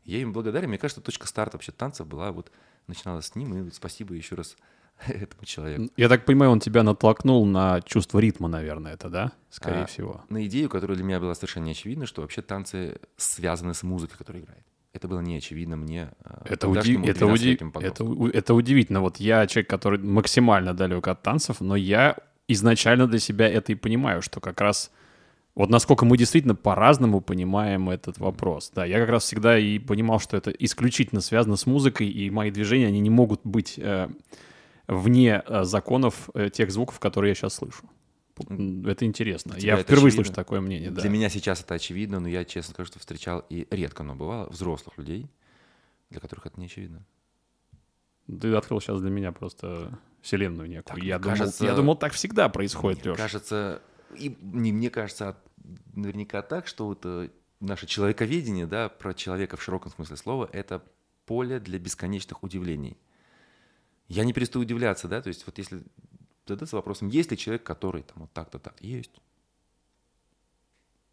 Я 0.03 0.17
им 0.17 0.33
благодарен. 0.33 0.67
Мне 0.67 0.77
кажется, 0.77 0.99
точка 1.01 1.25
старта 1.25 1.55
вообще 1.55 1.71
танцев 1.71 2.05
была 2.07 2.33
вот 2.33 2.51
начиналась 2.87 3.27
с 3.27 3.35
ним. 3.35 3.55
И 3.55 3.61
вот 3.61 3.73
спасибо 3.75 4.13
еще 4.13 4.35
раз 4.35 4.57
этому 5.07 5.45
человеку. 5.45 5.89
Я 5.95 6.09
так 6.09 6.25
понимаю, 6.25 6.51
он 6.51 6.59
тебя 6.59 6.83
натолкнул 6.83 7.45
на 7.45 7.79
чувство 7.81 8.19
ритма, 8.19 8.49
наверное, 8.49 8.93
это, 8.95 9.09
да? 9.09 9.31
Скорее 9.49 9.83
А, 9.83 9.85
всего. 9.85 10.25
На 10.27 10.45
идею, 10.47 10.67
которая 10.67 10.97
для 10.97 11.05
меня 11.05 11.21
была 11.21 11.33
совершенно 11.33 11.63
не 11.65 11.71
очевидна, 11.71 12.05
что 12.07 12.23
вообще 12.23 12.41
танцы 12.41 12.99
связаны 13.15 13.73
с 13.73 13.83
музыкой, 13.83 14.17
которая 14.17 14.43
играет. 14.43 14.65
Это 14.93 15.07
было 15.07 15.21
не 15.21 15.37
очевидно 15.37 15.75
мне. 15.77 16.09
а, 16.23 16.41
Это, 16.45 16.67
уди- 16.67 16.93
это, 17.07 17.25
уди- 17.25 17.53
12-летнему 17.55 17.71
это, 17.79 18.37
это 18.37 18.53
удивительно. 18.53 18.99
Вот 19.01 19.17
я 19.17 19.47
человек, 19.47 19.69
который 19.69 19.99
максимально 19.99 20.73
далек 20.73 21.07
от 21.07 21.21
танцев, 21.23 21.61
но 21.61 21.75
я 21.75 22.17
изначально 22.47 23.07
для 23.07 23.19
себя 23.19 23.47
это 23.47 23.71
и 23.71 23.75
понимаю, 23.75 24.21
что 24.21 24.39
как 24.41 24.59
раз 24.59 24.91
вот 25.55 25.69
насколько 25.69 26.05
мы 26.05 26.17
действительно 26.17 26.55
по-разному 26.55 27.21
понимаем 27.21 27.89
этот 27.89 28.17
вопрос. 28.19 28.71
Да, 28.75 28.85
я 28.85 28.99
как 28.99 29.09
раз 29.09 29.23
всегда 29.23 29.57
и 29.57 29.79
понимал, 29.79 30.19
что 30.19 30.37
это 30.37 30.51
исключительно 30.51 31.21
связано 31.21 31.55
с 31.57 31.65
музыкой, 31.65 32.07
и 32.09 32.29
мои 32.29 32.51
движения, 32.51 32.87
они 32.87 32.99
не 32.99 33.09
могут 33.09 33.41
быть 33.43 33.75
э, 33.77 34.09
вне 34.87 35.41
э, 35.45 35.63
законов 35.63 36.29
э, 36.33 36.49
тех 36.49 36.71
звуков, 36.71 36.99
которые 36.99 37.29
я 37.31 37.35
сейчас 37.35 37.55
слышу. 37.55 37.83
Это 38.37 39.05
интересно. 39.05 39.55
Я 39.57 39.77
впервые 39.77 40.07
очевидно? 40.07 40.11
слышу 40.23 40.33
такое 40.33 40.61
мнение, 40.61 40.89
да. 40.91 41.01
Для 41.01 41.09
меня 41.09 41.29
сейчас 41.29 41.61
это 41.61 41.73
очевидно, 41.75 42.19
но 42.19 42.27
я 42.27 42.45
честно 42.45 42.73
скажу, 42.73 42.87
что 42.87 42.99
встречал 42.99 43.45
и 43.49 43.67
редко, 43.69 44.03
но 44.03 44.15
бывало, 44.15 44.49
взрослых 44.49 44.97
людей, 44.97 45.29
для 46.09 46.19
которых 46.19 46.45
это 46.45 46.59
не 46.59 46.65
очевидно. 46.67 47.05
Ты 48.27 48.53
открыл 48.53 48.79
сейчас 48.79 49.01
для 49.01 49.09
меня 49.09 49.31
просто 49.31 49.97
вселенную 50.21 50.69
некую. 50.69 50.83
Так, 50.95 50.97
я, 51.03 51.17
мне 51.17 51.23
думал, 51.23 51.37
кажется- 51.37 51.65
я 51.65 51.75
думал, 51.75 51.95
так 51.97 52.13
всегда 52.13 52.47
происходит, 52.49 53.03
Мне 53.03 53.11
Леша. 53.11 53.23
кажется, 53.23 53.81
и 54.15 54.37
не 54.41 54.71
мне 54.71 54.89
кажется, 54.89 55.29
а 55.29 55.37
наверняка 55.95 56.41
так, 56.41 56.67
что 56.67 56.87
вот 56.87 57.01
э, 57.05 57.29
наше 57.59 57.87
человековедение, 57.87 58.65
да, 58.67 58.89
про 58.89 59.13
человека 59.13 59.57
в 59.57 59.63
широком 59.63 59.91
смысле 59.91 60.17
слова, 60.17 60.49
это 60.51 60.83
поле 61.25 61.59
для 61.59 61.79
бесконечных 61.79 62.43
удивлений. 62.43 62.97
Я 64.07 64.23
не 64.25 64.33
перестаю 64.33 64.63
удивляться, 64.63 65.07
да, 65.07 65.21
то 65.21 65.29
есть 65.29 65.45
вот 65.45 65.57
если 65.57 65.81
задаться 66.45 66.75
вопросом, 66.75 67.07
есть 67.07 67.31
ли 67.31 67.37
человек, 67.37 67.63
который 67.63 68.03
там 68.03 68.23
вот 68.23 68.31
так-то 68.33 68.59
так, 68.59 68.81
есть. 68.81 69.11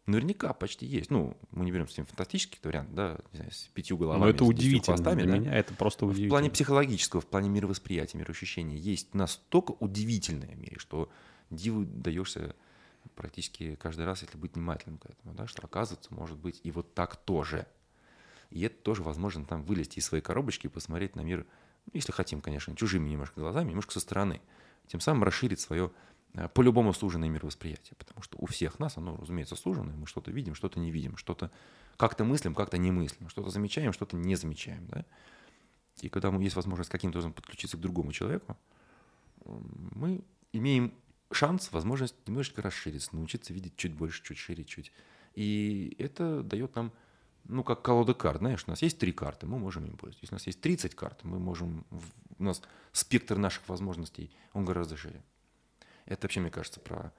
Наверняка 0.05 0.53
почти 0.53 0.87
есть. 0.87 1.11
Ну, 1.11 1.37
мы 1.51 1.65
не 1.65 1.71
берем 1.71 1.87
с 1.87 1.95
ним 1.95 2.07
фантастический 2.07 2.59
вариант, 2.63 2.95
да, 2.95 3.19
знаю, 3.31 3.51
с 3.51 3.69
пятью 3.73 3.95
головами, 3.95 4.23
Но 4.23 4.29
это 4.29 4.43
удивительно 4.43 4.97
хвостами, 4.97 5.21
для 5.21 5.31
да. 5.31 5.37
меня, 5.37 5.53
это 5.53 5.73
просто 5.75 6.05
В 6.05 6.09
удивительно. 6.09 6.31
плане 6.31 6.49
психологического, 6.49 7.21
в 7.21 7.27
плане 7.27 7.49
мировосприятия, 7.49 8.17
мироощущения 8.17 8.77
есть 8.77 9.13
настолько 9.13 9.73
удивительное 9.73 10.55
в 10.55 10.57
мире, 10.57 10.79
что 10.79 11.11
диву 11.51 11.85
даешься 11.85 12.55
практически 13.15 13.75
каждый 13.75 14.05
раз, 14.05 14.23
если 14.23 14.37
быть 14.37 14.55
внимательным 14.55 14.97
к 14.97 15.05
этому, 15.05 15.35
да, 15.35 15.45
что 15.45 15.61
оказывается, 15.63 16.11
может 16.13 16.37
быть 16.37 16.59
и 16.63 16.71
вот 16.71 16.93
так 16.95 17.15
тоже. 17.17 17.67
И 18.49 18.61
это 18.61 18.75
тоже 18.81 19.03
возможно 19.03 19.45
там 19.45 19.61
вылезти 19.61 19.99
из 19.99 20.05
своей 20.05 20.23
коробочки 20.23 20.65
и 20.65 20.69
посмотреть 20.69 21.15
на 21.15 21.21
мир, 21.21 21.45
ну, 21.85 21.91
если 21.93 22.11
хотим, 22.11 22.41
конечно, 22.41 22.75
чужими 22.75 23.09
немножко 23.09 23.41
глазами, 23.41 23.69
немножко 23.69 23.93
со 23.93 23.99
стороны. 23.99 24.41
Тем 24.89 24.99
самым 24.99 25.23
расширить 25.23 25.59
свое 25.59 25.91
э, 26.33 26.49
по-любому 26.49 26.93
суженное 26.93 27.29
мировосприятие. 27.29 27.95
Потому 27.97 28.23
что 28.23 28.37
у 28.39 28.47
всех 28.47 28.79
нас 28.79 28.97
оно, 28.97 29.15
разумеется, 29.15 29.55
суженное. 29.55 29.95
Мы 29.95 30.07
что-то 30.07 30.31
видим, 30.31 30.55
что-то 30.55 30.79
не 30.79 30.91
видим, 30.91 31.15
что-то 31.15 31.51
как-то 31.95 32.23
мыслим, 32.23 32.55
как-то 32.55 32.77
не 32.77 32.91
мыслим, 32.91 33.29
что-то 33.29 33.51
замечаем, 33.51 33.93
что-то 33.93 34.17
не 34.17 34.35
замечаем. 34.35 34.87
Да? 34.87 35.05
И 36.01 36.09
когда 36.09 36.29
есть 36.37 36.55
возможность 36.55 36.89
каким-то 36.89 37.19
образом 37.19 37.33
подключиться 37.33 37.77
к 37.77 37.81
другому 37.81 38.11
человеку, 38.11 38.57
мы 39.45 40.21
имеем 40.53 40.91
шанс, 41.31 41.71
возможность 41.71 42.15
немножечко 42.25 42.63
расшириться, 42.63 43.15
научиться 43.15 43.53
видеть 43.53 43.75
чуть 43.75 43.93
больше, 43.93 44.23
чуть 44.23 44.39
шире, 44.39 44.63
чуть. 44.63 44.91
И 45.35 45.95
это 45.99 46.41
дает 46.41 46.75
нам, 46.75 46.91
ну, 47.45 47.63
как 47.63 47.81
колода 47.81 48.13
карт, 48.13 48.39
знаешь, 48.39 48.63
у 48.67 48.69
нас 48.69 48.81
есть 48.81 48.97
три 48.99 49.11
карты, 49.11 49.45
мы 49.47 49.57
можем 49.57 49.85
им 49.85 49.97
пользоваться. 49.97 50.23
Если 50.23 50.35
у 50.35 50.37
нас 50.37 50.47
есть 50.47 50.61
30 50.61 50.95
карт, 50.95 51.19
мы 51.23 51.39
можем, 51.39 51.85
у 52.37 52.43
нас 52.43 52.61
спектр 52.91 53.37
наших 53.37 53.67
возможностей, 53.67 54.31
он 54.53 54.65
гораздо 54.65 54.97
шире. 54.97 55.21
Это 56.05 56.23
вообще, 56.23 56.39
мне 56.39 56.49
кажется, 56.49 56.79
про 56.79 57.11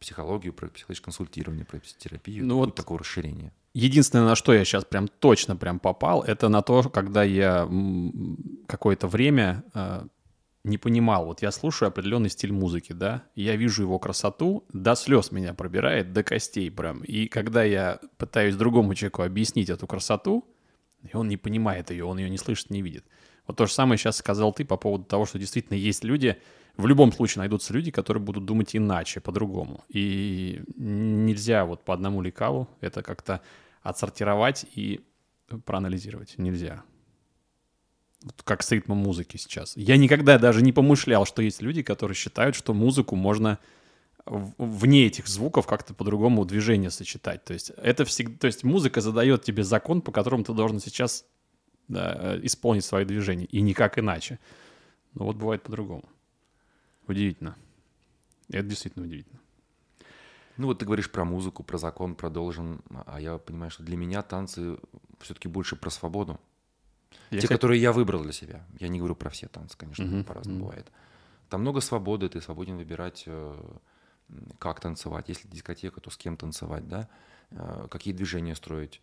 психологию, 0.00 0.52
про 0.52 0.68
психологическое 0.68 1.04
консультирование, 1.04 1.64
про 1.64 1.78
психотерапию, 1.78 2.44
Ну 2.44 2.56
вот 2.56 2.74
такого 2.74 3.00
расширения. 3.00 3.52
Единственное, 3.72 4.24
на 4.24 4.36
что 4.36 4.52
я 4.52 4.64
сейчас 4.64 4.84
прям 4.84 5.08
точно 5.08 5.56
прям 5.56 5.80
попал, 5.80 6.22
это 6.22 6.48
на 6.48 6.62
то, 6.62 6.82
когда 6.90 7.24
я 7.24 7.68
какое-то 8.66 9.08
время 9.08 9.64
э, 9.74 10.06
не 10.64 10.78
понимал. 10.78 11.26
Вот 11.26 11.42
я 11.42 11.52
слушаю 11.52 11.88
определенный 11.88 12.30
стиль 12.30 12.52
музыки, 12.52 12.92
да, 12.92 13.22
я 13.34 13.54
вижу 13.56 13.82
его 13.82 13.98
красоту, 13.98 14.64
до 14.72 14.94
слез 14.94 15.30
меня 15.30 15.54
пробирает, 15.54 16.12
до 16.12 16.22
костей 16.22 16.70
прям. 16.70 17.02
И 17.04 17.28
когда 17.28 17.62
я 17.62 18.00
пытаюсь 18.16 18.56
другому 18.56 18.94
человеку 18.94 19.22
объяснить 19.22 19.68
эту 19.68 19.86
красоту, 19.86 20.44
и 21.02 21.14
он 21.14 21.28
не 21.28 21.36
понимает 21.36 21.90
ее, 21.90 22.06
он 22.06 22.18
ее 22.18 22.30
не 22.30 22.38
слышит, 22.38 22.70
не 22.70 22.80
видит. 22.80 23.04
Вот 23.46 23.58
то 23.58 23.66
же 23.66 23.72
самое 23.72 23.98
сейчас 23.98 24.16
сказал 24.16 24.54
ты 24.54 24.64
по 24.64 24.78
поводу 24.78 25.04
того, 25.04 25.26
что 25.26 25.38
действительно 25.38 25.76
есть 25.76 26.02
люди, 26.02 26.38
в 26.78 26.86
любом 26.86 27.12
случае 27.12 27.40
найдутся 27.40 27.72
люди, 27.74 27.90
которые 27.90 28.22
будут 28.22 28.46
думать 28.46 28.74
иначе, 28.74 29.20
по-другому. 29.20 29.84
И 29.88 30.62
нельзя 30.76 31.66
вот 31.66 31.84
по 31.84 31.92
одному 31.92 32.22
лекалу 32.22 32.68
это 32.80 33.02
как-то 33.02 33.42
отсортировать 33.82 34.64
и 34.74 35.04
проанализировать. 35.66 36.34
Нельзя. 36.38 36.82
Как 38.44 38.62
с 38.62 38.70
ритмом 38.72 38.98
музыки 38.98 39.36
сейчас. 39.36 39.76
Я 39.76 39.96
никогда 39.96 40.38
даже 40.38 40.62
не 40.62 40.72
помышлял, 40.72 41.26
что 41.26 41.42
есть 41.42 41.60
люди, 41.62 41.82
которые 41.82 42.14
считают, 42.14 42.56
что 42.56 42.72
музыку 42.72 43.16
можно 43.16 43.58
вне 44.26 45.06
этих 45.06 45.26
звуков 45.28 45.66
как-то 45.66 45.92
по-другому 45.92 46.44
движение 46.44 46.90
сочетать. 46.90 47.44
То 47.44 47.52
есть 47.52 47.70
это 47.76 48.04
всегда, 48.04 48.38
то 48.38 48.46
есть 48.46 48.64
музыка 48.64 49.00
задает 49.00 49.42
тебе 49.42 49.64
закон, 49.64 50.00
по 50.00 50.12
которому 50.12 50.44
ты 50.44 50.54
должен 50.54 50.80
сейчас 50.80 51.26
да, 51.88 52.16
э, 52.18 52.40
исполнить 52.42 52.84
свои 52.84 53.04
движения, 53.04 53.44
и 53.44 53.60
никак 53.60 53.98
иначе. 53.98 54.38
Но 55.12 55.26
вот 55.26 55.36
бывает 55.36 55.62
по-другому. 55.62 56.04
Удивительно. 57.06 57.56
Это 58.48 58.62
действительно 58.64 59.04
удивительно. 59.04 59.40
Ну 60.56 60.68
вот 60.68 60.78
ты 60.78 60.86
говоришь 60.86 61.10
про 61.10 61.24
музыку, 61.24 61.62
про 61.62 61.78
закон, 61.78 62.14
про 62.14 62.30
должен, 62.30 62.80
а 63.06 63.20
я 63.20 63.38
понимаю, 63.38 63.70
что 63.70 63.82
для 63.82 63.96
меня 63.96 64.22
танцы 64.22 64.78
все-таки 65.20 65.48
больше 65.48 65.76
про 65.76 65.90
свободу. 65.90 66.38
Я, 67.30 67.38
Те, 67.40 67.46
кстати, 67.46 67.58
которые 67.58 67.80
я 67.80 67.92
выбрал 67.92 68.22
для 68.22 68.32
себя. 68.32 68.66
Я 68.78 68.88
не 68.88 68.98
говорю 68.98 69.16
про 69.16 69.30
все 69.30 69.48
танцы, 69.48 69.76
конечно, 69.76 70.04
Мгм, 70.04 70.24
по-разному 70.24 70.60
мгм. 70.60 70.66
бывает. 70.66 70.92
Там 71.50 71.62
много 71.62 71.80
свободы, 71.80 72.28
ты 72.28 72.40
свободен 72.40 72.76
выбирать, 72.76 73.24
э, 73.26 73.78
как 74.58 74.80
танцевать. 74.80 75.28
Если 75.28 75.48
дискотека, 75.48 76.00
то 76.00 76.10
с 76.10 76.16
кем 76.16 76.36
танцевать, 76.36 76.88
да? 76.88 77.08
Э, 77.50 77.86
Какие 77.90 78.14
движения 78.14 78.54
строить, 78.54 79.02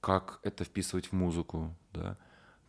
как 0.00 0.40
это 0.42 0.64
вписывать 0.64 1.06
в 1.06 1.12
музыку, 1.12 1.76
да? 1.92 2.18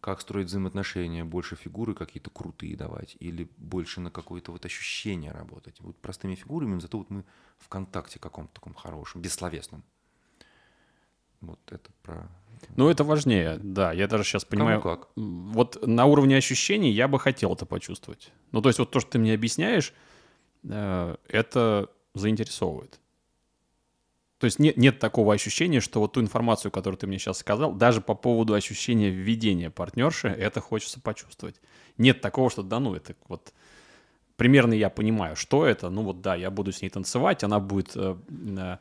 Как 0.01 0.21
строить 0.21 0.47
взаимоотношения, 0.47 1.25
больше 1.25 1.57
фигуры 1.57 1.93
какие-то 1.93 2.29
крутые 2.29 2.77
давать 2.77 3.17
или 3.19 3.49
больше 3.57 3.99
на 3.99 4.09
какое-то 4.09 4.53
вот 4.53 4.65
ощущение 4.65 5.31
работать. 5.31 5.81
Вот 5.81 5.99
простыми 6.01 6.35
фигурами, 6.35 6.79
зато 6.79 6.97
вот 6.97 7.09
мы 7.09 7.25
в 7.57 7.67
контакте 7.67 8.17
каком-то 8.17 8.53
таком 8.53 8.73
хорошем, 8.73 9.21
бессловесном. 9.21 9.83
Вот 11.41 11.59
это 11.71 11.89
про... 12.01 12.29
Ну, 12.75 12.89
это 12.89 13.03
важнее, 13.03 13.57
да. 13.61 13.93
Я 13.93 14.07
даже 14.07 14.23
сейчас 14.23 14.45
понимаю. 14.45 14.81
Кому 14.81 14.97
как. 14.97 15.09
Вот 15.15 15.87
на 15.87 16.05
уровне 16.05 16.35
ощущений 16.35 16.91
я 16.91 17.07
бы 17.07 17.19
хотел 17.19 17.53
это 17.53 17.65
почувствовать. 17.65 18.31
Ну, 18.51 18.61
то 18.61 18.69
есть 18.69 18.79
вот 18.79 18.91
то, 18.91 18.99
что 18.99 19.11
ты 19.11 19.19
мне 19.19 19.33
объясняешь, 19.33 19.93
э, 20.63 21.15
это 21.27 21.89
заинтересовывает. 22.13 22.99
То 24.39 24.45
есть 24.45 24.57
нет, 24.57 24.77
нет 24.77 24.99
такого 24.99 25.33
ощущения, 25.33 25.81
что 25.81 25.99
вот 25.99 26.13
ту 26.13 26.21
информацию, 26.21 26.71
которую 26.71 26.97
ты 26.97 27.07
мне 27.07 27.19
сейчас 27.19 27.39
сказал, 27.39 27.73
даже 27.73 27.99
по 27.99 28.15
поводу 28.15 28.53
ощущения 28.53 29.09
введения 29.09 29.69
партнерши, 29.69 30.29
это 30.29 30.61
хочется 30.61 31.01
почувствовать. 31.01 31.61
Нет 31.97 32.21
такого, 32.21 32.49
что 32.49 32.63
да 32.63 32.79
ну, 32.79 32.95
это 32.95 33.15
вот 33.27 33.53
примерно 34.37 34.73
я 34.73 34.89
понимаю, 34.89 35.35
что 35.35 35.65
это, 35.65 35.89
ну 35.89 36.03
вот 36.03 36.21
да, 36.21 36.35
я 36.35 36.49
буду 36.49 36.71
с 36.71 36.81
ней 36.81 36.89
танцевать, 36.89 37.43
она 37.43 37.59
будет 37.59 37.91
э, 37.95 38.15
э, 38.29 38.77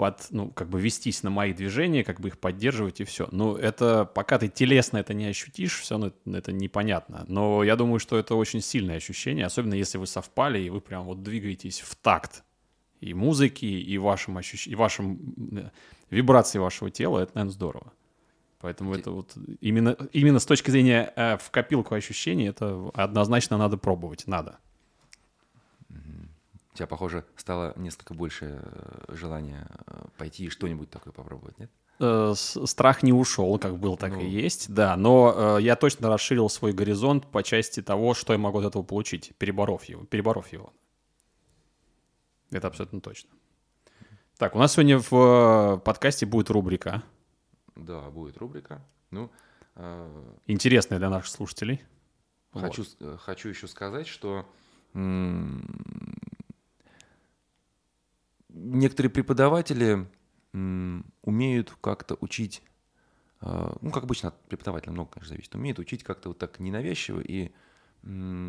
под, 0.00 0.28
ну, 0.30 0.48
как 0.48 0.70
бы 0.70 0.80
вестись 0.80 1.22
на 1.22 1.28
мои 1.28 1.52
движения, 1.52 2.04
как 2.04 2.20
бы 2.20 2.28
их 2.28 2.38
поддерживать 2.38 3.02
и 3.02 3.04
все. 3.04 3.28
Ну, 3.32 3.54
это, 3.54 4.06
пока 4.06 4.38
ты 4.38 4.48
телесно 4.48 4.96
это 4.96 5.12
не 5.12 5.26
ощутишь, 5.26 5.78
все 5.78 5.96
равно 5.96 6.06
это, 6.06 6.38
это 6.38 6.52
непонятно. 6.52 7.26
Но 7.28 7.62
я 7.62 7.76
думаю, 7.76 7.98
что 7.98 8.16
это 8.16 8.34
очень 8.34 8.62
сильное 8.62 8.96
ощущение, 8.96 9.44
особенно 9.44 9.74
если 9.74 9.98
вы 9.98 10.06
совпали, 10.06 10.58
и 10.58 10.70
вы 10.70 10.80
прям 10.80 11.04
вот 11.04 11.22
двигаетесь 11.22 11.80
в 11.80 11.96
такт 11.96 12.44
и 13.02 13.12
музыки, 13.12 13.66
и 13.66 13.98
вашим 13.98 14.38
ощущ... 14.38 14.68
и 14.68 14.74
вашим 14.74 15.18
э, 15.52 15.68
вибрации 16.08 16.58
вашего 16.58 16.90
тела, 16.90 17.18
это, 17.18 17.32
наверное, 17.34 17.52
здорово. 17.52 17.92
Поэтому 18.62 18.94
это 18.94 19.10
вот 19.10 19.36
именно, 19.60 19.98
именно 20.12 20.38
с 20.38 20.46
точки 20.46 20.70
зрения 20.70 21.12
э, 21.14 21.36
в 21.36 21.50
копилку 21.50 21.94
ощущений, 21.94 22.48
это 22.48 22.90
однозначно 22.94 23.58
надо 23.58 23.76
пробовать, 23.76 24.26
надо. 24.26 24.60
У 26.72 26.76
тебя, 26.76 26.86
похоже, 26.86 27.24
стало 27.36 27.74
несколько 27.76 28.14
больше 28.14 28.60
э, 28.62 29.14
желания 29.14 29.66
пойти 30.20 30.44
и 30.44 30.48
что-нибудь 30.50 30.90
такое 30.90 31.12
попробовать, 31.12 31.58
нет? 31.58 31.70
Э, 31.98 32.34
страх 32.36 33.02
не 33.02 33.12
ушел, 33.12 33.58
как 33.58 33.78
был, 33.78 33.96
так 33.96 34.12
Ну. 34.12 34.20
и 34.20 34.26
есть, 34.28 34.72
да. 34.72 34.96
Но 34.96 35.56
э, 35.58 35.62
я 35.62 35.76
точно 35.76 36.08
расширил 36.08 36.48
свой 36.50 36.72
горизонт 36.72 37.26
по 37.26 37.42
части 37.42 37.82
того, 37.82 38.14
что 38.14 38.32
я 38.34 38.38
могу 38.38 38.58
от 38.58 38.64
этого 38.66 38.82
получить, 38.82 39.32
переборов 39.38 39.84
его. 39.84 40.04
Переборов 40.04 40.52
его. 40.52 40.72
Это 42.50 42.66
абсолютно 42.68 43.00
точно. 43.00 43.30
Так, 44.38 44.54
у 44.54 44.58
нас 44.58 44.72
сегодня 44.72 44.98
в 44.98 45.12
э, 45.12 45.78
подкасте 45.84 46.26
будет 46.26 46.50
рубрика, 46.50 47.02
Да, 47.76 48.10
будет 48.10 48.36
рубрика. 48.38 48.82
Ну, 49.10 49.30
э, 49.76 50.34
интересная 50.46 50.98
для 50.98 51.08
наших 51.10 51.30
слушателей. 51.30 51.82
Вот. 52.52 52.62
хочу, 52.64 52.84
с- 52.84 52.96
э, 53.00 53.16
хочу 53.20 53.48
еще 53.48 53.68
сказать, 53.68 54.06
что 54.08 54.44
некоторые 58.52 59.10
преподаватели 59.10 60.06
умеют 60.52 61.76
как-то 61.80 62.16
учить, 62.20 62.62
э, 63.40 63.72
ну, 63.80 63.90
как 63.90 64.04
обычно 64.04 64.30
от 64.30 64.48
преподавателя 64.48 64.92
много, 64.92 65.10
конечно, 65.10 65.34
зависит, 65.34 65.54
умеют 65.54 65.78
учить 65.78 66.02
как-то 66.02 66.30
вот 66.30 66.38
так 66.38 66.58
ненавязчиво 66.60 67.20
и 67.20 67.52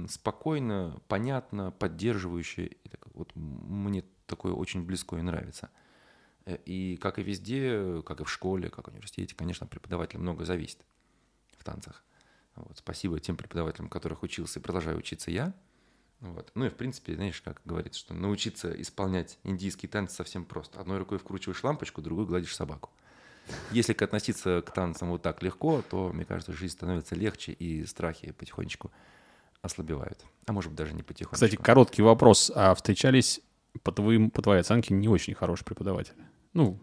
спокойно, 0.07 1.01
понятно, 1.09 1.71
поддерживающе. 1.71 2.77
Вот 3.13 3.33
мне 3.35 4.05
такое 4.25 4.53
очень 4.53 4.85
близко 4.85 5.17
и 5.17 5.21
нравится. 5.21 5.69
Э, 6.45 6.57
И 6.65 6.97
как 6.97 7.19
и 7.19 7.23
везде, 7.23 8.01
как 8.03 8.21
и 8.21 8.23
в 8.23 8.31
школе, 8.31 8.69
как 8.69 8.87
в 8.87 8.91
университете, 8.91 9.35
конечно, 9.35 9.65
от 9.65 9.69
преподавателя 9.69 10.19
много 10.19 10.45
зависит 10.45 10.79
в 11.57 11.63
танцах. 11.63 12.03
Вот, 12.55 12.77
спасибо 12.77 13.19
тем 13.19 13.35
преподавателям, 13.35 13.89
которых 13.89 14.23
учился 14.23 14.59
и 14.59 14.63
продолжаю 14.63 14.97
учиться 14.97 15.31
я. 15.31 15.53
Вот. 16.21 16.51
Ну 16.53 16.65
и 16.65 16.69
в 16.69 16.75
принципе, 16.75 17.15
знаешь, 17.15 17.41
как 17.41 17.61
говорится, 17.65 17.99
что 17.99 18.13
научиться 18.13 18.71
исполнять 18.81 19.39
индийский 19.43 19.87
танец 19.87 20.13
совсем 20.13 20.45
просто. 20.45 20.79
Одной 20.79 20.99
рукой 20.99 21.17
вкручиваешь 21.17 21.63
лампочку, 21.63 22.01
другой 22.01 22.25
гладишь 22.25 22.55
собаку. 22.55 22.91
Если 23.71 23.93
относиться 23.93 24.61
к 24.61 24.71
танцам 24.71 25.09
вот 25.09 25.23
так 25.23 25.41
легко, 25.41 25.81
то, 25.81 26.11
мне 26.13 26.25
кажется, 26.25 26.53
жизнь 26.53 26.73
становится 26.73 27.15
легче, 27.15 27.51
и 27.51 27.85
страхи 27.85 28.31
потихонечку 28.31 28.91
ослабевают. 29.61 30.23
А 30.45 30.53
может 30.53 30.71
быть, 30.71 30.77
даже 30.77 30.93
не 30.93 31.03
потихонечку. 31.03 31.33
Кстати, 31.33 31.55
короткий 31.55 32.03
вопрос. 32.03 32.51
А 32.53 32.75
встречались, 32.75 33.41
по, 33.83 33.91
твоим, 33.91 34.29
по 34.29 34.41
твоей 34.41 34.61
оценке, 34.61 34.93
не 34.93 35.07
очень 35.07 35.33
хорошие 35.33 35.65
преподаватели? 35.65 36.23
Ну, 36.53 36.79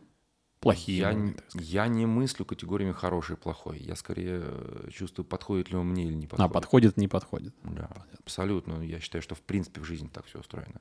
плохие. 0.61 0.99
я, 0.99 1.13
сказать. 1.13 1.37
я 1.55 1.89
не 1.89 2.07
мыслю 2.07 2.45
категориями 2.45 2.93
хороший 2.93 3.35
и 3.37 3.39
плохой. 3.39 3.79
Я 3.79 3.97
скорее 3.97 4.41
э, 4.45 4.89
чувствую, 4.93 5.25
подходит 5.27 5.71
ли 5.71 5.77
он 5.77 5.87
мне 5.89 6.05
или 6.05 6.15
не 6.15 6.27
А, 6.27 6.29
подходит. 6.29 6.53
подходит, 6.53 6.97
не 6.97 7.09
подходит. 7.09 7.55
Да, 7.65 7.91
абсолютно. 8.21 8.83
Я 8.83 9.01
считаю, 9.01 9.23
что 9.23 9.35
в 9.35 9.41
принципе 9.41 9.81
в 9.81 9.85
жизни 9.85 10.09
так 10.09 10.27
все 10.27 10.39
устроено. 10.41 10.81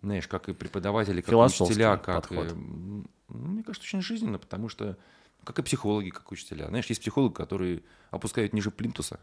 Знаешь, 0.00 0.28
как 0.28 0.48
и 0.48 0.54
преподаватели, 0.54 1.20
как 1.20 1.32
и 1.32 1.36
учителя, 1.36 1.96
как 1.96 2.30
и, 2.30 2.36
подход. 2.36 2.52
м, 2.52 3.10
ну, 3.28 3.48
мне 3.48 3.62
кажется, 3.64 3.84
очень 3.86 4.00
жизненно, 4.02 4.38
потому 4.38 4.68
что 4.68 4.96
как 5.44 5.58
и 5.58 5.62
психологи, 5.62 6.10
как 6.10 6.30
и 6.30 6.34
учителя. 6.34 6.68
Знаешь, 6.68 6.86
есть 6.86 7.00
психологи, 7.00 7.32
которые 7.32 7.82
опускают 8.10 8.52
ниже 8.52 8.70
плинтуса, 8.70 9.18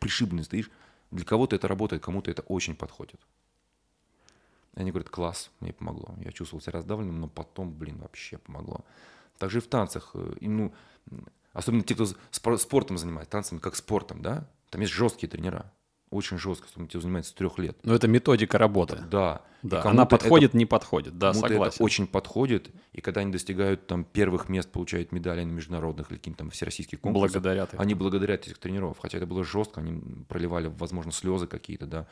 пришибленный 0.00 0.44
стоишь. 0.44 0.70
Для 1.10 1.24
кого-то 1.24 1.54
это 1.56 1.68
работает, 1.68 2.02
кому-то 2.02 2.30
это 2.30 2.42
очень 2.42 2.74
подходит. 2.74 3.20
Они 4.74 4.90
говорят, 4.90 5.10
класс, 5.10 5.50
мне 5.60 5.72
помогло. 5.72 6.14
Я 6.24 6.32
чувствовал 6.32 6.62
себя 6.62 6.72
раздавленным, 6.72 7.20
но 7.20 7.28
потом, 7.28 7.72
блин, 7.72 7.98
вообще 7.98 8.38
помогло. 8.38 8.84
Также 9.38 9.58
и 9.58 9.60
в 9.60 9.66
танцах. 9.66 10.10
э, 10.14 10.34
и, 10.40 10.48
ну, 10.48 10.72
особенно 11.52 11.82
те, 11.82 11.94
кто 11.94 12.06
спор- 12.30 12.58
спортом 12.58 12.96
занимается, 12.96 13.30
танцами 13.30 13.58
как 13.58 13.76
спортом, 13.76 14.22
да, 14.22 14.48
там 14.70 14.80
есть 14.80 14.92
жесткие 14.92 15.28
тренера. 15.28 15.70
Очень 16.10 16.36
жестко, 16.38 16.66
особенно 16.66 16.88
те, 16.88 16.92
кто 16.92 17.00
занимается 17.02 17.30
с 17.30 17.34
трех 17.34 17.58
лет. 17.58 17.76
Но 17.84 17.94
это 17.94 18.06
методика 18.06 18.58
работы. 18.58 18.98
Да. 19.10 19.42
Да, 19.62 19.82
она 19.84 20.02
это- 20.02 20.10
подходит, 20.10 20.52
не 20.54 20.66
подходит. 20.66 21.16
Да, 21.18 21.32
согласен. 21.34 21.74
это 21.76 21.82
очень 21.84 22.06
подходит, 22.06 22.70
и 22.92 23.00
когда 23.00 23.20
они 23.22 23.30
достигают 23.32 23.86
там 23.86 24.04
первых 24.04 24.48
мест, 24.48 24.70
получают 24.70 25.12
медали 25.12 25.44
на 25.44 25.52
международных 25.52 26.10
или 26.10 26.18
каких-то 26.18 26.38
там 26.40 26.50
всероссийских 26.50 27.00
конкурсах, 27.00 27.34
Благодарят 27.42 27.72
их. 27.74 27.80
они 27.80 27.94
благодарят 27.94 28.46
этих 28.46 28.58
тренеров, 28.58 28.98
хотя 29.00 29.18
это 29.18 29.26
было 29.26 29.44
жестко, 29.44 29.80
они 29.80 30.24
проливали, 30.28 30.66
возможно, 30.66 31.12
слезы 31.12 31.46
какие-то, 31.46 31.86
да. 31.86 32.06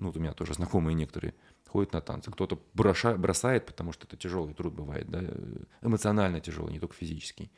Ну, 0.00 0.06
вот 0.06 0.16
у 0.16 0.20
меня 0.20 0.32
тоже 0.32 0.54
знакомые 0.54 0.94
некоторые 0.94 1.34
ходят 1.68 1.92
на 1.92 2.00
танцы. 2.00 2.30
Кто-то 2.30 2.58
бросает, 2.74 3.66
потому 3.66 3.92
что 3.92 4.06
это 4.06 4.16
тяжелый 4.16 4.54
труд 4.54 4.72
бывает, 4.72 5.08
да, 5.08 5.22
эмоционально 5.82 6.40
тяжелый, 6.40 6.72
не 6.72 6.80
только 6.80 6.94
физический. 6.94 7.52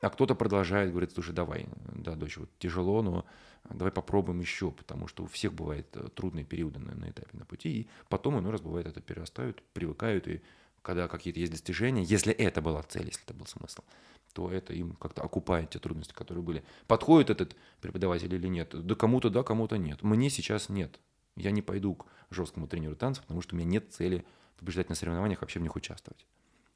А 0.00 0.10
кто-то 0.10 0.34
продолжает, 0.34 0.90
говорит, 0.90 1.12
слушай, 1.12 1.32
давай, 1.32 1.66
да, 1.94 2.14
дочь, 2.14 2.36
вот 2.36 2.50
тяжело, 2.58 3.00
но 3.00 3.24
давай 3.70 3.90
попробуем 3.90 4.40
еще, 4.40 4.70
потому 4.70 5.08
что 5.08 5.24
у 5.24 5.26
всех 5.26 5.54
бывают 5.54 5.86
э, 5.94 6.08
трудные 6.14 6.44
периоды 6.44 6.78
на, 6.78 6.94
на 6.94 7.10
этапе, 7.10 7.30
на 7.32 7.46
пути, 7.46 7.80
и 7.80 7.88
потом 8.10 8.38
иной 8.38 8.52
раз 8.52 8.60
бывает 8.60 8.86
это 8.86 9.00
перерастают, 9.00 9.62
привыкают, 9.72 10.28
и 10.28 10.42
когда 10.82 11.08
какие-то 11.08 11.40
есть 11.40 11.50
достижения, 11.50 12.02
если 12.02 12.32
это 12.32 12.60
была 12.60 12.82
цель, 12.82 13.06
если 13.06 13.24
это 13.24 13.32
был 13.32 13.46
смысл, 13.46 13.82
то 14.34 14.52
это 14.52 14.74
им 14.74 14.92
как-то 14.96 15.22
окупает 15.22 15.70
те 15.70 15.78
трудности, 15.78 16.12
которые 16.12 16.44
были. 16.44 16.62
Подходит 16.86 17.30
этот 17.30 17.56
преподаватель 17.80 18.32
или 18.32 18.48
нет? 18.48 18.68
Да 18.86 18.94
кому-то 18.94 19.30
да, 19.30 19.42
кому-то 19.42 19.78
нет. 19.78 20.02
Мне 20.02 20.28
сейчас 20.28 20.68
нет. 20.68 21.00
Я 21.36 21.50
не 21.50 21.62
пойду 21.62 21.94
к 21.94 22.06
жесткому 22.30 22.66
тренеру 22.66 22.96
танцев, 22.96 23.22
потому 23.22 23.42
что 23.42 23.54
у 23.54 23.58
меня 23.58 23.68
нет 23.68 23.92
цели 23.92 24.24
побеждать 24.58 24.88
на 24.88 24.94
соревнованиях, 24.94 25.42
вообще 25.42 25.60
в 25.60 25.62
них 25.62 25.76
участвовать. 25.76 26.26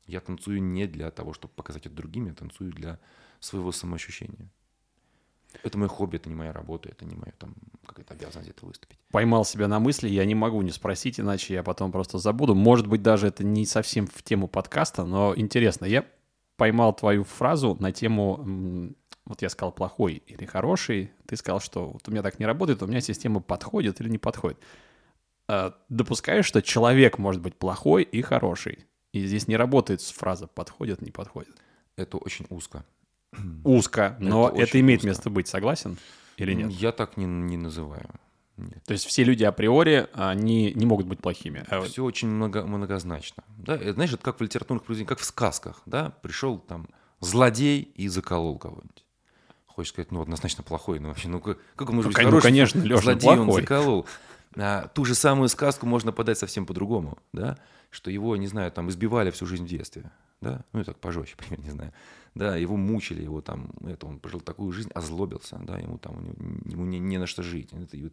Я 0.06 0.20
танцую 0.20 0.62
не 0.62 0.86
для 0.86 1.11
того, 1.11 1.32
чтобы 1.32 1.54
показать 1.54 1.86
это 1.86 1.94
другим, 1.94 2.26
я 2.26 2.34
танцую 2.34 2.72
для 2.72 2.98
своего 3.40 3.72
самоощущения. 3.72 4.50
Это 5.62 5.78
мое 5.78 5.88
хобби, 5.88 6.16
это 6.16 6.28
не 6.28 6.34
моя 6.34 6.52
работа, 6.52 6.88
это 6.88 7.04
не 7.04 7.16
моя 7.16 7.32
там 7.38 7.54
какая-то 7.84 8.14
обязанность 8.14 8.50
это 8.50 8.64
выступить. 8.64 8.98
Поймал 9.11 9.44
себя 9.44 9.66
на 9.66 9.80
мысли, 9.80 10.08
я 10.08 10.24
не 10.24 10.34
могу 10.34 10.62
не 10.62 10.70
спросить, 10.70 11.18
иначе 11.18 11.54
я 11.54 11.62
потом 11.62 11.90
просто 11.90 12.18
забуду. 12.18 12.54
Может 12.54 12.86
быть, 12.86 13.02
даже 13.02 13.26
это 13.26 13.42
не 13.42 13.66
совсем 13.66 14.06
в 14.06 14.22
тему 14.22 14.46
подкаста, 14.46 15.04
но 15.04 15.34
интересно. 15.36 15.86
Я 15.86 16.06
поймал 16.56 16.94
твою 16.94 17.24
фразу 17.24 17.76
на 17.80 17.90
тему, 17.90 18.94
вот 19.31 19.43
я 19.43 19.49
сказал 19.49 19.72
плохой 19.72 20.22
или 20.26 20.45
хороший, 20.45 21.12
ты 21.26 21.37
сказал, 21.37 21.61
что 21.61 21.89
вот 21.91 22.07
у 22.09 22.11
меня 22.11 22.22
так 22.22 22.39
не 22.41 22.47
работает, 22.47 22.83
у 22.83 22.87
меня 22.87 23.01
система 23.01 23.41
подходит 23.41 24.01
или 24.01 24.09
не 24.09 24.18
подходит. 24.18 24.59
А, 25.49 25.74
Допускаешь, 25.89 26.45
что 26.45 26.61
человек 26.62 27.16
может 27.18 27.41
быть 27.41 27.55
плохой 27.55 28.03
и 28.03 28.22
хороший? 28.22 28.87
И 29.12 29.24
здесь 29.26 29.49
не 29.49 29.57
работает 29.57 30.03
фраза 30.03 30.47
«подходит, 30.47 31.01
не 31.03 31.11
подходит». 31.11 31.55
Это 31.97 32.16
очень 32.18 32.47
узко. 32.51 32.85
Узко, 33.64 34.16
но 34.20 34.49
Это 34.49 34.62
это, 34.62 34.81
имеет 34.81 35.01
узко. 35.01 35.09
место 35.09 35.31
быть, 35.31 35.47
согласен 35.49 35.97
или 36.37 36.53
нет? 36.55 36.70
Я 36.72 36.91
так 36.93 37.16
не, 37.16 37.24
не 37.26 37.57
называю. 37.57 38.11
Нет. 38.57 38.83
То 38.85 38.93
есть 38.93 39.07
все 39.07 39.22
люди 39.24 39.45
априори, 39.45 40.09
они 40.12 40.72
не 40.74 40.87
могут 40.87 41.07
быть 41.07 41.20
плохими. 41.20 41.64
А 41.68 41.78
вот- 41.81 41.89
Все 41.89 42.03
очень 42.05 42.28
много, 42.28 42.64
многозначно. 42.66 43.45
Да? 43.59 43.74
Это, 43.76 43.93
знаешь, 43.95 44.12
это 44.12 44.22
как 44.22 44.41
в 44.41 44.43
литературных 44.43 44.85
произведениях, 44.85 45.09
как 45.11 45.18
в 45.20 45.24
сказках. 45.24 45.83
Да? 45.87 46.11
Пришел 46.22 46.59
там 46.59 46.89
злодей 47.20 47.83
и 47.83 48.09
заколол 48.09 48.59
кого-нибудь. 48.59 49.05
Хочешь 49.81 49.93
сказать, 49.93 50.12
ну, 50.12 50.20
однозначно 50.20 50.62
плохой. 50.62 50.99
Ну, 51.01 51.09
вообще, 51.09 51.28
ну, 51.28 51.41
как, 51.41 51.59
как 51.74 51.89
он 51.89 51.97
может 51.97 52.11
Ну, 52.11 52.14
быть 52.14 52.22
ну, 52.24 52.31
хороший? 52.31 52.45
конечно, 52.45 52.81
Лёша, 52.81 53.03
Злодей 53.03 53.31
он 53.31 53.45
плохой. 53.47 53.62
заколол. 53.62 54.07
А, 54.57 54.89
ту 54.89 55.05
же 55.05 55.14
самую 55.14 55.49
сказку 55.49 55.87
можно 55.87 56.12
подать 56.12 56.39
совсем 56.39 56.66
по-другому, 56.66 57.18
да? 57.33 57.57
Что 57.91 58.11
его, 58.11 58.37
не 58.37 58.47
знаю, 58.47 58.70
там 58.72 58.89
избивали 58.91 59.31
всю 59.31 59.47
жизнь 59.47 59.64
в 59.64 59.68
детстве, 59.68 60.11
да? 60.41 60.64
Ну, 60.72 60.81
и 60.81 60.85
так 60.85 60.99
пожестче, 60.99 61.37
примерно, 61.39 61.64
не 61.64 61.70
знаю. 61.70 61.93
Да, 62.35 62.57
его 62.57 62.76
мучили, 62.76 63.22
его 63.22 63.41
там, 63.41 63.70
это, 63.87 64.07
он 64.07 64.18
прожил 64.18 64.41
такую 64.41 64.70
жизнь, 64.72 64.91
озлобился, 64.95 65.59
да, 65.62 65.78
ему 65.78 65.99
там, 65.99 66.35
ему 66.66 66.85
не, 66.85 66.99
не 66.99 67.18
на 67.18 67.26
что 67.26 67.43
жить. 67.43 67.72
Это, 67.72 67.97
и, 67.97 68.03
вот, 68.05 68.12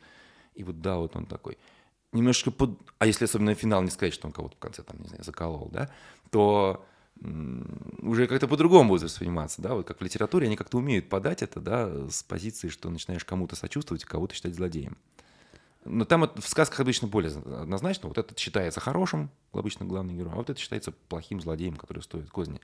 и 0.55 0.63
вот, 0.63 0.81
да, 0.81 0.95
вот 0.97 1.15
он 1.15 1.25
такой. 1.25 1.57
Немножко 2.13 2.51
под... 2.51 2.79
А 2.99 3.05
если 3.05 3.25
особенно 3.25 3.53
финал 3.53 3.83
не 3.83 3.89
сказать, 3.89 4.13
что 4.13 4.27
он 4.27 4.33
кого-то 4.33 4.55
в 4.55 4.59
конце, 4.59 4.81
там, 4.83 4.99
не 5.01 5.07
знаю, 5.09 5.23
заколол, 5.23 5.69
да, 5.71 5.89
то 6.31 6.85
уже 8.01 8.27
как-то 8.27 8.47
по-другому 8.47 8.89
будет 8.89 9.03
восприниматься, 9.03 9.61
да, 9.61 9.73
вот 9.75 9.87
как 9.87 9.99
в 9.99 10.03
литературе 10.03 10.47
они 10.47 10.55
как-то 10.55 10.77
умеют 10.77 11.09
подать 11.09 11.41
это, 11.41 11.59
да, 11.59 12.09
с 12.09 12.23
позиции, 12.23 12.69
что 12.69 12.89
начинаешь 12.89 13.25
кому-то 13.25 13.55
сочувствовать, 13.55 14.03
кого-то 14.05 14.35
считать 14.35 14.55
злодеем. 14.55 14.97
Но 15.85 16.03
там 16.05 16.29
в 16.35 16.47
сказках 16.47 16.81
обычно 16.81 17.07
более 17.07 17.31
однозначно. 17.31 18.09
Вот 18.09 18.17
этот 18.17 18.37
считается 18.37 18.79
хорошим, 18.79 19.29
обычно 19.53 19.85
главный 19.85 20.13
герой, 20.15 20.33
а 20.33 20.35
вот 20.35 20.49
это 20.49 20.59
считается 20.59 20.91
плохим 20.91 21.39
злодеем, 21.39 21.75
который 21.75 22.03
стоит 22.03 22.29
козни. 22.29 22.59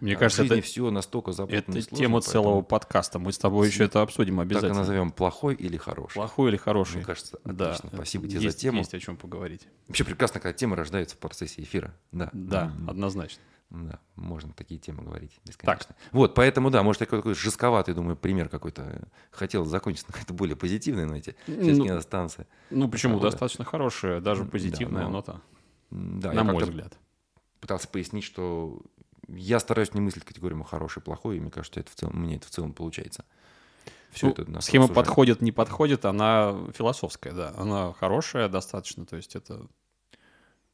Мне 0.00 0.16
А 0.16 0.18
кажется, 0.18 0.42
в 0.42 0.46
жизни 0.46 0.58
это, 0.58 0.66
все 0.66 0.90
настолько 0.90 1.30
запутанно 1.30 1.60
это 1.60 1.72
сложно, 1.72 1.96
тема 1.96 2.20
целого 2.20 2.62
подкаста. 2.62 3.20
Мы 3.20 3.30
с 3.32 3.38
тобой 3.38 3.68
еще 3.68 3.84
это 3.84 4.02
обсудим 4.02 4.36
Так 4.38 4.42
и 4.42 4.46
обязательно. 4.48 4.80
назовем 4.80 5.12
плохой 5.12 5.54
или 5.54 5.76
хороший. 5.76 6.14
Плохой 6.14 6.50
или 6.50 6.56
хороший? 6.56 6.96
Мне 6.96 7.04
кажется, 7.04 7.38
да. 7.44 7.70
отлично. 7.70 7.90
Спасибо 7.94 8.26
тебе 8.26 8.40
есть, 8.40 8.56
за 8.56 8.60
тему. 8.60 8.78
Есть 8.78 8.92
о 8.92 8.98
чем 8.98 9.16
поговорить. 9.16 9.68
Вообще 9.86 10.02
прекрасно, 10.02 10.40
когда 10.40 10.52
темы 10.52 10.74
рождаются 10.74 11.14
в 11.14 11.20
процессе 11.20 11.62
эфира. 11.62 11.94
Да. 12.10 12.28
Да, 12.32 12.72
М, 12.76 12.90
однозначно. 12.90 13.40
Да, 13.74 13.98
можно 14.14 14.52
такие 14.52 14.78
темы 14.78 15.02
говорить 15.02 15.32
бесконечно. 15.44 15.96
Вот, 16.12 16.34
поэтому, 16.34 16.70
да, 16.70 16.82
может, 16.84 17.00
такой, 17.00 17.18
такой 17.18 17.34
жестковатый, 17.34 17.92
думаю, 17.92 18.16
пример 18.16 18.48
какой-то. 18.48 19.08
Хотел 19.32 19.64
закончить 19.64 20.06
на 20.08 20.12
какой-то 20.12 20.32
более 20.32 20.54
позитивной 20.54 21.06
ноте. 21.06 21.34
Сейчас 21.46 21.78
Ну, 21.78 21.84
не 21.84 21.90
останется. 21.90 22.46
Ну, 22.70 22.88
почему? 22.88 23.14
Погода. 23.14 23.32
Достаточно 23.32 23.64
хорошая, 23.64 24.20
даже 24.20 24.42
М, 24.42 24.46
да, 24.46 24.52
позитивная 24.52 25.02
но- 25.04 25.10
нота, 25.10 25.40
Да, 25.90 26.32
на 26.32 26.44
мой 26.44 26.62
взгляд. 26.62 26.96
пытался 27.60 27.88
пояснить, 27.88 28.24
что 28.24 28.80
я 29.28 29.58
стараюсь 29.58 29.92
не 29.94 30.00
мыслить 30.00 30.24
категориями 30.24 30.62
хороший, 30.62 31.02
плохой, 31.02 31.38
и 31.38 31.40
мне 31.40 31.50
кажется, 31.50 31.80
это 31.80 31.90
в 31.90 31.94
целом, 31.96 32.14
мне 32.16 32.36
это 32.36 32.46
в 32.46 32.50
целом 32.50 32.72
получается. 32.74 33.24
Все 34.12 34.26
Ну, 34.28 34.32
это 34.32 34.60
схема 34.60 34.86
подходит, 34.86 35.40
не 35.40 35.50
подходит, 35.50 36.04
она 36.04 36.54
философская, 36.74 37.32
да. 37.32 37.52
Она 37.56 37.92
хорошая 37.94 38.48
достаточно, 38.48 39.04
то 39.04 39.16
есть 39.16 39.34
это... 39.34 39.66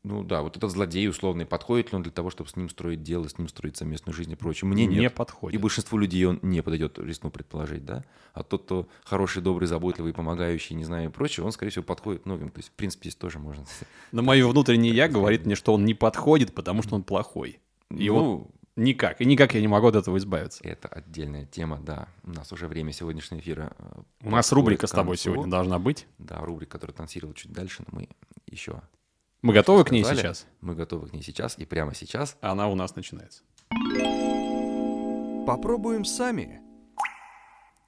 Ну 0.03 0.25
да, 0.25 0.41
вот 0.41 0.57
этот 0.57 0.71
злодей 0.71 1.07
условный, 1.09 1.45
подходит 1.45 1.93
ли 1.93 1.97
он 1.97 2.03
для 2.03 2.13
того, 2.13 2.31
чтобы 2.31 2.49
с 2.49 2.57
ним 2.57 2.71
строить 2.71 3.03
дело, 3.03 3.29
с 3.29 3.37
ним 3.37 3.49
строить 3.49 3.77
совместную 3.77 4.15
жизнь 4.15 4.33
и 4.33 4.35
прочее? 4.35 4.67
Мне 4.67 4.87
не 4.87 4.97
нет. 4.97 5.13
И 5.13 5.15
подходит. 5.15 5.61
большинству 5.61 5.99
людей 5.99 6.25
он 6.25 6.39
не 6.41 6.63
подойдет, 6.63 6.99
рискну 6.99 7.31
предположить, 7.31 7.85
да? 7.85 8.05
А 8.33 8.43
тот, 8.43 8.63
кто 8.65 8.89
хороший, 9.05 9.43
добрый, 9.43 9.67
заботливый, 9.69 10.15
помогающий, 10.15 10.75
не 10.75 10.85
знаю, 10.85 11.11
и 11.11 11.13
прочее, 11.13 11.45
он, 11.45 11.53
скорее 11.53 11.71
всего, 11.71 11.85
подходит 11.85 12.25
многим. 12.25 12.49
То 12.49 12.61
есть, 12.61 12.71
в 12.71 12.73
принципе, 12.73 13.11
здесь 13.11 13.17
тоже 13.17 13.39
можно. 13.39 13.65
Но 14.13 14.23
мое 14.23 14.49
внутреннее 14.49 14.95
я 14.95 15.07
говорит 15.07 15.45
мне, 15.45 15.55
что 15.55 15.75
он 15.75 15.85
не 15.85 15.93
подходит, 15.93 16.55
потому 16.55 16.83
что 16.83 16.95
он 16.95 17.03
плохой. 17.03 17.61
И 17.91 18.09
вот 18.09 18.23
Ну, 18.23 18.51
никак. 18.77 19.21
И 19.21 19.27
никак 19.27 19.53
я 19.55 19.61
не 19.61 19.69
могу 19.69 19.89
от 19.89 19.97
этого 19.97 20.17
избавиться. 20.17 20.65
это 20.65 20.89
отдельная 20.89 21.45
тема, 21.45 21.79
да. 21.79 22.09
У 22.25 22.31
нас 22.31 22.51
уже 22.53 22.69
время 22.69 22.93
сегодняшнего 22.93 23.41
эфира. 23.41 23.73
э, 23.79 24.01
У 24.25 24.31
нас 24.31 24.51
рубрика 24.51 24.87
с 24.87 24.93
тобой 24.93 25.19
сегодня 25.19 25.51
должна 25.51 25.79
быть. 25.79 26.07
Да, 26.19 26.39
рубрика, 26.39 26.73
которая 26.73 26.97
танцировала 26.97 27.35
чуть 27.37 27.53
дальше, 27.53 27.85
но 27.87 27.99
мы 27.99 28.09
еще 28.47 28.81
Мы 29.43 29.55
готовы 29.55 29.85
к 29.85 29.91
ней 29.91 30.05
сейчас? 30.05 30.47
Мы 30.61 30.75
готовы 30.75 31.09
к 31.09 31.13
ней 31.15 31.23
сейчас 31.23 31.59
и 31.59 31.65
прямо 31.65 31.95
сейчас. 31.95 32.37
Она 32.43 32.69
у 32.69 32.75
нас 32.75 32.95
начинается. 32.95 33.43
Попробуем 35.47 36.05
сами. 36.05 36.61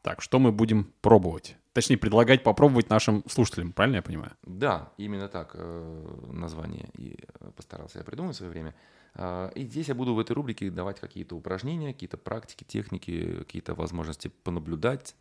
Так, 0.00 0.22
что 0.22 0.38
мы 0.38 0.50
будем 0.50 0.92
пробовать? 1.03 1.57
Точнее, 1.74 1.96
предлагать 1.96 2.42
попробовать 2.42 2.90
нашим 2.90 3.22
слушателям, 3.28 3.72
правильно 3.72 3.96
я 3.96 4.03
понимаю? 4.03 4.32
Да, 4.42 4.92
именно 4.96 5.28
так 5.28 5.53
э, 5.55 6.18
название 6.32 6.90
и 6.96 7.18
э, 7.40 7.50
постарался 7.55 7.98
я 7.98 8.05
придумать 8.05 8.34
в 8.34 8.38
свое 8.38 8.50
время. 8.50 8.74
А, 9.14 9.48
И 9.55 9.64
здесь 9.64 9.88
я 9.88 9.94
буду 9.94 10.14
в 10.14 10.18
этой 10.18 10.32
рубрике 10.32 10.70
давать 10.70 11.00
какие-то 11.00 11.36
упражнения, 11.36 11.92
какие-то 11.92 12.16
практики, 12.16 12.64
техники, 12.64 13.36
какие-то 13.38 13.74
возможности 13.74 14.28
понаблюдать 14.42 15.14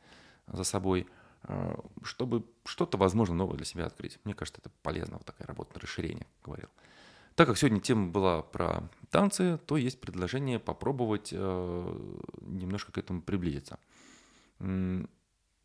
за 0.47 0.63
собой, 0.63 1.07
чтобы 2.03 2.45
что-то, 2.65 2.97
возможно, 2.97 3.35
новое 3.35 3.57
для 3.57 3.65
себя 3.65 3.85
открыть. 3.85 4.19
Мне 4.23 4.33
кажется, 4.33 4.61
это 4.61 4.71
полезно, 4.83 5.17
вот 5.17 5.25
такая 5.25 5.47
работа 5.47 5.73
на 5.75 5.81
расширение, 5.81 6.27
говорил. 6.43 6.69
Так 7.35 7.47
как 7.47 7.57
сегодня 7.57 7.79
тема 7.79 8.09
была 8.09 8.41
про 8.41 8.89
танцы, 9.09 9.57
то 9.65 9.77
есть 9.77 9.99
предложение 9.99 10.59
попробовать 10.59 11.29
э, 11.31 12.19
немножко 12.41 12.91
к 12.91 12.97
этому 12.97 13.21
приблизиться. 13.21 13.79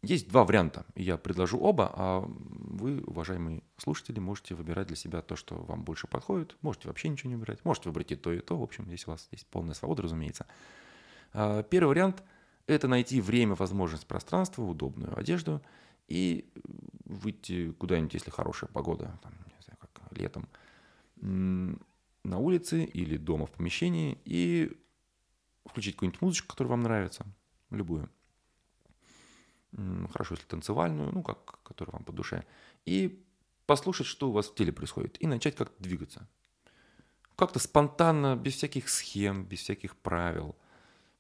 Есть 0.03 0.29
два 0.29 0.45
варианта. 0.45 0.87
Я 0.95 1.17
предложу 1.17 1.59
оба, 1.59 1.91
а 1.93 2.21
вы, 2.21 3.03
уважаемые 3.03 3.63
слушатели, 3.77 4.21
можете 4.21 4.55
выбирать 4.55 4.87
для 4.87 4.97
себя 4.97 5.21
то, 5.21 5.35
что 5.35 5.57
вам 5.57 5.83
больше 5.83 6.07
подходит. 6.07 6.57
Можете 6.63 6.89
вообще 6.89 7.09
ничего 7.09 7.31
не 7.31 7.37
выбирать. 7.37 7.65
Можете 7.65 7.89
выбрать 7.89 8.13
и 8.13 8.17
то, 8.17 8.33
и 8.33 8.39
то. 8.39 8.57
В 8.57 8.63
общем, 8.63 8.85
здесь 8.87 9.07
у 9.09 9.11
вас 9.11 9.29
есть 9.33 9.47
полная 9.49 9.75
свобода, 9.75 10.03
разумеется. 10.03 10.47
А, 11.33 11.65
Первый 11.65 11.89
вариант– 11.89 12.23
это 12.67 12.89
найти 12.89 13.21
время, 13.21 13.55
возможность, 13.55 14.07
пространство, 14.07 14.63
удобную 14.63 15.17
одежду 15.19 15.63
и 16.09 16.51
выйти 17.05 17.73
куда-нибудь, 17.73 18.15
если 18.15 18.31
хорошая 18.31 18.71
погода, 18.71 19.19
там, 19.23 19.33
не 19.33 19.63
знаю, 19.65 19.79
как 19.79 20.13
летом, 20.13 20.49
на 21.17 22.39
улице 22.39 22.85
или 22.85 23.17
дома 23.17 23.47
в 23.47 23.53
помещении 23.53 24.19
и 24.25 24.77
включить 25.65 25.95
какую-нибудь 25.95 26.23
музычку, 26.23 26.49
которая 26.49 26.71
вам 26.73 26.83
нравится, 26.83 27.25
любую. 27.71 28.11
Хорошо, 30.13 30.35
если 30.35 30.47
танцевальную, 30.47 31.13
ну, 31.13 31.23
как, 31.23 31.63
которая 31.63 31.93
вам 31.93 32.05
по 32.05 32.13
душе. 32.13 32.45
И 32.85 33.23
послушать, 33.67 34.07
что 34.07 34.29
у 34.29 34.33
вас 34.33 34.49
в 34.49 34.55
теле 34.55 34.73
происходит, 34.73 35.21
и 35.21 35.27
начать 35.27 35.57
как-то 35.57 35.83
двигаться. 35.83 36.29
Как-то 37.37 37.59
спонтанно, 37.59 38.37
без 38.37 38.55
всяких 38.55 38.89
схем, 38.89 39.45
без 39.45 39.61
всяких 39.61 39.97
правил. 39.97 40.57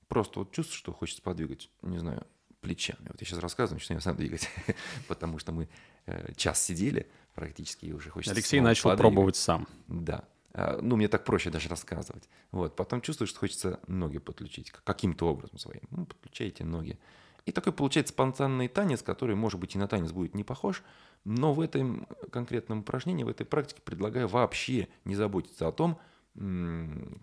Просто 0.08 0.40
вот 0.40 0.52
чувствую, 0.52 0.76
что 0.76 0.92
хочется 0.92 1.22
подвигать, 1.22 1.70
не 1.82 1.98
знаю, 1.98 2.26
плечами. 2.60 3.08
Вот 3.08 3.20
я 3.20 3.26
сейчас 3.26 3.38
рассказываю, 3.38 3.80
я 3.88 4.00
сам 4.00 4.16
двигать, 4.16 4.48
потому 5.08 5.38
что 5.38 5.52
мы 5.52 5.68
э, 6.06 6.32
час 6.36 6.62
сидели 6.62 7.08
практически, 7.34 7.86
и 7.86 7.92
уже 7.92 8.10
хочется 8.10 8.32
Алексей 8.32 8.60
начал 8.60 8.90
подвигать. 8.90 9.12
пробовать 9.12 9.36
сам. 9.36 9.68
Да. 9.88 10.24
А, 10.52 10.78
Ну, 10.80 10.96
мне 10.96 11.08
так 11.08 11.24
проще 11.24 11.50
даже 11.50 11.68
рассказывать. 11.68 12.28
Вот. 12.50 12.74
Потом 12.76 13.00
чувствую, 13.00 13.28
что 13.28 13.40
хочется 13.40 13.80
ноги 13.86 14.18
подключить 14.18 14.70
каким-то 14.70 15.28
образом 15.28 15.58
своим. 15.58 15.82
Ну, 15.90 16.06
подключайте 16.06 16.64
ноги. 16.64 16.98
И 17.44 17.52
такой 17.52 17.72
получается 17.72 18.12
спонтанный 18.12 18.66
танец, 18.66 19.02
который, 19.02 19.36
может 19.36 19.60
быть, 19.60 19.76
и 19.76 19.78
на 19.78 19.86
танец 19.86 20.10
будет 20.10 20.34
не 20.34 20.42
похож, 20.42 20.82
но 21.24 21.52
в 21.52 21.60
этом 21.60 22.06
конкретном 22.32 22.80
упражнении, 22.80 23.22
в 23.22 23.28
этой 23.28 23.46
практике 23.46 23.82
предлагаю 23.82 24.26
вообще 24.26 24.88
не 25.04 25.14
заботиться 25.14 25.68
о 25.68 25.72
том, 25.72 26.00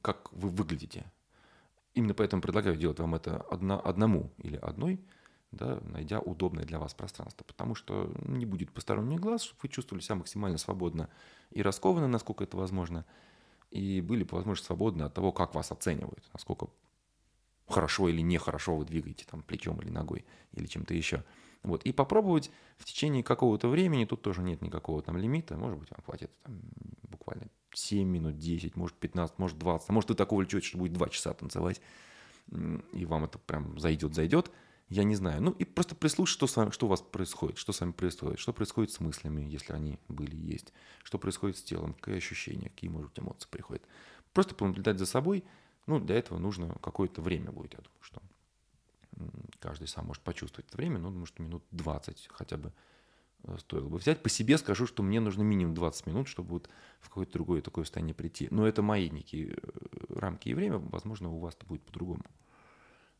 как 0.02 0.32
вы 0.32 0.50
выглядите. 0.50 1.12
Именно 1.94 2.14
поэтому 2.14 2.42
предлагаю 2.42 2.76
делать 2.76 3.00
вам 3.00 3.16
это 3.16 3.38
одна, 3.52 3.80
одному 3.80 4.32
или 4.40 4.56
одной, 4.58 5.00
да, 5.52 5.80
найдя 5.84 6.20
удобное 6.20 6.66
для 6.66 6.80
вас 6.80 6.94
пространство. 6.94 7.44
Потому 7.44 7.76
что 7.76 8.12
не 8.26 8.46
будет 8.46 8.72
посторонних 8.72 9.20
глаз, 9.20 9.44
чтобы 9.44 9.60
вы 9.64 9.70
чувствовали 9.70 10.02
себя 10.02 10.16
максимально 10.16 10.58
свободно 10.58 11.10
и 11.52 11.62
раскованно, 11.62 12.08
насколько 12.08 12.44
это 12.44 12.58
возможно, 12.58 13.06
и 13.70 14.02
были 14.02 14.24
по 14.24 14.38
возможности 14.38 14.68
свободны 14.68 15.04
от 15.04 15.14
того, 15.14 15.32
как 15.32 15.54
вас 15.54 15.72
оценивают, 15.72 16.28
насколько 16.34 16.68
хорошо 17.68 18.10
или 18.10 18.22
нехорошо 18.22 18.76
вы 18.76 18.86
двигаете 18.86 19.26
там 19.30 19.42
плечом 19.44 19.80
или 19.82 19.90
ногой 19.90 20.26
или 20.54 20.66
чем-то 20.66 20.94
еще. 20.94 21.24
Вот. 21.62 21.84
И 21.84 21.94
попробовать 21.94 22.52
в 22.78 22.86
течение 22.86 23.24
какого-то 23.24 23.68
времени, 23.70 24.06
тут 24.06 24.22
тоже 24.22 24.42
нет 24.42 24.62
никакого 24.62 25.02
там 25.02 25.18
лимита, 25.18 25.56
может 25.58 25.80
быть, 25.80 25.90
вам 25.92 26.02
хватит 26.04 26.32
там, 26.44 26.60
буквально 27.04 27.48
7 27.74 28.08
минут, 28.08 28.38
10, 28.38 28.76
может 28.76 28.96
15, 28.98 29.40
может 29.40 29.58
20, 29.58 29.90
а 29.90 29.94
может 29.94 30.10
вы 30.10 30.16
так 30.16 30.32
увлечетесь, 30.32 30.70
что 30.70 30.78
будет 30.78 30.94
2 30.94 31.10
часа 31.10 31.34
танцевать, 31.34 31.82
и 32.52 33.06
вам 33.06 33.26
это 33.26 33.40
прям 33.40 33.80
зайдет, 33.80 34.14
зайдет, 34.14 34.52
я 34.90 35.04
не 35.04 35.16
знаю. 35.16 35.42
Ну 35.42 35.52
и 35.52 35.66
просто 35.66 35.96
прислушать, 35.96 36.34
что, 36.34 36.48
с 36.48 36.56
вами, 36.56 36.72
что 36.72 36.86
у 36.86 36.90
вас 36.90 37.02
происходит, 37.02 37.58
что 37.58 37.72
с 37.74 37.82
вами 37.82 37.92
происходит, 37.92 38.40
что 38.40 38.54
происходит 38.54 38.92
с 38.92 39.00
мыслями, 39.00 39.42
если 39.42 39.74
они 39.74 39.98
были 40.08 40.36
есть, 40.36 40.74
что 41.04 41.18
происходит 41.18 41.58
с 41.58 41.64
телом, 41.64 41.94
какие 41.94 42.18
ощущения, 42.18 42.70
какие, 42.70 42.90
может 42.90 43.10
быть, 43.10 43.20
эмоции 43.20 43.48
приходят. 43.50 43.84
Просто 44.34 44.56
понаблюдать 44.56 45.00
за 45.00 45.06
собой, 45.06 45.44
ну, 45.88 46.00
для 46.00 46.16
этого 46.16 46.38
нужно 46.38 46.76
какое-то 46.82 47.22
время 47.22 47.52
будет, 47.52 47.74
я 47.74 47.80
думаю, 47.80 48.02
что 48.02 48.22
каждый 49.60 49.88
сам 49.88 50.08
может 50.08 50.24
почувствовать 50.24 50.68
это 50.68 50.78
время, 50.78 51.00
но 51.00 51.10
думаю, 51.10 51.26
что 51.26 51.42
минут 51.44 51.64
20 51.72 52.30
хотя 52.32 52.58
бы 52.58 52.74
стоило 53.58 53.88
бы 53.88 53.98
взять. 53.98 54.24
По 54.24 54.30
себе 54.30 54.58
скажу, 54.58 54.88
что 54.88 55.04
мне 55.04 55.20
нужно 55.20 55.44
минимум 55.44 55.74
20 55.74 56.08
минут, 56.08 56.28
чтобы 56.28 56.50
вот 56.50 56.70
в 57.00 57.10
какое-то 57.10 57.34
другое 57.34 57.62
такое 57.62 57.84
состояние 57.84 58.16
прийти. 58.16 58.48
Но 58.52 58.68
это 58.68 58.82
мои 58.82 59.10
некие 59.10 59.54
э, 59.54 59.58
рамки 60.10 60.50
и 60.50 60.54
время, 60.54 60.78
возможно, 60.78 61.30
у 61.30 61.40
вас 61.40 61.56
это 61.56 61.66
будет 61.66 61.84
по-другому. 61.84 62.24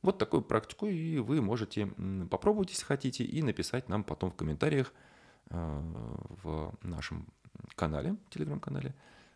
Вот 0.02 0.18
такую 0.18 0.42
практику, 0.42 0.88
и 0.88 1.20
вы 1.20 1.42
можете 1.42 1.88
попробовать, 2.30 2.72
если 2.72 2.86
хотите, 2.86 3.24
и 3.24 3.42
написать 3.42 3.88
нам 3.88 4.04
потом 4.04 4.32
в 4.32 4.36
комментариях 4.36 4.94
э, 5.50 5.82
в 6.44 6.74
нашем 6.82 7.28
канале, 7.76 8.18
телеграм-канале, 8.30 8.94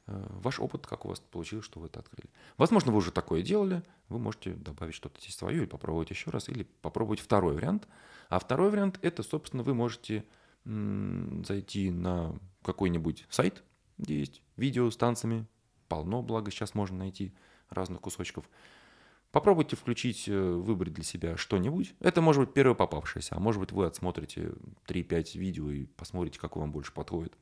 э, 0.07 0.27
ваш 0.29 0.59
опыт, 0.59 0.85
как 0.85 1.05
у 1.05 1.09
вас 1.09 1.19
получилось, 1.19 1.65
что 1.65 1.79
вы 1.79 1.87
это 1.87 1.99
открыли. 1.99 2.29
Возможно, 2.57 2.91
вы 2.91 2.97
уже 2.97 3.11
такое 3.11 3.41
делали, 3.41 3.83
вы 4.09 4.19
можете 4.19 4.53
добавить 4.53 4.95
что-то 4.95 5.19
здесь 5.21 5.35
свое 5.35 5.57
или 5.57 5.65
попробовать 5.65 6.09
еще 6.09 6.31
раз, 6.31 6.49
или 6.49 6.63
попробовать 6.81 7.19
второй 7.19 7.55
вариант. 7.55 7.87
А 8.29 8.39
второй 8.39 8.69
вариант– 8.69 8.99
это, 9.01 9.23
собственно, 9.23 9.63
вы 9.63 9.73
можете 9.73 10.25
зайти 10.67 11.91
на 11.91 12.37
какой-нибудь 12.61 13.25
сайт, 13.29 13.63
где 13.97 14.19
есть 14.19 14.41
видео 14.57 14.89
с 14.91 14.97
танцами, 14.97 15.45
полно, 15.87 16.21
благо 16.21 16.51
сейчас 16.51 16.75
можно 16.75 16.97
найти 16.97 17.33
разных 17.69 18.01
кусочков. 18.01 18.49
Попробуйте 19.31 19.75
включить, 19.75 20.27
э, 20.27 20.37
выбрать 20.37 20.93
для 20.93 21.03
себя 21.03 21.37
что-нибудь. 21.37 21.95
Это 21.99 22.21
может 22.21 22.45
быть 22.45 22.53
первое 22.53 22.75
попавшееся, 22.75 23.35
а 23.35 23.39
может 23.39 23.59
быть 23.59 23.71
вы 23.71 23.85
отсмотрите 23.85 24.53
3-5 24.87 25.37
видео 25.37 25.69
и 25.69 25.85
посмотрите, 25.85 26.39
какое 26.39 26.61
вам 26.61 26.71
больше 26.71 26.93
подходит. 26.93 27.37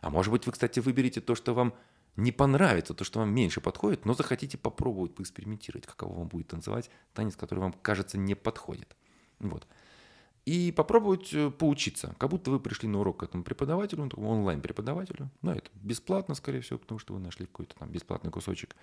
А 0.00 0.10
может 0.10 0.32
быть 0.32 0.46
вы, 0.46 0.52
кстати, 0.52 0.80
выберете 0.80 1.20
то, 1.20 1.34
что 1.34 1.54
вам 1.54 1.74
не 2.16 2.30
понравится, 2.30 2.94
то, 2.94 3.04
что 3.04 3.20
вам 3.20 3.30
меньше 3.30 3.60
подходит, 3.60 4.04
но 4.04 4.14
захотите 4.14 4.58
попробовать, 4.58 5.14
поэкспериментировать, 5.14 5.86
каково 5.86 6.18
вам 6.18 6.28
будет 6.28 6.48
танцевать 6.48 6.90
танец, 7.12 7.36
который 7.36 7.60
вам, 7.60 7.72
кажется, 7.72 8.18
не 8.18 8.34
подходит. 8.34 8.96
Вот 9.40 9.66
и 10.44 10.72
попробовать 10.72 11.32
э, 11.32 11.50
поучиться, 11.50 12.14
как 12.18 12.30
будто 12.30 12.50
вы 12.50 12.60
пришли 12.60 12.88
на 12.88 13.00
урок 13.00 13.20
к 13.20 13.22
этому 13.22 13.44
преподавателю, 13.44 14.10
ну, 14.14 14.28
онлайн-преподавателю. 14.28 15.30
Да, 15.42 15.56
это 15.56 15.70
бесплатно, 15.74 16.34
скорее 16.34 16.60
всего, 16.60 16.78
потому 16.78 16.98
что 16.98 17.14
вы 17.14 17.20
нашли 17.20 17.46
какой-то 17.46 17.74
там 17.76 17.90
бесплатный 17.90 18.30
кусочек. 18.30 18.76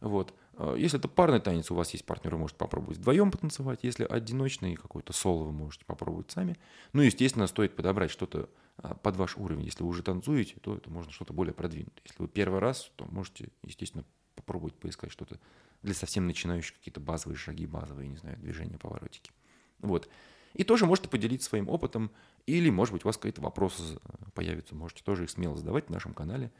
Вот. 0.00 0.34
А 0.56 0.74
если 0.74 0.98
это 0.98 1.08
парный 1.08 1.40
танец, 1.40 1.70
у 1.70 1.74
вас 1.74 1.90
есть 1.92 2.04
партнер, 2.04 2.34
вы 2.34 2.40
можете 2.40 2.58
попробовать 2.58 2.98
вдвоем 2.98 3.30
потанцевать. 3.30 3.80
Если 3.82 4.04
одиночный 4.04 4.74
какой-то 4.74 5.12
соло, 5.12 5.44
вы 5.44 5.52
можете 5.52 5.84
попробовать 5.84 6.30
сами. 6.30 6.58
Ну, 6.92 7.02
естественно, 7.02 7.46
стоит 7.46 7.76
подобрать 7.76 8.10
что-то 8.10 8.50
а, 8.78 8.94
под 8.94 9.16
ваш 9.16 9.36
уровень. 9.36 9.62
Если 9.62 9.84
вы 9.84 9.90
уже 9.90 10.02
танцуете, 10.02 10.56
то 10.60 10.76
это 10.76 10.90
можно 10.90 11.12
что-то 11.12 11.32
более 11.32 11.54
продвинутое. 11.54 12.02
Если 12.04 12.20
вы 12.20 12.28
первый 12.28 12.58
раз, 12.58 12.90
то 12.96 13.06
можете, 13.06 13.48
естественно, 13.62 14.04
попробовать 14.34 14.74
поискать 14.74 15.12
что-то 15.12 15.38
для 15.82 15.94
совсем 15.94 16.26
начинающих, 16.26 16.76
какие-то 16.76 17.00
базовые 17.00 17.36
шаги, 17.36 17.66
базовые, 17.66 18.08
не 18.08 18.16
знаю, 18.16 18.36
движения, 18.38 18.78
поворотики. 18.78 19.30
Вот. 19.78 20.08
И 20.54 20.64
тоже 20.64 20.86
можете 20.86 21.08
поделиться 21.08 21.48
своим 21.48 21.68
опытом, 21.68 22.10
или, 22.46 22.70
может 22.70 22.92
быть, 22.92 23.04
у 23.04 23.08
вас 23.08 23.16
какие-то 23.16 23.40
вопросы 23.40 23.98
появятся, 24.34 24.74
можете 24.74 25.02
тоже 25.02 25.24
их 25.24 25.30
смело 25.30 25.56
задавать 25.56 25.86
в 25.86 25.90
нашем 25.90 26.14
канале, 26.14 26.52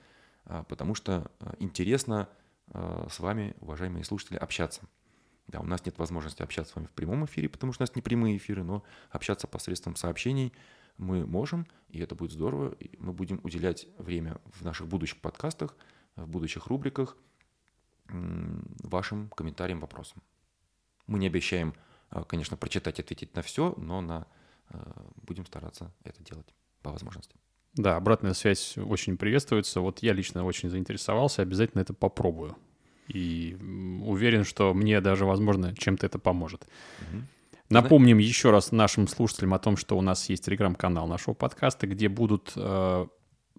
а, 0.45 0.63
потому 0.65 0.95
что 0.95 1.31
а, 1.41 1.55
интересно 1.59 2.29
а, 2.69 3.07
с 3.11 3.21
вами, 3.21 3.55
уважаемые 3.61 4.05
слушатели, 4.05 4.37
общаться. 4.37 4.83
Да, 5.49 5.61
у 5.61 5.65
нас 5.65 5.85
нет 5.85 5.99
возможности 5.99 6.43
общаться 6.43 6.73
с 6.73 6.77
вами 6.77 6.87
в 6.87 6.93
прямом 6.93 7.25
эфире, 7.27 7.49
потому 7.49 7.73
что 7.73 7.83
у 7.83 7.85
нас 7.85 7.95
не 7.95 8.03
прямые 8.03 8.37
эфиры, 8.37 8.63
но 8.63 8.85
общаться 9.11 9.47
посредством 9.47 9.97
сообщений 9.97 10.53
мы 10.99 11.27
можем, 11.27 11.67
и 11.89 12.01
это 12.01 12.15
будет 12.15 12.33
здорово. 12.33 12.73
И 12.79 12.97
мы 12.99 13.13
будем 13.13 13.41
уделять 13.43 13.89
время 13.99 14.41
в 14.53 14.63
наших 14.63 14.87
будущих 14.87 15.21
подкастах, 15.21 15.77
в 16.17 16.29
будущих 16.29 16.67
рубриках 16.67 17.17
вашим 18.09 19.29
комментариям, 19.31 19.81
вопросам. 19.81 20.23
Мы 21.07 21.19
не 21.19 21.27
обещаем 21.27 21.75
конечно, 22.29 22.57
прочитать, 22.57 23.01
ответить 23.01 23.35
на 23.35 23.43
все, 23.43 23.75
но 23.77 24.01
на, 24.01 24.27
а, 24.69 25.07
будем 25.23 25.47
стараться 25.47 25.93
это 26.05 26.23
делать 26.23 26.55
по 26.83 26.91
возможности. 26.91 27.37
Да, 27.75 27.97
обратная 27.97 28.35
связь 28.35 28.77
очень 28.77 29.17
приветствуется. 29.17 29.81
Вот 29.81 30.01
я 30.03 30.13
лично 30.13 30.45
очень 30.45 30.69
заинтересовался, 30.69 31.43
обязательно 31.43 31.81
это 31.81 31.95
попробую. 31.95 32.57
И 33.09 33.57
уверен, 34.05 34.45
что 34.45 34.75
мне 34.75 35.01
даже, 35.01 35.25
возможно, 35.25 35.75
чем-то 35.75 36.07
это 36.07 36.19
поможет. 36.19 36.67
Угу. 37.01 37.23
Напомним 37.71 38.19
да? 38.19 38.23
еще 38.23 38.51
раз 38.51 38.73
нашим 38.73 39.09
слушателям 39.09 39.55
о 39.55 39.59
том, 39.59 39.77
что 39.77 39.97
у 39.97 40.03
нас 40.03 40.29
есть 40.29 40.45
телеграм-канал 40.45 41.07
нашего 41.07 41.35
подкаста, 41.35 41.87
где 41.87 42.09
будут 42.09 42.53
э, 42.55 43.07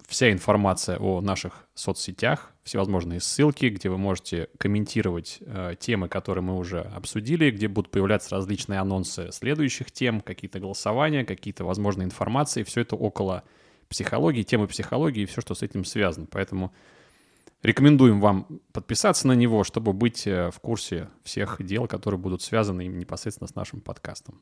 вся 0.07 0.31
информация 0.31 0.97
о 0.97 1.21
наших 1.21 1.67
соцсетях, 1.73 2.53
всевозможные 2.63 3.19
ссылки, 3.19 3.65
где 3.65 3.89
вы 3.89 3.97
можете 3.97 4.49
комментировать 4.57 5.39
э, 5.41 5.75
темы, 5.79 6.07
которые 6.07 6.43
мы 6.43 6.57
уже 6.57 6.81
обсудили, 6.81 7.51
где 7.51 7.67
будут 7.67 7.91
появляться 7.91 8.35
различные 8.35 8.79
анонсы 8.79 9.31
следующих 9.31 9.91
тем, 9.91 10.21
какие-то 10.21 10.59
голосования, 10.59 11.25
какие-то 11.25 11.65
возможные 11.65 12.05
информации. 12.05 12.63
Все 12.63 12.81
это 12.81 12.95
около 12.95 13.43
психологии, 13.89 14.43
темы 14.43 14.67
психологии 14.67 15.23
и 15.23 15.25
все, 15.25 15.41
что 15.41 15.55
с 15.55 15.61
этим 15.61 15.85
связано. 15.85 16.27
Поэтому 16.29 16.73
рекомендуем 17.61 18.19
вам 18.19 18.61
подписаться 18.71 19.27
на 19.27 19.33
него, 19.33 19.63
чтобы 19.63 19.93
быть 19.93 20.25
э, 20.27 20.51
в 20.51 20.59
курсе 20.59 21.09
всех 21.23 21.57
дел, 21.59 21.87
которые 21.87 22.19
будут 22.19 22.41
связаны 22.41 22.85
непосредственно 22.87 23.47
с 23.47 23.55
нашим 23.55 23.81
подкастом. 23.81 24.41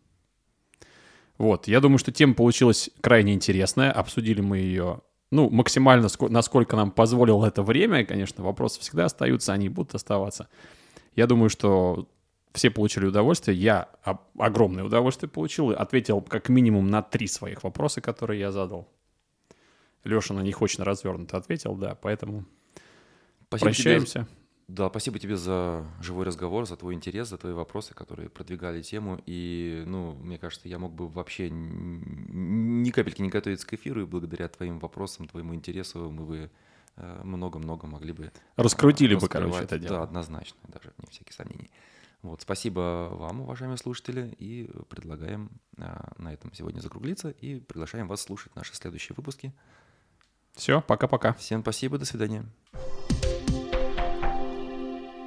Вот, 1.37 1.67
я 1.67 1.79
думаю, 1.79 1.97
что 1.97 2.11
тема 2.11 2.35
получилась 2.35 2.91
крайне 3.01 3.33
интересная. 3.33 3.91
Обсудили 3.91 4.41
мы 4.41 4.59
ее 4.59 5.01
ну, 5.31 5.49
максимально, 5.49 6.09
насколько 6.29 6.75
нам 6.75 6.91
позволило 6.91 7.45
это 7.45 7.63
время, 7.63 8.05
конечно, 8.05 8.43
вопросы 8.43 8.81
всегда 8.81 9.05
остаются, 9.05 9.53
они 9.53 9.69
будут 9.69 9.95
оставаться. 9.95 10.49
Я 11.15 11.25
думаю, 11.25 11.49
что 11.49 12.07
все 12.53 12.69
получили 12.69 13.05
удовольствие. 13.05 13.57
Я 13.57 13.89
огромное 14.37 14.83
удовольствие 14.83 15.29
получил. 15.29 15.69
Ответил 15.69 16.21
как 16.21 16.49
минимум 16.49 16.89
на 16.89 17.01
три 17.01 17.27
своих 17.27 17.63
вопроса, 17.63 18.01
которые 18.01 18.39
я 18.39 18.51
задал. 18.51 18.89
Леша 20.03 20.33
на 20.33 20.41
них 20.41 20.61
очень 20.61 20.83
развернуто 20.83 21.37
ответил, 21.37 21.75
да, 21.75 21.95
поэтому 21.95 22.45
Спасибо 23.47 23.65
прощаемся. 23.65 24.19
Тебе 24.19 24.40
да, 24.71 24.89
спасибо 24.89 25.19
тебе 25.19 25.35
за 25.35 25.85
живой 25.99 26.25
разговор, 26.25 26.65
за 26.65 26.77
твой 26.77 26.93
интерес, 26.93 27.27
за 27.27 27.37
твои 27.37 27.51
вопросы, 27.51 27.93
которые 27.93 28.29
продвигали 28.29 28.81
тему. 28.81 29.21
И, 29.25 29.83
ну, 29.85 30.13
мне 30.13 30.37
кажется, 30.37 30.69
я 30.69 30.79
мог 30.79 30.93
бы 30.93 31.09
вообще 31.09 31.49
ни 31.51 32.89
капельки 32.91 33.21
не 33.21 33.27
готовиться 33.27 33.67
к 33.67 33.73
эфиру, 33.73 34.01
и 34.01 34.05
благодаря 34.05 34.47
твоим 34.47 34.79
вопросам, 34.79 35.27
твоему 35.27 35.53
интересу 35.55 36.09
мы 36.09 36.25
бы 36.25 36.51
э, 36.95 37.21
много-много 37.25 37.85
могли 37.85 38.13
бы... 38.13 38.31
Раскрутили 38.55 39.15
бы, 39.15 39.27
короче, 39.27 39.59
это 39.59 39.77
дело. 39.77 39.97
Да, 39.97 40.03
однозначно, 40.03 40.57
даже 40.69 40.93
не 40.99 41.11
всякие 41.11 41.33
сомнений. 41.33 41.69
Вот, 42.21 42.41
спасибо 42.41 43.09
вам, 43.11 43.41
уважаемые 43.41 43.77
слушатели, 43.77 44.33
и 44.39 44.69
предлагаем 44.87 45.49
а, 45.79 46.13
на 46.17 46.31
этом 46.31 46.53
сегодня 46.53 46.79
закруглиться, 46.79 47.31
и 47.31 47.59
приглашаем 47.59 48.07
вас 48.07 48.21
слушать 48.21 48.55
наши 48.55 48.73
следующие 48.73 49.15
выпуски. 49.17 49.51
Все, 50.53 50.81
пока-пока. 50.81 51.33
Всем 51.33 51.61
спасибо, 51.61 51.97
до 51.97 52.05
свидания. 52.05 52.45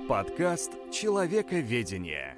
Подкаст 0.09 0.73
«Человековедение». 0.93 2.37